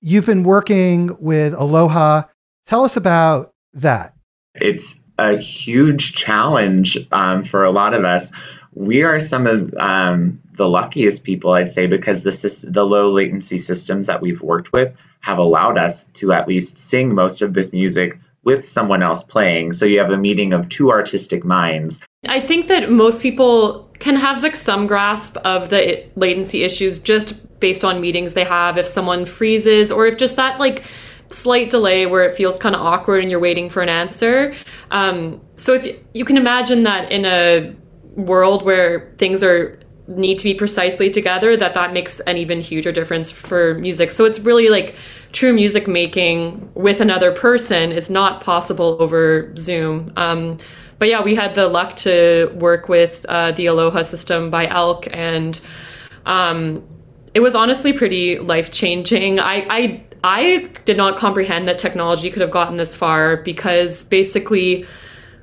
you've 0.00 0.26
been 0.26 0.42
working 0.42 1.16
with 1.20 1.54
Aloha. 1.54 2.24
Tell 2.66 2.84
us 2.84 2.96
about 2.96 3.54
that. 3.74 4.14
It's 4.54 5.00
a 5.18 5.36
huge 5.36 6.14
challenge 6.14 6.98
um, 7.12 7.44
for 7.44 7.64
a 7.64 7.70
lot 7.70 7.94
of 7.94 8.04
us. 8.04 8.32
We 8.74 9.02
are 9.02 9.20
some 9.20 9.46
of 9.46 9.72
um, 9.74 10.40
the 10.54 10.68
luckiest 10.68 11.24
people, 11.24 11.52
I'd 11.52 11.70
say, 11.70 11.86
because 11.86 12.24
the, 12.24 12.70
the 12.70 12.84
low 12.84 13.08
latency 13.08 13.58
systems 13.58 14.06
that 14.06 14.20
we've 14.20 14.42
worked 14.42 14.72
with 14.72 14.94
have 15.20 15.38
allowed 15.38 15.78
us 15.78 16.04
to 16.04 16.32
at 16.32 16.48
least 16.48 16.78
sing 16.78 17.14
most 17.14 17.42
of 17.42 17.54
this 17.54 17.72
music 17.72 18.18
with 18.44 18.64
someone 18.64 19.02
else 19.02 19.22
playing. 19.22 19.72
So 19.72 19.84
you 19.84 19.98
have 19.98 20.10
a 20.10 20.16
meeting 20.16 20.52
of 20.52 20.68
two 20.68 20.90
artistic 20.90 21.44
minds. 21.44 22.00
I 22.28 22.40
think 22.40 22.68
that 22.68 22.90
most 22.90 23.20
people 23.20 23.85
can 23.98 24.16
have 24.16 24.42
like 24.42 24.56
some 24.56 24.86
grasp 24.86 25.36
of 25.38 25.70
the 25.70 26.04
latency 26.16 26.62
issues 26.62 26.98
just 26.98 27.42
based 27.60 27.84
on 27.84 28.00
meetings 28.00 28.34
they 28.34 28.44
have. 28.44 28.78
If 28.78 28.86
someone 28.86 29.24
freezes 29.24 29.90
or 29.90 30.06
if 30.06 30.16
just 30.16 30.36
that 30.36 30.58
like 30.60 30.84
slight 31.30 31.70
delay 31.70 32.06
where 32.06 32.24
it 32.24 32.36
feels 32.36 32.56
kind 32.56 32.74
of 32.74 32.80
awkward 32.80 33.22
and 33.22 33.30
you're 33.30 33.40
waiting 33.40 33.68
for 33.68 33.82
an 33.82 33.88
answer. 33.88 34.54
Um, 34.90 35.40
so 35.56 35.74
if 35.74 35.98
you 36.14 36.24
can 36.24 36.36
imagine 36.36 36.84
that 36.84 37.10
in 37.10 37.24
a 37.24 37.74
world 38.16 38.64
where 38.64 39.12
things 39.18 39.42
are 39.42 39.78
need 40.08 40.38
to 40.38 40.44
be 40.44 40.54
precisely 40.54 41.10
together 41.10 41.56
that 41.56 41.74
that 41.74 41.92
makes 41.92 42.20
an 42.20 42.36
even 42.36 42.60
huger 42.60 42.92
difference 42.92 43.30
for 43.30 43.74
music 43.74 44.12
so 44.12 44.24
it's 44.24 44.38
really 44.38 44.68
like 44.68 44.94
true 45.32 45.52
music 45.52 45.88
making 45.88 46.70
with 46.74 47.00
another 47.00 47.32
person 47.32 47.90
is 47.90 48.08
not 48.08 48.40
possible 48.40 48.96
over 49.00 49.54
zoom 49.56 50.12
um, 50.16 50.56
but 50.98 51.08
yeah 51.08 51.22
we 51.22 51.34
had 51.34 51.54
the 51.54 51.68
luck 51.68 51.96
to 51.96 52.50
work 52.56 52.88
with 52.88 53.24
uh, 53.28 53.52
the 53.52 53.66
aloha 53.66 54.02
system 54.02 54.50
by 54.50 54.66
elk 54.68 55.06
and 55.12 55.60
um, 56.26 56.86
it 57.34 57.40
was 57.40 57.54
honestly 57.54 57.92
pretty 57.92 58.38
life 58.38 58.70
changing 58.70 59.38
I, 59.38 59.66
I 59.68 60.04
i 60.24 60.70
did 60.84 60.96
not 60.96 61.16
comprehend 61.16 61.68
that 61.68 61.78
technology 61.78 62.30
could 62.30 62.42
have 62.42 62.50
gotten 62.50 62.76
this 62.76 62.96
far 62.96 63.36
because 63.38 64.02
basically 64.04 64.86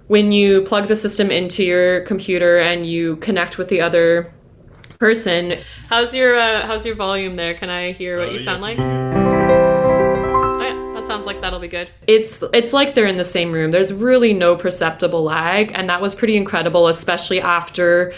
when 0.08 0.32
you 0.32 0.64
plug 0.64 0.88
the 0.88 0.96
system 0.96 1.32
into 1.32 1.64
your 1.64 2.02
computer 2.02 2.60
and 2.60 2.86
you 2.86 3.16
connect 3.18 3.58
with 3.58 3.70
the 3.70 3.80
other 3.82 4.32
person. 5.04 5.58
How's 5.90 6.16
your 6.16 6.40
uh, 6.40 6.66
how's 6.66 6.86
your 6.86 6.96
volume 6.96 7.36
there? 7.36 7.54
Can 7.56 7.70
I 7.70 7.92
hear 7.92 8.20
what 8.20 8.30
uh, 8.30 8.32
you 8.32 8.38
sound 8.38 8.64
yeah. 8.64 9.34
like? 9.34 9.43
Sounds 11.14 11.28
like 11.28 11.42
that'll 11.42 11.60
be 11.60 11.68
good. 11.68 11.92
It's 12.08 12.44
it's 12.54 12.74
like 12.74 12.96
they're 12.96 13.06
in 13.06 13.18
the 13.18 13.24
same 13.24 13.52
room. 13.52 13.70
There's 13.70 13.94
really 13.94 14.34
no 14.34 14.56
perceptible 14.56 15.24
lag, 15.24 15.72
and 15.76 15.88
that 15.88 16.02
was 16.02 16.16
pretty 16.16 16.36
incredible, 16.36 16.88
especially 16.88 17.40
after 17.40 18.14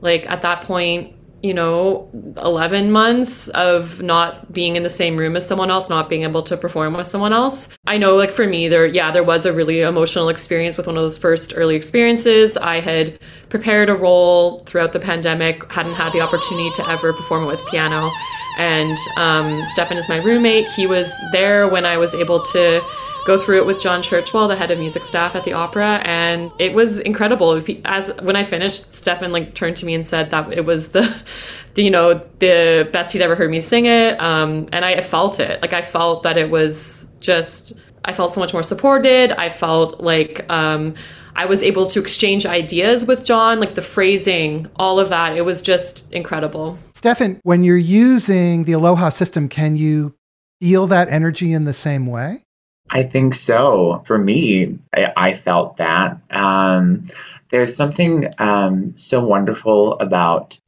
like 0.00 0.30
at 0.30 0.42
that 0.42 0.62
point 0.62 1.16
you 1.42 1.52
know 1.52 2.08
11 2.38 2.90
months 2.90 3.48
of 3.48 4.00
not 4.00 4.52
being 4.52 4.74
in 4.74 4.82
the 4.82 4.88
same 4.88 5.16
room 5.16 5.36
as 5.36 5.46
someone 5.46 5.70
else 5.70 5.90
not 5.90 6.08
being 6.08 6.22
able 6.22 6.42
to 6.42 6.56
perform 6.56 6.94
with 6.94 7.06
someone 7.06 7.32
else 7.32 7.76
i 7.86 7.98
know 7.98 8.16
like 8.16 8.32
for 8.32 8.46
me 8.46 8.68
there 8.68 8.86
yeah 8.86 9.10
there 9.10 9.22
was 9.22 9.44
a 9.44 9.52
really 9.52 9.82
emotional 9.82 10.30
experience 10.30 10.78
with 10.78 10.86
one 10.86 10.96
of 10.96 11.02
those 11.02 11.18
first 11.18 11.52
early 11.54 11.76
experiences 11.76 12.56
i 12.56 12.80
had 12.80 13.18
prepared 13.50 13.90
a 13.90 13.94
role 13.94 14.60
throughout 14.60 14.92
the 14.92 14.98
pandemic 14.98 15.70
hadn't 15.70 15.94
had 15.94 16.12
the 16.12 16.20
opportunity 16.20 16.70
to 16.70 16.88
ever 16.88 17.12
perform 17.12 17.44
it 17.44 17.46
with 17.46 17.64
piano 17.66 18.10
and 18.56 18.96
um, 19.16 19.64
stefan 19.64 19.96
is 19.96 20.08
my 20.08 20.16
roommate 20.16 20.66
he 20.68 20.86
was 20.86 21.14
there 21.32 21.68
when 21.68 21.84
i 21.84 21.96
was 21.96 22.14
able 22.14 22.42
to 22.42 22.82
go 23.26 23.38
through 23.38 23.58
it 23.58 23.66
with 23.66 23.80
John 23.80 24.02
Churchwell, 24.02 24.46
the 24.48 24.54
head 24.54 24.70
of 24.70 24.78
music 24.78 25.04
staff 25.04 25.34
at 25.34 25.42
the 25.42 25.52
opera, 25.52 26.00
and 26.04 26.52
it 26.58 26.72
was 26.72 27.00
incredible. 27.00 27.60
As 27.84 28.12
when 28.22 28.36
I 28.36 28.44
finished, 28.44 28.94
Stefan 28.94 29.32
like 29.32 29.52
turned 29.54 29.76
to 29.78 29.86
me 29.86 29.94
and 29.94 30.06
said 30.06 30.30
that 30.30 30.50
it 30.52 30.64
was 30.64 30.88
the, 30.88 31.12
the 31.74 31.82
you 31.82 31.90
know, 31.90 32.14
the 32.38 32.88
best 32.92 33.12
he'd 33.12 33.22
ever 33.22 33.34
heard 33.34 33.50
me 33.50 33.60
sing 33.60 33.86
it, 33.86 34.18
um, 34.20 34.68
and 34.72 34.84
I 34.84 35.00
felt 35.00 35.40
it. 35.40 35.60
Like 35.60 35.72
I 35.72 35.82
felt 35.82 36.22
that 36.22 36.38
it 36.38 36.50
was 36.50 37.10
just. 37.20 37.80
I 38.04 38.12
felt 38.12 38.32
so 38.32 38.38
much 38.38 38.52
more 38.52 38.62
supported. 38.62 39.32
I 39.32 39.48
felt 39.48 40.00
like 40.00 40.48
um, 40.48 40.94
I 41.36 41.44
was 41.44 41.62
able 41.62 41.86
to 41.88 42.00
exchange 42.00 42.46
ideas 42.46 43.04
with 43.04 43.22
John, 43.22 43.60
like 43.60 43.74
the 43.74 43.82
phrasing, 43.82 44.68
all 44.76 44.98
of 44.98 45.10
that. 45.10 45.36
It 45.36 45.44
was 45.44 45.60
just 45.60 46.10
incredible. 46.10 46.78
Stefan, 46.94 47.38
when 47.42 47.62
you're 47.62 47.76
using 47.76 48.64
the 48.64 48.72
Aloha 48.72 49.10
system, 49.10 49.46
can 49.50 49.76
you 49.76 50.14
feel 50.60 50.86
that 50.86 51.10
energy 51.10 51.52
in 51.52 51.64
the 51.64 51.74
same 51.74 52.06
way? 52.06 52.42
I 52.88 53.02
think 53.02 53.34
so. 53.34 54.02
For 54.06 54.16
me, 54.16 54.78
I, 54.94 55.12
I 55.16 55.32
felt 55.34 55.76
that. 55.76 56.18
Um, 56.30 57.04
there's 57.50 57.76
something 57.76 58.32
um, 58.38 58.96
so 58.96 59.22
wonderful 59.22 59.98
about 59.98 60.58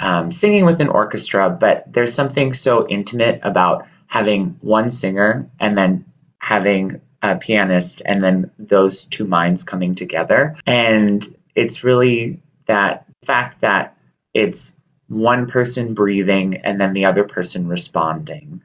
um, 0.00 0.32
singing 0.32 0.64
with 0.64 0.80
an 0.80 0.88
orchestra, 0.88 1.50
but 1.50 1.84
there's 1.86 2.12
something 2.12 2.52
so 2.52 2.84
intimate 2.88 3.40
about 3.44 3.86
having 4.08 4.56
one 4.60 4.90
singer 4.90 5.48
and 5.60 5.78
then 5.78 6.04
having 6.38 7.00
a 7.22 7.36
pianist 7.36 8.02
and 8.04 8.22
then 8.22 8.50
those 8.58 9.04
two 9.04 9.26
minds 9.26 9.64
coming 9.64 9.94
together. 9.94 10.56
And 10.66 11.26
it's 11.54 11.84
really 11.84 12.40
that 12.66 13.06
fact 13.22 13.60
that 13.60 13.96
it's 14.32 14.72
one 15.08 15.46
person 15.46 15.92
breathing 15.92 16.56
and 16.64 16.80
then 16.80 16.92
the 16.92 17.04
other 17.04 17.24
person 17.24 17.68
responding 17.68 18.62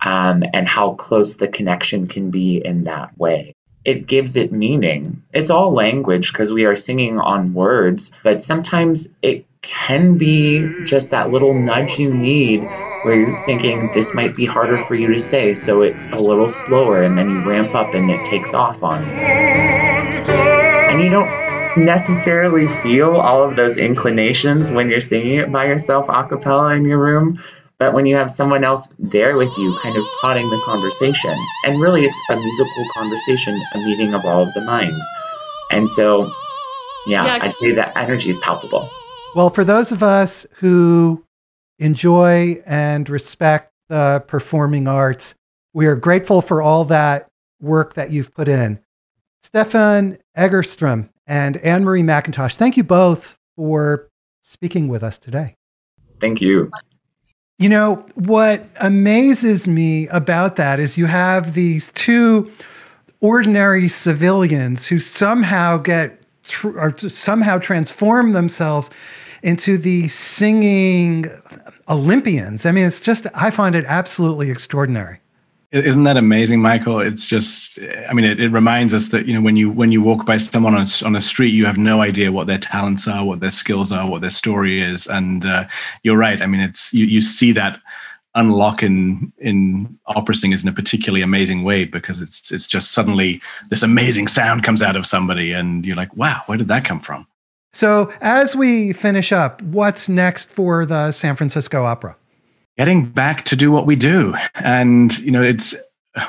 um, 0.00 0.44
and 0.54 0.66
how 0.66 0.94
close 0.94 1.36
the 1.36 1.48
connection 1.48 2.06
can 2.06 2.30
be 2.30 2.58
in 2.64 2.84
that 2.84 3.16
way. 3.18 3.54
It 3.84 4.06
gives 4.06 4.36
it 4.36 4.52
meaning. 4.52 5.22
It's 5.32 5.50
all 5.50 5.72
language 5.72 6.32
because 6.32 6.52
we 6.52 6.66
are 6.66 6.76
singing 6.76 7.18
on 7.18 7.54
words, 7.54 8.12
but 8.22 8.42
sometimes 8.42 9.16
it 9.22 9.46
can 9.62 10.16
be 10.16 10.84
just 10.84 11.10
that 11.10 11.30
little 11.30 11.54
nudge 11.54 11.98
you 11.98 12.12
need 12.12 12.62
where 13.02 13.14
you're 13.14 13.44
thinking 13.44 13.90
this 13.92 14.14
might 14.14 14.34
be 14.34 14.44
harder 14.44 14.84
for 14.84 14.94
you 14.94 15.12
to 15.12 15.20
say, 15.20 15.54
so 15.54 15.82
it's 15.82 16.06
a 16.06 16.16
little 16.16 16.50
slower, 16.50 17.02
and 17.02 17.16
then 17.16 17.30
you 17.30 17.48
ramp 17.48 17.74
up 17.74 17.94
and 17.94 18.10
it 18.10 18.24
takes 18.26 18.54
off 18.54 18.82
on 18.82 19.02
you. 19.02 19.12
And 19.12 21.00
you 21.00 21.10
don't 21.10 21.28
necessarily 21.76 22.68
feel 22.68 23.16
all 23.16 23.42
of 23.42 23.56
those 23.56 23.76
inclinations 23.76 24.70
when 24.70 24.88
you're 24.90 25.00
singing 25.00 25.36
it 25.36 25.52
by 25.52 25.66
yourself 25.66 26.06
a 26.08 26.24
cappella 26.24 26.74
in 26.74 26.84
your 26.84 26.98
room, 26.98 27.40
but 27.78 27.92
when 27.92 28.06
you 28.06 28.16
have 28.16 28.30
someone 28.30 28.64
else 28.64 28.88
there 28.98 29.36
with 29.36 29.56
you, 29.56 29.78
kind 29.80 29.96
of 29.96 30.04
prodding 30.20 30.50
the 30.50 30.60
conversation, 30.64 31.36
and 31.64 31.80
really 31.80 32.04
it's 32.04 32.18
a 32.30 32.36
musical 32.36 32.84
conversation, 32.94 33.60
a 33.74 33.78
meeting 33.78 34.14
of 34.14 34.24
all 34.24 34.42
of 34.42 34.52
the 34.54 34.60
minds. 34.60 35.06
And 35.70 35.88
so, 35.88 36.32
yeah, 37.06 37.24
yeah 37.24 37.38
I'd 37.42 37.54
say 37.60 37.72
that 37.72 37.96
energy 37.96 38.30
is 38.30 38.38
palpable. 38.38 38.90
Well, 39.34 39.50
for 39.50 39.62
those 39.62 39.92
of 39.92 40.02
us 40.02 40.46
who 40.56 41.24
enjoy 41.78 42.62
and 42.66 43.08
respect 43.08 43.72
the 43.88 44.24
performing 44.26 44.88
arts, 44.88 45.34
we 45.74 45.86
are 45.86 45.94
grateful 45.94 46.40
for 46.40 46.62
all 46.62 46.84
that 46.86 47.28
work 47.60 47.94
that 47.94 48.10
you've 48.10 48.32
put 48.34 48.48
in. 48.48 48.80
Stefan 49.42 50.18
Egerstrom 50.36 51.08
and 51.26 51.58
Anne 51.58 51.84
Marie 51.84 52.02
McIntosh, 52.02 52.56
thank 52.56 52.76
you 52.76 52.84
both 52.84 53.36
for 53.54 54.08
speaking 54.42 54.88
with 54.88 55.02
us 55.02 55.18
today. 55.18 55.54
Thank 56.20 56.40
you. 56.40 56.70
You 57.58 57.68
know, 57.68 58.06
what 58.14 58.64
amazes 58.76 59.68
me 59.68 60.08
about 60.08 60.56
that 60.56 60.80
is 60.80 60.96
you 60.96 61.06
have 61.06 61.54
these 61.54 61.92
two 61.92 62.50
ordinary 63.20 63.88
civilians 63.88 64.86
who 64.86 64.98
somehow 64.98 65.76
get 65.76 66.17
tr- 66.48 66.78
or 66.78 66.96
somehow 67.08 67.58
transform 67.58 68.32
themselves 68.32 68.90
into 69.42 69.78
the 69.78 70.08
singing 70.08 71.30
Olympians. 71.88 72.66
I 72.66 72.72
mean, 72.72 72.86
it's 72.86 73.00
just, 73.00 73.26
I 73.34 73.50
find 73.50 73.74
it 73.74 73.84
absolutely 73.86 74.50
extraordinary. 74.50 75.20
Isn't 75.70 76.04
that 76.04 76.16
amazing, 76.16 76.62
Michael? 76.62 76.98
It's 77.00 77.26
just, 77.26 77.78
I 78.08 78.14
mean, 78.14 78.24
it, 78.24 78.40
it 78.40 78.48
reminds 78.48 78.94
us 78.94 79.08
that, 79.08 79.26
you 79.26 79.34
know, 79.34 79.42
when 79.42 79.54
you, 79.54 79.70
when 79.70 79.92
you 79.92 80.00
walk 80.00 80.24
by 80.24 80.38
someone 80.38 80.74
on 80.74 80.86
a, 80.86 81.04
on 81.06 81.14
a 81.14 81.20
street, 81.20 81.50
you 81.50 81.66
have 81.66 81.76
no 81.76 82.00
idea 82.00 82.32
what 82.32 82.46
their 82.46 82.58
talents 82.58 83.06
are, 83.06 83.22
what 83.22 83.40
their 83.40 83.50
skills 83.50 83.92
are, 83.92 84.08
what 84.08 84.22
their 84.22 84.30
story 84.30 84.80
is. 84.80 85.06
And 85.06 85.44
uh, 85.44 85.64
you're 86.02 86.16
right. 86.16 86.40
I 86.40 86.46
mean, 86.46 86.62
it's, 86.62 86.94
you, 86.94 87.04
you 87.04 87.20
see 87.20 87.52
that 87.52 87.80
unlock 88.38 88.82
in, 88.82 89.32
in 89.38 89.98
opera 90.06 90.34
singers 90.34 90.62
in 90.62 90.68
a 90.68 90.72
particularly 90.72 91.22
amazing 91.22 91.64
way 91.64 91.84
because 91.84 92.22
it's, 92.22 92.50
it's 92.50 92.66
just 92.66 92.92
suddenly 92.92 93.40
this 93.70 93.82
amazing 93.82 94.28
sound 94.28 94.64
comes 94.64 94.82
out 94.82 94.96
of 94.96 95.06
somebody 95.06 95.52
and 95.52 95.86
you're 95.86 95.96
like, 95.96 96.14
wow, 96.16 96.42
where 96.46 96.58
did 96.58 96.68
that 96.68 96.84
come 96.84 97.00
from? 97.00 97.26
So 97.72 98.12
as 98.20 98.56
we 98.56 98.92
finish 98.92 99.32
up, 99.32 99.60
what's 99.62 100.08
next 100.08 100.50
for 100.50 100.86
the 100.86 101.12
San 101.12 101.36
Francisco 101.36 101.84
Opera? 101.84 102.16
getting 102.78 103.04
back 103.04 103.44
to 103.44 103.56
do 103.56 103.72
what 103.72 103.86
we 103.86 103.96
do. 103.96 104.34
And, 104.54 105.18
you 105.18 105.32
know, 105.32 105.42
it's, 105.42 105.74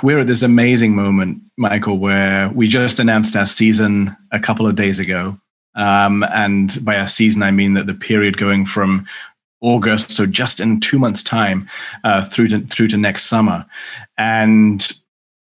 we're 0.02 0.20
at 0.20 0.28
this 0.28 0.42
amazing 0.42 0.96
moment, 0.96 1.42
Michael, 1.58 2.00
where 2.00 2.50
we 2.50 2.68
just 2.68 3.00
announced 3.00 3.36
our 3.36 3.46
season 3.46 4.18
a 4.32 4.40
couple 4.40 4.66
of 4.66 4.76
days 4.76 5.00
ago. 5.00 5.40
Um, 5.76 6.24
and 6.34 6.84
by 6.84 6.98
our 6.98 7.08
season, 7.08 7.44
I 7.44 7.52
mean 7.52 7.76
that 7.76 7.86
the 7.86 7.94
period 7.94 8.38
going 8.38 8.66
from 8.66 9.06
August, 9.62 10.12
so 10.12 10.26
just 10.26 10.60
in 10.60 10.80
two 10.80 11.00
months' 11.00 11.24
time, 11.24 11.68
uh, 12.04 12.26
through 12.26 12.48
to 12.50 12.62
through 12.62 12.88
to 12.90 12.98
next 12.98 13.26
summer, 13.26 13.66
and 14.18 14.92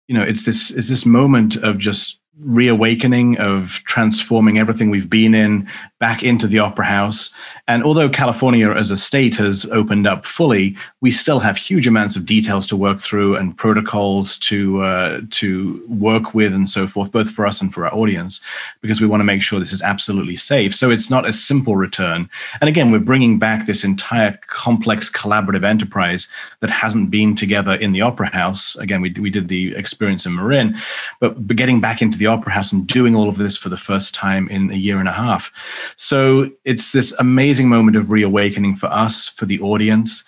you 0.08 0.16
know, 0.16 0.24
it's 0.24 0.46
this 0.46 0.72
it's 0.72 0.90
this 0.90 1.06
moment 1.06 1.56
of 1.58 1.78
just 1.78 2.20
reawakening 2.40 3.38
of 3.38 3.82
transforming 3.86 4.58
everything 4.58 4.90
we've 4.90 5.10
been 5.10 5.36
in 5.36 5.70
back 6.00 6.24
into 6.24 6.48
the 6.48 6.58
opera 6.58 6.86
house. 6.86 7.34
And 7.68 7.84
although 7.84 8.10
california 8.10 8.72
as 8.72 8.92
a 8.92 8.98
state 8.98 9.36
has 9.36 9.66
opened 9.68 10.08
up 10.08 10.26
fully 10.26 10.76
we 11.00 11.12
still 11.12 11.40
have 11.40 11.58
huge 11.58 11.88
amounts 11.88 12.16
of 12.16 12.26
details 12.26 12.66
to 12.68 12.76
work 12.76 13.00
through 13.00 13.36
and 13.36 13.56
protocols 13.56 14.36
to 14.38 14.82
uh, 14.82 15.22
to 15.30 15.82
work 15.88 16.34
with 16.34 16.54
and 16.54 16.70
so 16.70 16.88
forth 16.88 17.12
both 17.12 17.30
for 17.30 17.46
us 17.46 17.62
and 17.62 17.74
for 17.74 17.86
our 17.86 17.94
audience 17.94 18.42
because 18.82 19.00
we 19.00 19.08
want 19.08 19.22
to 19.22 19.26
make 19.26 19.44
sure 19.44 19.60
this 19.60 19.72
is 19.72 19.82
absolutely 19.82 20.36
safe. 20.36 20.74
So 20.76 20.90
it's 20.90 21.10
not 21.10 21.28
a 21.28 21.34
simple 21.34 21.76
return. 21.76 22.30
And 22.60 22.68
again 22.68 22.92
we're 22.92 23.00
bringing 23.00 23.38
back 23.38 23.68
this 23.68 23.84
entire 23.84 24.40
complex 24.48 25.10
collaborative 25.10 25.64
enterprise 25.64 26.28
that 26.62 26.72
hasn't 26.72 27.12
been 27.12 27.36
together 27.36 27.76
in 27.76 27.92
the 27.92 28.02
opera 28.02 28.28
house. 28.34 28.76
Again 28.78 29.02
we, 29.02 29.12
we 29.12 29.30
did 29.30 29.50
the 29.50 29.76
experience 29.76 30.26
in 30.26 30.36
marin 30.36 30.76
but, 31.20 31.48
but 31.48 31.56
getting 31.56 31.80
back 31.80 32.02
into 32.02 32.18
the 32.18 32.23
the 32.24 32.30
Opera 32.30 32.54
House 32.54 32.72
and 32.72 32.88
doing 32.88 33.16
all 33.16 33.28
of 33.28 33.38
this 33.38 33.58
for 33.58 33.68
the 33.68 33.78
first 33.78 34.16
time 34.16 34.48
in 34.48 34.72
a 34.72 34.76
year 34.76 35.00
and 35.00 35.10
a 35.10 35.12
half. 35.12 35.52
So 35.98 36.50
it's 36.64 36.94
this 36.94 37.12
amazing 37.20 37.68
moment 37.68 37.98
of 37.98 38.12
reawakening 38.12 38.78
for 38.78 38.88
us, 38.88 39.28
for 39.28 39.46
the 39.46 39.60
audience. 39.60 40.24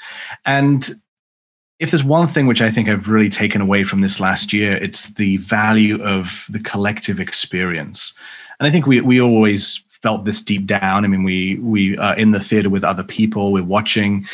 And 0.46 0.90
if 1.80 1.92
there's 1.92 2.04
one 2.04 2.28
thing 2.28 2.48
which 2.48 2.62
I 2.62 2.70
think 2.70 2.90
I've 2.90 3.08
really 3.08 3.30
taken 3.30 3.62
away 3.62 3.86
from 3.86 4.02
this 4.02 4.20
last 4.20 4.52
year, 4.52 4.76
it's 4.76 5.10
the 5.14 5.38
value 5.38 6.04
of 6.04 6.46
the 6.50 6.60
collective 6.60 7.22
experience. 7.22 8.14
And 8.60 8.68
I 8.68 8.72
think 8.72 8.86
we, 8.86 9.00
we 9.00 9.22
always 9.22 9.82
felt 9.88 10.26
this 10.26 10.42
deep 10.42 10.66
down. 10.66 11.06
I 11.06 11.08
mean, 11.08 11.24
we 11.24 11.56
we 11.56 11.98
are 11.98 12.16
in 12.18 12.32
the 12.32 12.40
theater 12.40 12.70
with 12.70 12.84
other 12.84 13.04
people, 13.04 13.54
we're 13.54 13.64
watching, 13.64 14.26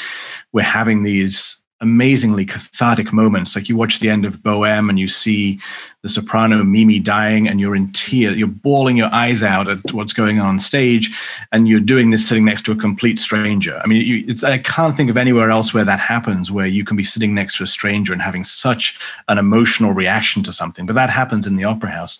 we're 0.51 0.63
having 0.63 1.03
these 1.03 1.60
amazingly 1.81 2.45
cathartic 2.45 3.11
moments. 3.11 3.55
Like 3.55 3.67
you 3.67 3.75
watch 3.75 3.99
the 3.99 4.09
end 4.09 4.25
of 4.25 4.37
Bohème 4.37 4.89
and 4.89 4.99
you 4.99 5.07
see 5.07 5.59
the 6.03 6.09
soprano 6.09 6.63
Mimi 6.63 6.99
dying 6.99 7.47
and 7.47 7.59
you're 7.59 7.75
in 7.75 7.91
tears, 7.91 8.37
you're 8.37 8.47
bawling 8.47 8.97
your 8.97 9.13
eyes 9.13 9.43
out 9.43 9.67
at 9.67 9.79
what's 9.91 10.13
going 10.13 10.39
on, 10.39 10.47
on 10.47 10.59
stage, 10.59 11.15
and 11.51 11.67
you're 11.67 11.79
doing 11.79 12.09
this 12.09 12.27
sitting 12.27 12.45
next 12.45 12.63
to 12.63 12.71
a 12.71 12.75
complete 12.75 13.19
stranger. 13.19 13.79
I 13.83 13.87
mean, 13.87 14.05
you, 14.05 14.35
I 14.43 14.57
can't 14.57 14.95
think 14.97 15.09
of 15.09 15.17
anywhere 15.17 15.51
else 15.51 15.73
where 15.73 15.85
that 15.85 15.99
happens, 15.99 16.51
where 16.51 16.67
you 16.67 16.83
can 16.83 16.97
be 16.97 17.03
sitting 17.03 17.33
next 17.33 17.57
to 17.57 17.63
a 17.63 17.67
stranger 17.67 18.13
and 18.13 18.21
having 18.21 18.43
such 18.43 18.99
an 19.27 19.37
emotional 19.37 19.93
reaction 19.93 20.43
to 20.43 20.53
something. 20.53 20.85
But 20.85 20.93
that 20.93 21.09
happens 21.09 21.47
in 21.47 21.55
the 21.55 21.65
opera 21.65 21.91
house. 21.91 22.19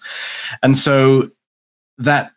And 0.63 0.77
so 0.77 1.31
that 1.97 2.31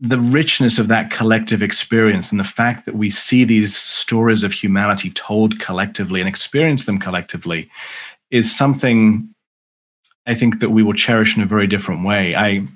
the 0.00 0.20
richness 0.20 0.78
of 0.78 0.88
that 0.88 1.10
collective 1.10 1.62
experience 1.62 2.30
and 2.30 2.40
the 2.40 2.44
fact 2.44 2.84
that 2.86 2.96
we 2.96 3.10
see 3.10 3.44
these 3.44 3.76
stories 3.76 4.42
of 4.42 4.52
humanity 4.52 5.10
told 5.10 5.60
collectively 5.60 6.20
and 6.20 6.28
experience 6.28 6.84
them 6.84 6.98
collectively 6.98 7.70
is 8.30 8.54
something 8.54 9.28
I 10.26 10.34
think 10.34 10.60
that 10.60 10.70
we 10.70 10.82
will 10.82 10.94
cherish 10.94 11.36
in 11.36 11.42
a 11.42 11.46
very 11.46 11.66
different 11.66 12.04
way. 12.04 12.34
I 12.34 12.66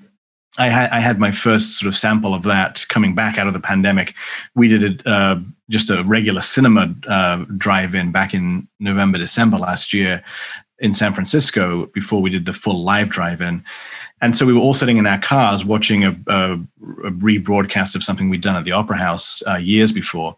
I 0.59 0.69
had 0.69 0.91
I 0.91 1.01
had 1.01 1.19
my 1.19 1.31
first 1.31 1.79
sort 1.79 1.89
of 1.89 1.97
sample 1.97 2.35
of 2.35 2.43
that 2.45 2.85
coming 2.89 3.14
back 3.14 3.39
out 3.39 3.47
of 3.47 3.53
the 3.53 3.61
pandemic. 3.61 4.14
We 4.55 4.69
did 4.69 5.07
a, 5.07 5.11
uh, 5.11 5.41
just 5.71 5.91
a 5.91 6.03
regular 6.05 6.41
cinema 6.41 6.95
uh, 7.07 7.45
drive-in 7.57 8.12
back 8.12 8.35
in 8.35 8.69
November 8.81 9.19
December 9.19 9.59
last 9.59 9.93
year 9.93 10.23
in 10.79 10.95
San 10.95 11.14
Francisco 11.14 11.87
before 11.87 12.22
we 12.22 12.31
did 12.31 12.47
the 12.47 12.53
full 12.53 12.83
live 12.83 13.09
drive-in. 13.09 13.64
And 14.20 14.35
so 14.35 14.47
we 14.47 14.53
were 14.53 14.61
all 14.61 14.74
sitting 14.74 14.99
in 14.99 15.07
our 15.07 15.18
cars 15.18 15.64
watching 15.64 16.05
a, 16.05 16.11
a, 16.26 16.55
a 16.55 17.11
rebroadcast 17.11 17.95
of 17.95 18.03
something 18.03 18.29
we'd 18.29 18.41
done 18.41 18.57
at 18.57 18.64
the 18.64 18.72
Opera 18.72 18.97
House 18.97 19.43
uh, 19.47 19.57
years 19.57 19.93
before. 19.93 20.37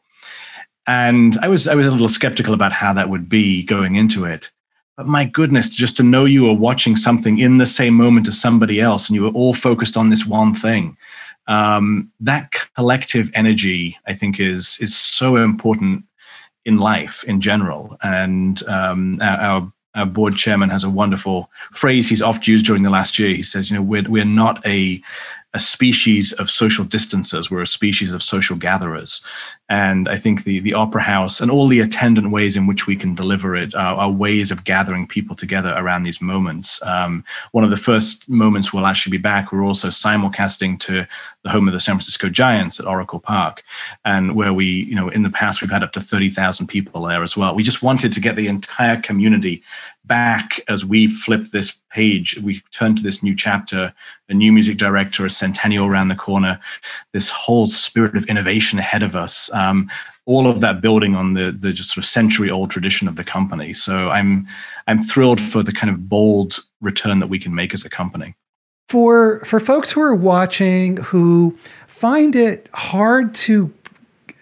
And 0.87 1.39
I 1.43 1.49
was 1.49 1.69
I 1.69 1.75
was 1.75 1.87
a 1.87 1.91
little 1.91 2.09
skeptical 2.09 2.55
about 2.55 2.73
how 2.73 2.93
that 2.95 3.11
would 3.11 3.29
be 3.29 3.63
going 3.63 3.97
into 3.97 4.25
it. 4.25 4.51
But 4.97 5.07
my 5.07 5.25
goodness, 5.25 5.71
just 5.71 5.97
to 5.99 6.03
know 6.03 6.25
you 6.25 6.45
were 6.45 6.55
watching 6.55 6.97
something 6.97 7.39
in 7.39 7.59
the 7.59 7.67
same 7.67 7.95
moment 7.95 8.29
as 8.29 8.41
somebody 8.41 8.81
else 8.81 9.09
and 9.09 9.15
you 9.15 9.23
were 9.23 9.31
all 9.31 9.55
focused 9.55 9.97
on 9.97 10.11
this 10.11 10.27
one 10.27 10.55
thing. 10.55 10.97
Um, 11.47 12.13
that 12.21 12.53
collective 12.77 13.31
energy, 13.35 13.97
I 14.07 14.15
think, 14.15 14.41
is 14.41 14.79
is 14.81 14.97
so 14.97 15.37
important 15.37 16.05
in 16.65 16.77
life 16.77 17.25
in 17.25 17.41
general. 17.41 17.97
And 18.03 18.63
um, 18.67 19.19
our, 19.23 19.39
our 19.39 19.73
board 20.07 20.37
chairman 20.37 20.71
has 20.71 20.85
a 20.85 20.91
wonderful 20.91 21.51
phrase 21.73 22.09
he's 22.09 22.23
oft 22.23 22.47
used 22.47 22.67
during 22.67 22.83
the 22.83 22.91
last 22.91 23.19
year. 23.19 23.35
He 23.35 23.43
says, 23.43 23.71
you 23.71 23.77
know, 23.77 23.83
we're, 23.83 24.09
we're 24.09 24.25
not 24.25 24.65
a 24.67 25.01
a 25.53 25.59
species 25.59 26.33
of 26.35 26.49
social 26.49 26.85
distancers. 26.85 27.51
We're 27.51 27.63
a 27.63 27.67
species 27.67 28.13
of 28.13 28.23
social 28.23 28.57
gatherers. 28.57 29.21
And 29.71 30.09
I 30.09 30.19
think 30.19 30.43
the, 30.43 30.59
the 30.59 30.75
opera 30.75 31.01
house 31.01 31.41
and 31.41 31.49
all 31.49 31.69
the 31.69 31.79
attendant 31.79 32.33
ways 32.33 32.57
in 32.57 32.67
which 32.67 32.89
we 32.89 32.97
can 32.97 33.15
deliver 33.15 33.55
it 33.55 33.73
are, 33.73 33.95
are 33.95 34.11
ways 34.11 34.51
of 34.51 34.65
gathering 34.65 35.07
people 35.07 35.37
together 35.37 35.73
around 35.77 36.03
these 36.03 36.21
moments. 36.21 36.83
Um, 36.83 37.25
one 37.53 37.63
of 37.63 37.71
the 37.71 37.77
first 37.77 38.29
moments 38.29 38.73
we'll 38.73 38.87
actually 38.87 39.17
be 39.17 39.23
back, 39.23 39.53
we're 39.53 39.65
also 39.65 39.87
simulcasting 39.87 40.81
to 40.81 41.07
the 41.45 41.51
home 41.51 41.69
of 41.69 41.73
the 41.73 41.81
San 41.81 41.95
Francisco 41.95 42.29
Giants 42.29 42.81
at 42.81 42.87
Oracle 42.87 43.21
Park, 43.21 43.63
and 44.05 44.35
where 44.35 44.53
we, 44.53 44.67
you 44.67 44.95
know, 44.95 45.09
in 45.09 45.23
the 45.23 45.31
past 45.31 45.63
we've 45.63 45.71
had 45.71 45.85
up 45.85 45.93
to 45.93 46.01
30,000 46.01 46.67
people 46.67 47.03
there 47.03 47.23
as 47.23 47.37
well. 47.37 47.55
We 47.55 47.63
just 47.63 47.83
wanted 47.83 48.13
to 48.13 48.21
get 48.21 48.35
the 48.35 48.49
entire 48.49 49.01
community 49.01 49.63
back 50.05 50.61
as 50.69 50.85
we 50.85 51.07
flip 51.07 51.47
this 51.47 51.79
page. 51.91 52.39
We 52.43 52.63
turn 52.73 52.97
to 52.97 53.03
this 53.03 53.23
new 53.23 53.35
chapter, 53.35 53.93
a 54.29 54.35
new 54.35 54.53
music 54.53 54.77
director, 54.77 55.25
a 55.25 55.31
centennial 55.31 55.87
around 55.87 56.09
the 56.09 56.15
corner, 56.15 56.61
this 57.13 57.31
whole 57.31 57.69
spirit 57.69 58.17
of 58.17 58.25
innovation 58.25 58.79
ahead 58.79 59.03
of 59.03 59.15
us 59.15 59.51
um, 59.61 59.91
all 60.27 60.47
of 60.47 60.61
that 60.61 60.81
building 60.81 61.15
on 61.15 61.35
the 61.35 61.53
the 61.53 61.73
just 61.73 61.91
sort 61.91 62.05
of 62.05 62.09
century 62.09 62.51
old 62.51 62.71
tradition 62.71 63.09
of 63.09 63.17
the 63.17 63.25
company. 63.25 63.73
So 63.73 64.11
I'm 64.11 64.47
I'm 64.87 65.03
thrilled 65.03 65.41
for 65.41 65.63
the 65.63 65.73
kind 65.73 65.91
of 65.91 66.09
bold 66.09 66.61
return 66.81 67.19
that 67.21 67.29
we 67.29 67.39
can 67.39 67.55
make 67.55 67.75
as 67.75 67.85
a 67.85 67.91
company. 67.91 68.35
For 68.89 69.41
for 69.45 69.61
folks 69.61 69.91
who 69.91 70.01
are 70.01 70.15
watching 70.15 70.97
who 70.99 71.57
find 71.87 72.35
it 72.37 72.69
hard 72.75 73.35
to 73.35 73.73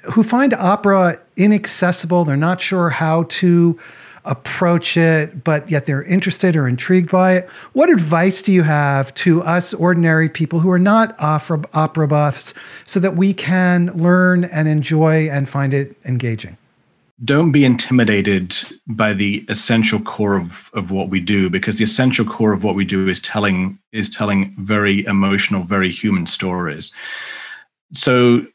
who 0.02 0.22
find 0.22 0.54
opera 0.54 1.18
inaccessible, 1.36 2.24
they're 2.24 2.36
not 2.36 2.60
sure 2.60 2.88
how 2.88 3.24
to 3.24 3.78
approach 4.24 4.96
it, 4.96 5.44
but 5.44 5.70
yet 5.70 5.86
they're 5.86 6.02
interested 6.04 6.56
or 6.56 6.68
intrigued 6.68 7.10
by 7.10 7.36
it. 7.36 7.48
What 7.72 7.90
advice 7.90 8.42
do 8.42 8.52
you 8.52 8.62
have 8.62 9.14
to 9.14 9.42
us 9.42 9.72
ordinary 9.74 10.28
people 10.28 10.60
who 10.60 10.70
are 10.70 10.78
not 10.78 11.14
opera, 11.18 11.62
opera 11.74 12.08
buffs 12.08 12.54
so 12.86 13.00
that 13.00 13.16
we 13.16 13.32
can 13.32 13.86
learn 13.92 14.44
and 14.44 14.68
enjoy 14.68 15.28
and 15.30 15.48
find 15.48 15.72
it 15.72 15.96
engaging? 16.04 16.56
Don't 17.24 17.50
be 17.50 17.64
intimidated 17.64 18.56
by 18.86 19.12
the 19.12 19.44
essential 19.48 19.98
core 20.00 20.36
of, 20.36 20.70
of 20.74 20.92
what 20.92 21.08
we 21.08 21.18
do, 21.18 21.50
because 21.50 21.78
the 21.78 21.84
essential 21.84 22.24
core 22.24 22.52
of 22.52 22.62
what 22.62 22.76
we 22.76 22.84
do 22.84 23.08
is 23.08 23.18
telling 23.18 23.76
is 23.92 24.08
telling 24.08 24.54
very 24.58 25.04
emotional, 25.06 25.64
very 25.64 25.90
human 25.90 26.26
stories. 26.28 26.92
So 27.94 28.46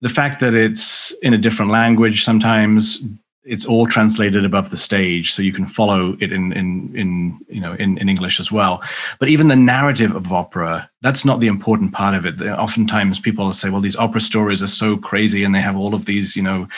the 0.00 0.08
fact 0.08 0.40
that 0.40 0.54
it's 0.54 1.12
in 1.22 1.32
a 1.32 1.38
different 1.38 1.70
language 1.70 2.24
sometimes 2.24 3.04
it's 3.46 3.64
all 3.64 3.86
translated 3.86 4.44
above 4.44 4.70
the 4.70 4.76
stage 4.76 5.32
so 5.32 5.40
you 5.40 5.52
can 5.52 5.66
follow 5.66 6.16
it 6.20 6.32
in 6.32 6.52
in 6.52 6.94
in 6.94 7.38
you 7.48 7.60
know 7.60 7.74
in, 7.74 7.96
in 7.98 8.08
english 8.08 8.40
as 8.40 8.50
well. 8.50 8.82
But 9.18 9.28
even 9.28 9.48
the 9.48 9.56
narrative 9.56 10.14
of 10.14 10.32
opera 10.32 10.90
that's 11.02 11.24
not 11.24 11.38
the 11.40 11.46
important 11.46 11.92
part 11.92 12.14
of 12.14 12.26
it. 12.26 12.42
Oftentimes 12.42 13.20
people 13.20 13.52
say 13.52 13.70
well 13.70 13.80
these 13.80 13.96
opera 13.96 14.20
stories 14.20 14.62
are 14.62 14.68
so 14.68 14.96
crazy 14.96 15.44
and 15.44 15.54
they 15.54 15.60
have 15.60 15.76
all 15.76 15.94
of 15.94 16.04
these 16.06 16.36
you 16.36 16.42
know 16.42 16.68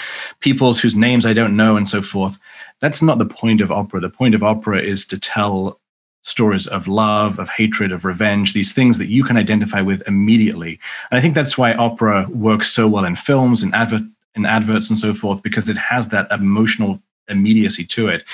peoples 0.41 0.81
whose 0.81 0.95
names 0.95 1.25
i 1.27 1.33
don't 1.33 1.57
know 1.57 1.77
and 1.77 1.89
so 1.89 2.03
forth. 2.03 2.39
That's 2.81 3.03
not 3.03 3.19
the 3.19 3.27
point 3.27 3.61
of 3.61 3.73
opera. 3.73 4.01
The 4.01 4.11
point 4.11 4.35
of 4.35 4.43
opera 4.43 4.81
is 4.81 5.07
to 5.07 5.19
tell 5.19 5.81
stories 6.23 6.67
of 6.67 6.87
love 6.87 7.39
of 7.39 7.49
hatred 7.49 7.93
of 7.93 8.05
revenge 8.05 8.53
these 8.53 8.73
things 8.73 8.99
that 8.99 9.07
you 9.07 9.25
can 9.25 9.37
identify 9.37 9.81
with 9.81 10.07
immediately. 10.07 10.79
And 11.11 11.19
i 11.19 11.23
think 11.23 11.35
that's 11.35 11.57
why 11.57 11.73
opera 11.75 12.27
works 12.31 12.71
so 12.71 12.87
well 12.89 13.05
in 13.05 13.17
films 13.17 13.63
and 13.63 13.75
advert 13.75 14.03
in 14.35 14.45
adverts 14.45 14.91
and 14.91 14.99
so 14.99 15.15
forth 15.15 15.43
because 15.43 15.69
it 15.69 15.77
has 15.77 16.09
that 16.09 16.31
emotional 16.31 17.01
immediacy 17.29 17.85
to 17.85 18.09
it. 18.09 18.25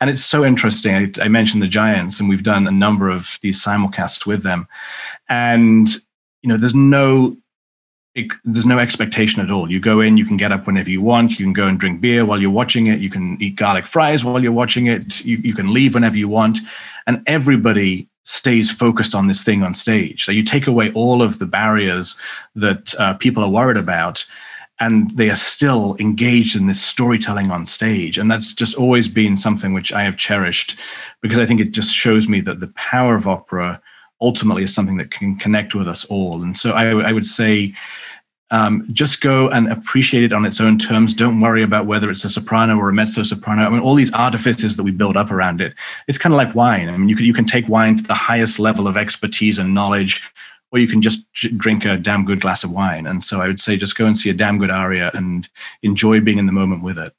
And 0.00 0.10
it's 0.10 0.24
so 0.24 0.44
interesting. 0.44 0.94
I, 0.94 1.24
I, 1.24 1.28
mentioned 1.28 1.62
the 1.62 1.68
Giants, 1.68 2.18
and 2.18 2.28
we've 2.28 2.42
done 2.42 2.66
a 2.66 2.70
number 2.70 3.10
of 3.10 3.38
these 3.42 3.62
simulcasts 3.62 4.26
with 4.26 4.42
them. 4.42 4.66
And, 5.28 5.88
you 6.42 6.48
know, 6.48 6.56
there's 6.56 6.74
no 6.74 7.36
there's 8.44 8.66
no 8.66 8.80
expectation 8.80 9.40
at 9.40 9.50
all. 9.50 9.70
You 9.70 9.78
go 9.78 10.00
in, 10.00 10.16
you 10.16 10.24
can 10.24 10.36
get 10.36 10.50
up 10.50 10.66
whenever 10.66 10.90
you 10.90 11.00
want. 11.00 11.38
You 11.38 11.46
can 11.46 11.52
go 11.52 11.68
and 11.68 11.78
drink 11.78 12.00
beer 12.00 12.24
while 12.26 12.40
you're 12.40 12.50
watching 12.50 12.88
it. 12.88 12.98
You 12.98 13.10
can 13.10 13.40
eat 13.40 13.54
garlic 13.54 13.86
fries 13.86 14.24
while 14.24 14.42
you're 14.42 14.50
watching 14.50 14.86
it. 14.86 15.24
You, 15.24 15.36
you 15.36 15.54
can 15.54 15.72
leave 15.72 15.94
whenever 15.94 16.16
you 16.16 16.28
want. 16.28 16.58
And 17.06 17.22
everybody 17.28 18.08
stays 18.24 18.72
focused 18.72 19.14
on 19.14 19.28
this 19.28 19.42
thing 19.42 19.62
on 19.62 19.72
stage. 19.72 20.24
So 20.24 20.32
you 20.32 20.42
take 20.42 20.66
away 20.66 20.90
all 20.92 21.22
of 21.22 21.38
the 21.38 21.46
barriers 21.46 22.16
that 22.56 22.94
uh, 22.98 23.14
people 23.14 23.42
are 23.44 23.48
worried 23.48 23.76
about 23.76 24.24
and 24.80 25.10
they 25.16 25.30
are 25.30 25.36
still 25.36 25.96
engaged 25.98 26.56
in 26.56 26.66
this 26.66 26.80
storytelling 26.80 27.50
on 27.50 27.66
stage 27.66 28.18
and 28.18 28.30
that's 28.30 28.54
just 28.54 28.76
always 28.76 29.08
been 29.08 29.36
something 29.36 29.72
which 29.72 29.92
i 29.92 30.02
have 30.02 30.16
cherished 30.16 30.76
because 31.20 31.38
i 31.38 31.46
think 31.46 31.60
it 31.60 31.72
just 31.72 31.94
shows 31.94 32.28
me 32.28 32.40
that 32.40 32.60
the 32.60 32.68
power 32.68 33.14
of 33.14 33.26
opera 33.26 33.80
ultimately 34.20 34.62
is 34.62 34.74
something 34.74 34.96
that 34.96 35.10
can 35.10 35.36
connect 35.36 35.74
with 35.74 35.88
us 35.88 36.04
all 36.06 36.42
and 36.42 36.56
so 36.56 36.72
i, 36.72 37.12
would 37.12 37.26
say 37.26 37.72
um, 38.50 38.88
just 38.92 39.20
go 39.20 39.48
and 39.50 39.70
appreciate 39.70 40.24
it 40.24 40.32
on 40.32 40.46
its 40.46 40.60
own 40.60 40.78
terms. 40.78 41.12
Don't 41.12 41.40
worry 41.40 41.62
about 41.62 41.86
whether 41.86 42.10
it's 42.10 42.24
a 42.24 42.28
soprano 42.28 42.78
or 42.78 42.88
a 42.88 42.94
mezzo 42.94 43.22
soprano. 43.22 43.62
I 43.62 43.68
mean, 43.68 43.80
all 43.80 43.94
these 43.94 44.12
artifices 44.12 44.76
that 44.76 44.84
we 44.84 44.90
build 44.90 45.16
up 45.16 45.30
around 45.30 45.60
it. 45.60 45.74
It's 46.06 46.18
kind 46.18 46.32
of 46.32 46.38
like 46.38 46.54
wine. 46.54 46.88
I 46.88 46.96
mean, 46.96 47.08
you 47.08 47.16
can 47.16 47.26
you 47.26 47.34
can 47.34 47.44
take 47.44 47.68
wine 47.68 47.98
to 47.98 48.02
the 48.02 48.14
highest 48.14 48.58
level 48.58 48.88
of 48.88 48.96
expertise 48.96 49.58
and 49.58 49.74
knowledge 49.74 50.22
or 50.70 50.78
you 50.78 50.88
can 50.88 51.00
just 51.00 51.30
drink 51.32 51.84
a 51.84 51.96
damn 51.96 52.24
good 52.24 52.40
glass 52.40 52.64
of 52.64 52.70
wine. 52.70 53.06
And 53.06 53.24
so 53.24 53.40
I 53.40 53.46
would 53.46 53.60
say 53.60 53.76
just 53.76 53.96
go 53.96 54.06
and 54.06 54.18
see 54.18 54.30
a 54.30 54.34
damn 54.34 54.58
good 54.58 54.70
aria 54.70 55.10
and 55.14 55.48
enjoy 55.82 56.20
being 56.20 56.38
in 56.38 56.46
the 56.46 56.52
moment 56.52 56.82
with 56.82 56.98
it. 56.98 57.12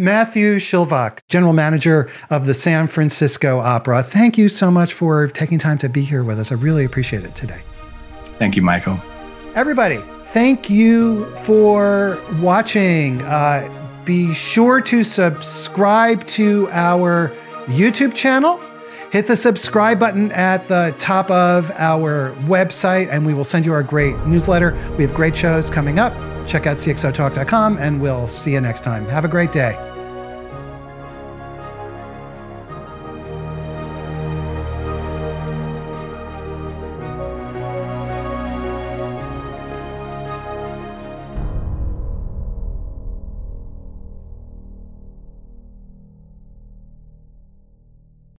Matthew 0.00 0.56
Shilvock, 0.56 1.18
General 1.28 1.52
Manager 1.52 2.08
of 2.30 2.46
the 2.46 2.54
San 2.54 2.86
Francisco 2.86 3.58
Opera. 3.58 4.04
Thank 4.04 4.38
you 4.38 4.48
so 4.48 4.70
much 4.70 4.94
for 4.94 5.26
taking 5.26 5.58
time 5.58 5.78
to 5.78 5.88
be 5.88 6.02
here 6.02 6.22
with 6.22 6.38
us. 6.38 6.52
I 6.52 6.54
really 6.54 6.84
appreciate 6.84 7.24
it 7.24 7.34
today. 7.34 7.60
Thank 8.38 8.54
you, 8.54 8.62
Michael. 8.62 9.00
Everybody, 9.56 10.00
thank 10.32 10.70
you 10.70 11.34
for 11.38 12.22
watching. 12.40 13.22
Uh, 13.22 13.68
be 14.04 14.32
sure 14.32 14.80
to 14.82 15.02
subscribe 15.02 16.24
to 16.28 16.68
our 16.70 17.34
YouTube 17.66 18.14
channel 18.14 18.60
hit 19.10 19.26
the 19.26 19.36
subscribe 19.36 19.98
button 19.98 20.32
at 20.32 20.68
the 20.68 20.94
top 20.98 21.30
of 21.30 21.70
our 21.72 22.34
website, 22.42 23.08
and 23.10 23.24
we 23.24 23.34
will 23.34 23.44
send 23.44 23.64
you 23.64 23.72
our 23.72 23.82
great 23.82 24.16
newsletter. 24.26 24.72
We 24.96 25.04
have 25.04 25.14
great 25.14 25.36
shows 25.36 25.70
coming 25.70 25.98
up. 25.98 26.12
Check 26.46 26.66
out 26.66 26.78
cxotalk.com, 26.78 27.78
and 27.78 28.00
we'll 28.00 28.28
see 28.28 28.52
you 28.52 28.60
next 28.60 28.82
time. 28.82 29.06
Have 29.06 29.24
a 29.24 29.28
great 29.28 29.52
day. 29.52 29.97